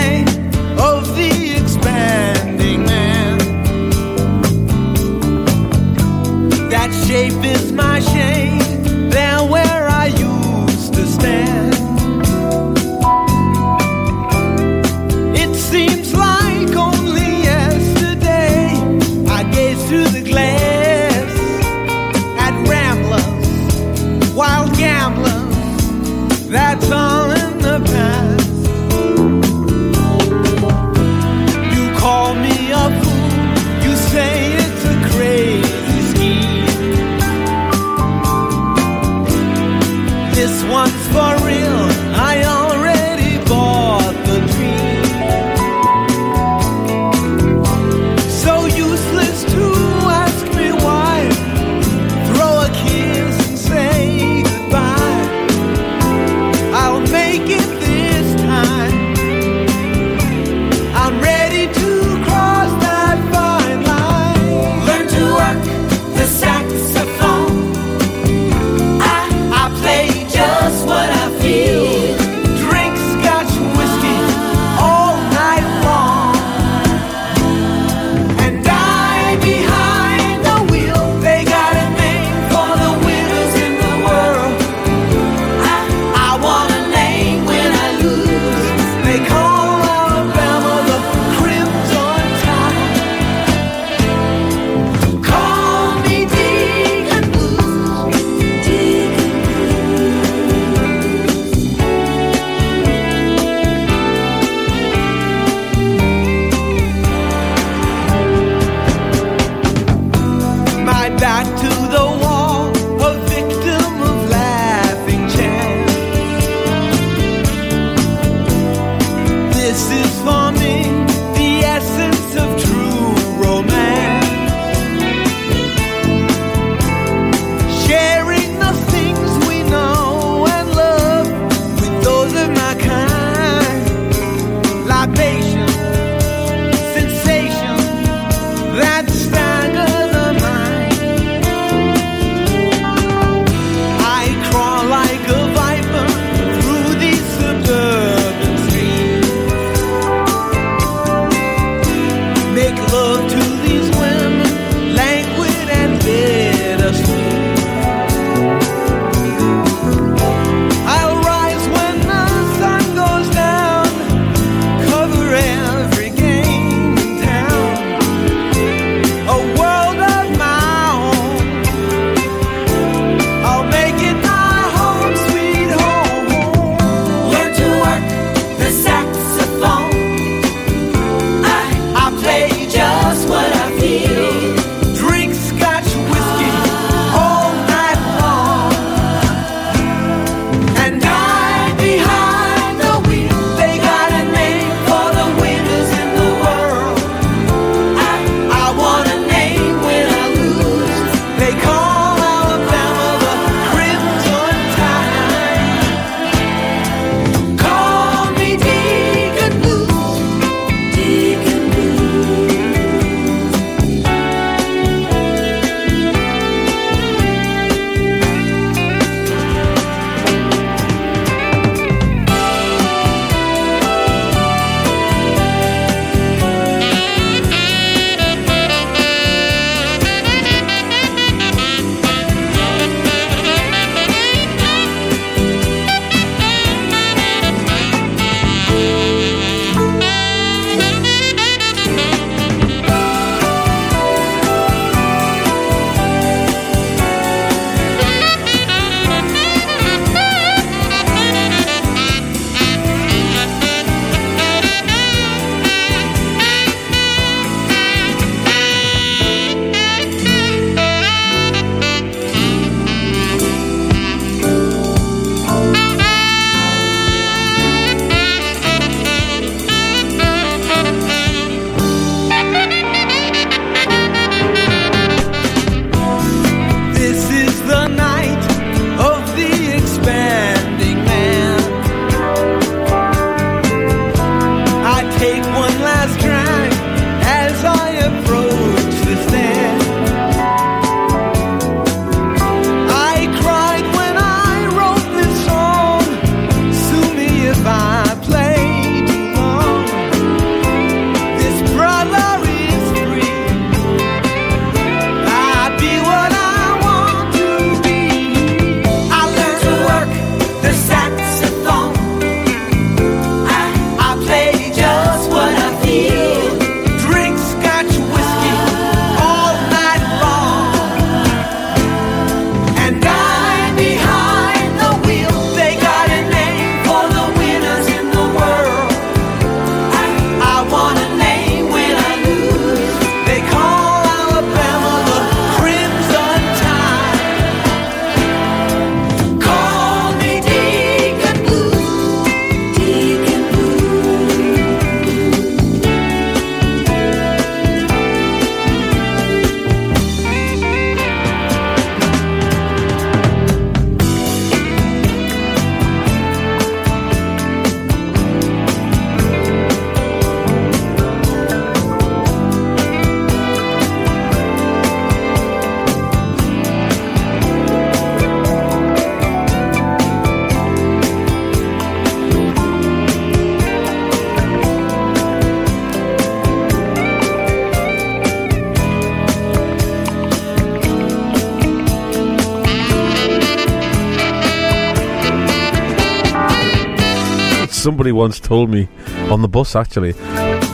Somebody 387.99 388.13
once 388.13 388.39
told 388.39 388.69
me 388.69 388.87
on 389.29 389.41
the 389.41 389.49
bus, 389.49 389.75
actually. 389.75 390.13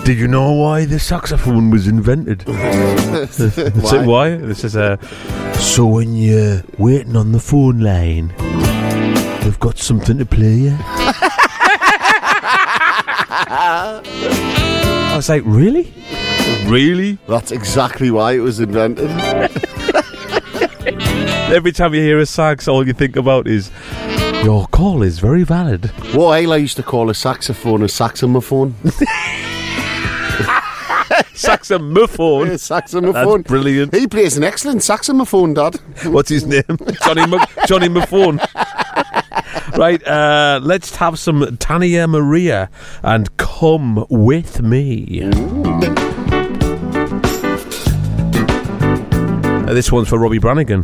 Did 0.06 0.20
you 0.20 0.28
know 0.28 0.52
why 0.52 0.86
the 0.86 1.00
saxophone 1.00 1.72
was 1.72 1.88
invented? 1.88 2.44
Said, 3.32 4.06
why? 4.06 4.36
This 4.36 4.64
is 4.64 4.76
a. 4.76 5.00
So 5.56 5.88
when 5.88 6.14
you're 6.14 6.62
waiting 6.78 7.16
on 7.16 7.32
the 7.32 7.40
phone 7.40 7.80
line, 7.80 8.28
they've 9.42 9.60
got 9.60 9.80
something 9.80 10.20
to 10.20 10.26
play 10.28 10.54
you. 10.54 10.78
I 13.48 15.14
was 15.16 15.28
like, 15.28 15.42
really? 15.48 15.92
Really? 16.68 17.18
That's 17.28 17.52
exactly 17.52 18.12
why 18.12 18.34
it 18.34 18.42
was 18.42 18.60
invented. 18.60 19.10
Every 21.52 21.72
time 21.72 21.96
you 21.96 22.02
hear 22.02 22.20
a 22.20 22.28
sax, 22.28 22.68
all 22.68 22.86
you 22.86 22.94
think 22.94 23.16
about 23.16 23.48
is 23.48 23.72
your 24.44 24.68
call 24.68 25.02
is 25.02 25.18
very 25.18 25.44
valid. 25.44 25.92
What 26.16 26.40
Ayla 26.42 26.60
used 26.62 26.78
to 26.78 26.84
call 26.84 27.10
a 27.10 27.14
saxophone 27.14 27.84
a 27.84 27.90
saxophone. 27.90 28.76
Saxophone. 31.34 32.48
Yeah, 32.48 32.56
saxophone. 32.58 33.12
That's 33.14 33.48
brilliant. 33.48 33.94
He 33.94 34.08
plays 34.08 34.38
an 34.38 34.44
excellent 34.44 34.82
saxophone, 34.84 35.54
Dad. 35.54 35.76
What's 36.06 36.30
his 36.30 36.46
name? 36.46 36.64
Johnny 37.06 37.28
Mc- 37.28 37.50
Johnny 37.68 37.90
Maphone. 37.90 38.40
right, 39.78 40.06
uh, 40.08 40.60
let's 40.64 40.96
have 40.96 41.20
some 41.20 41.58
Tania 41.58 42.08
Maria 42.08 42.70
and 43.04 43.36
come 43.38 44.06
with 44.10 44.62
me. 44.62 45.24
Uh, 49.68 49.74
this 49.74 49.92
one's 49.92 50.08
for 50.08 50.18
Robbie 50.20 50.40
Brannigan. 50.40 50.84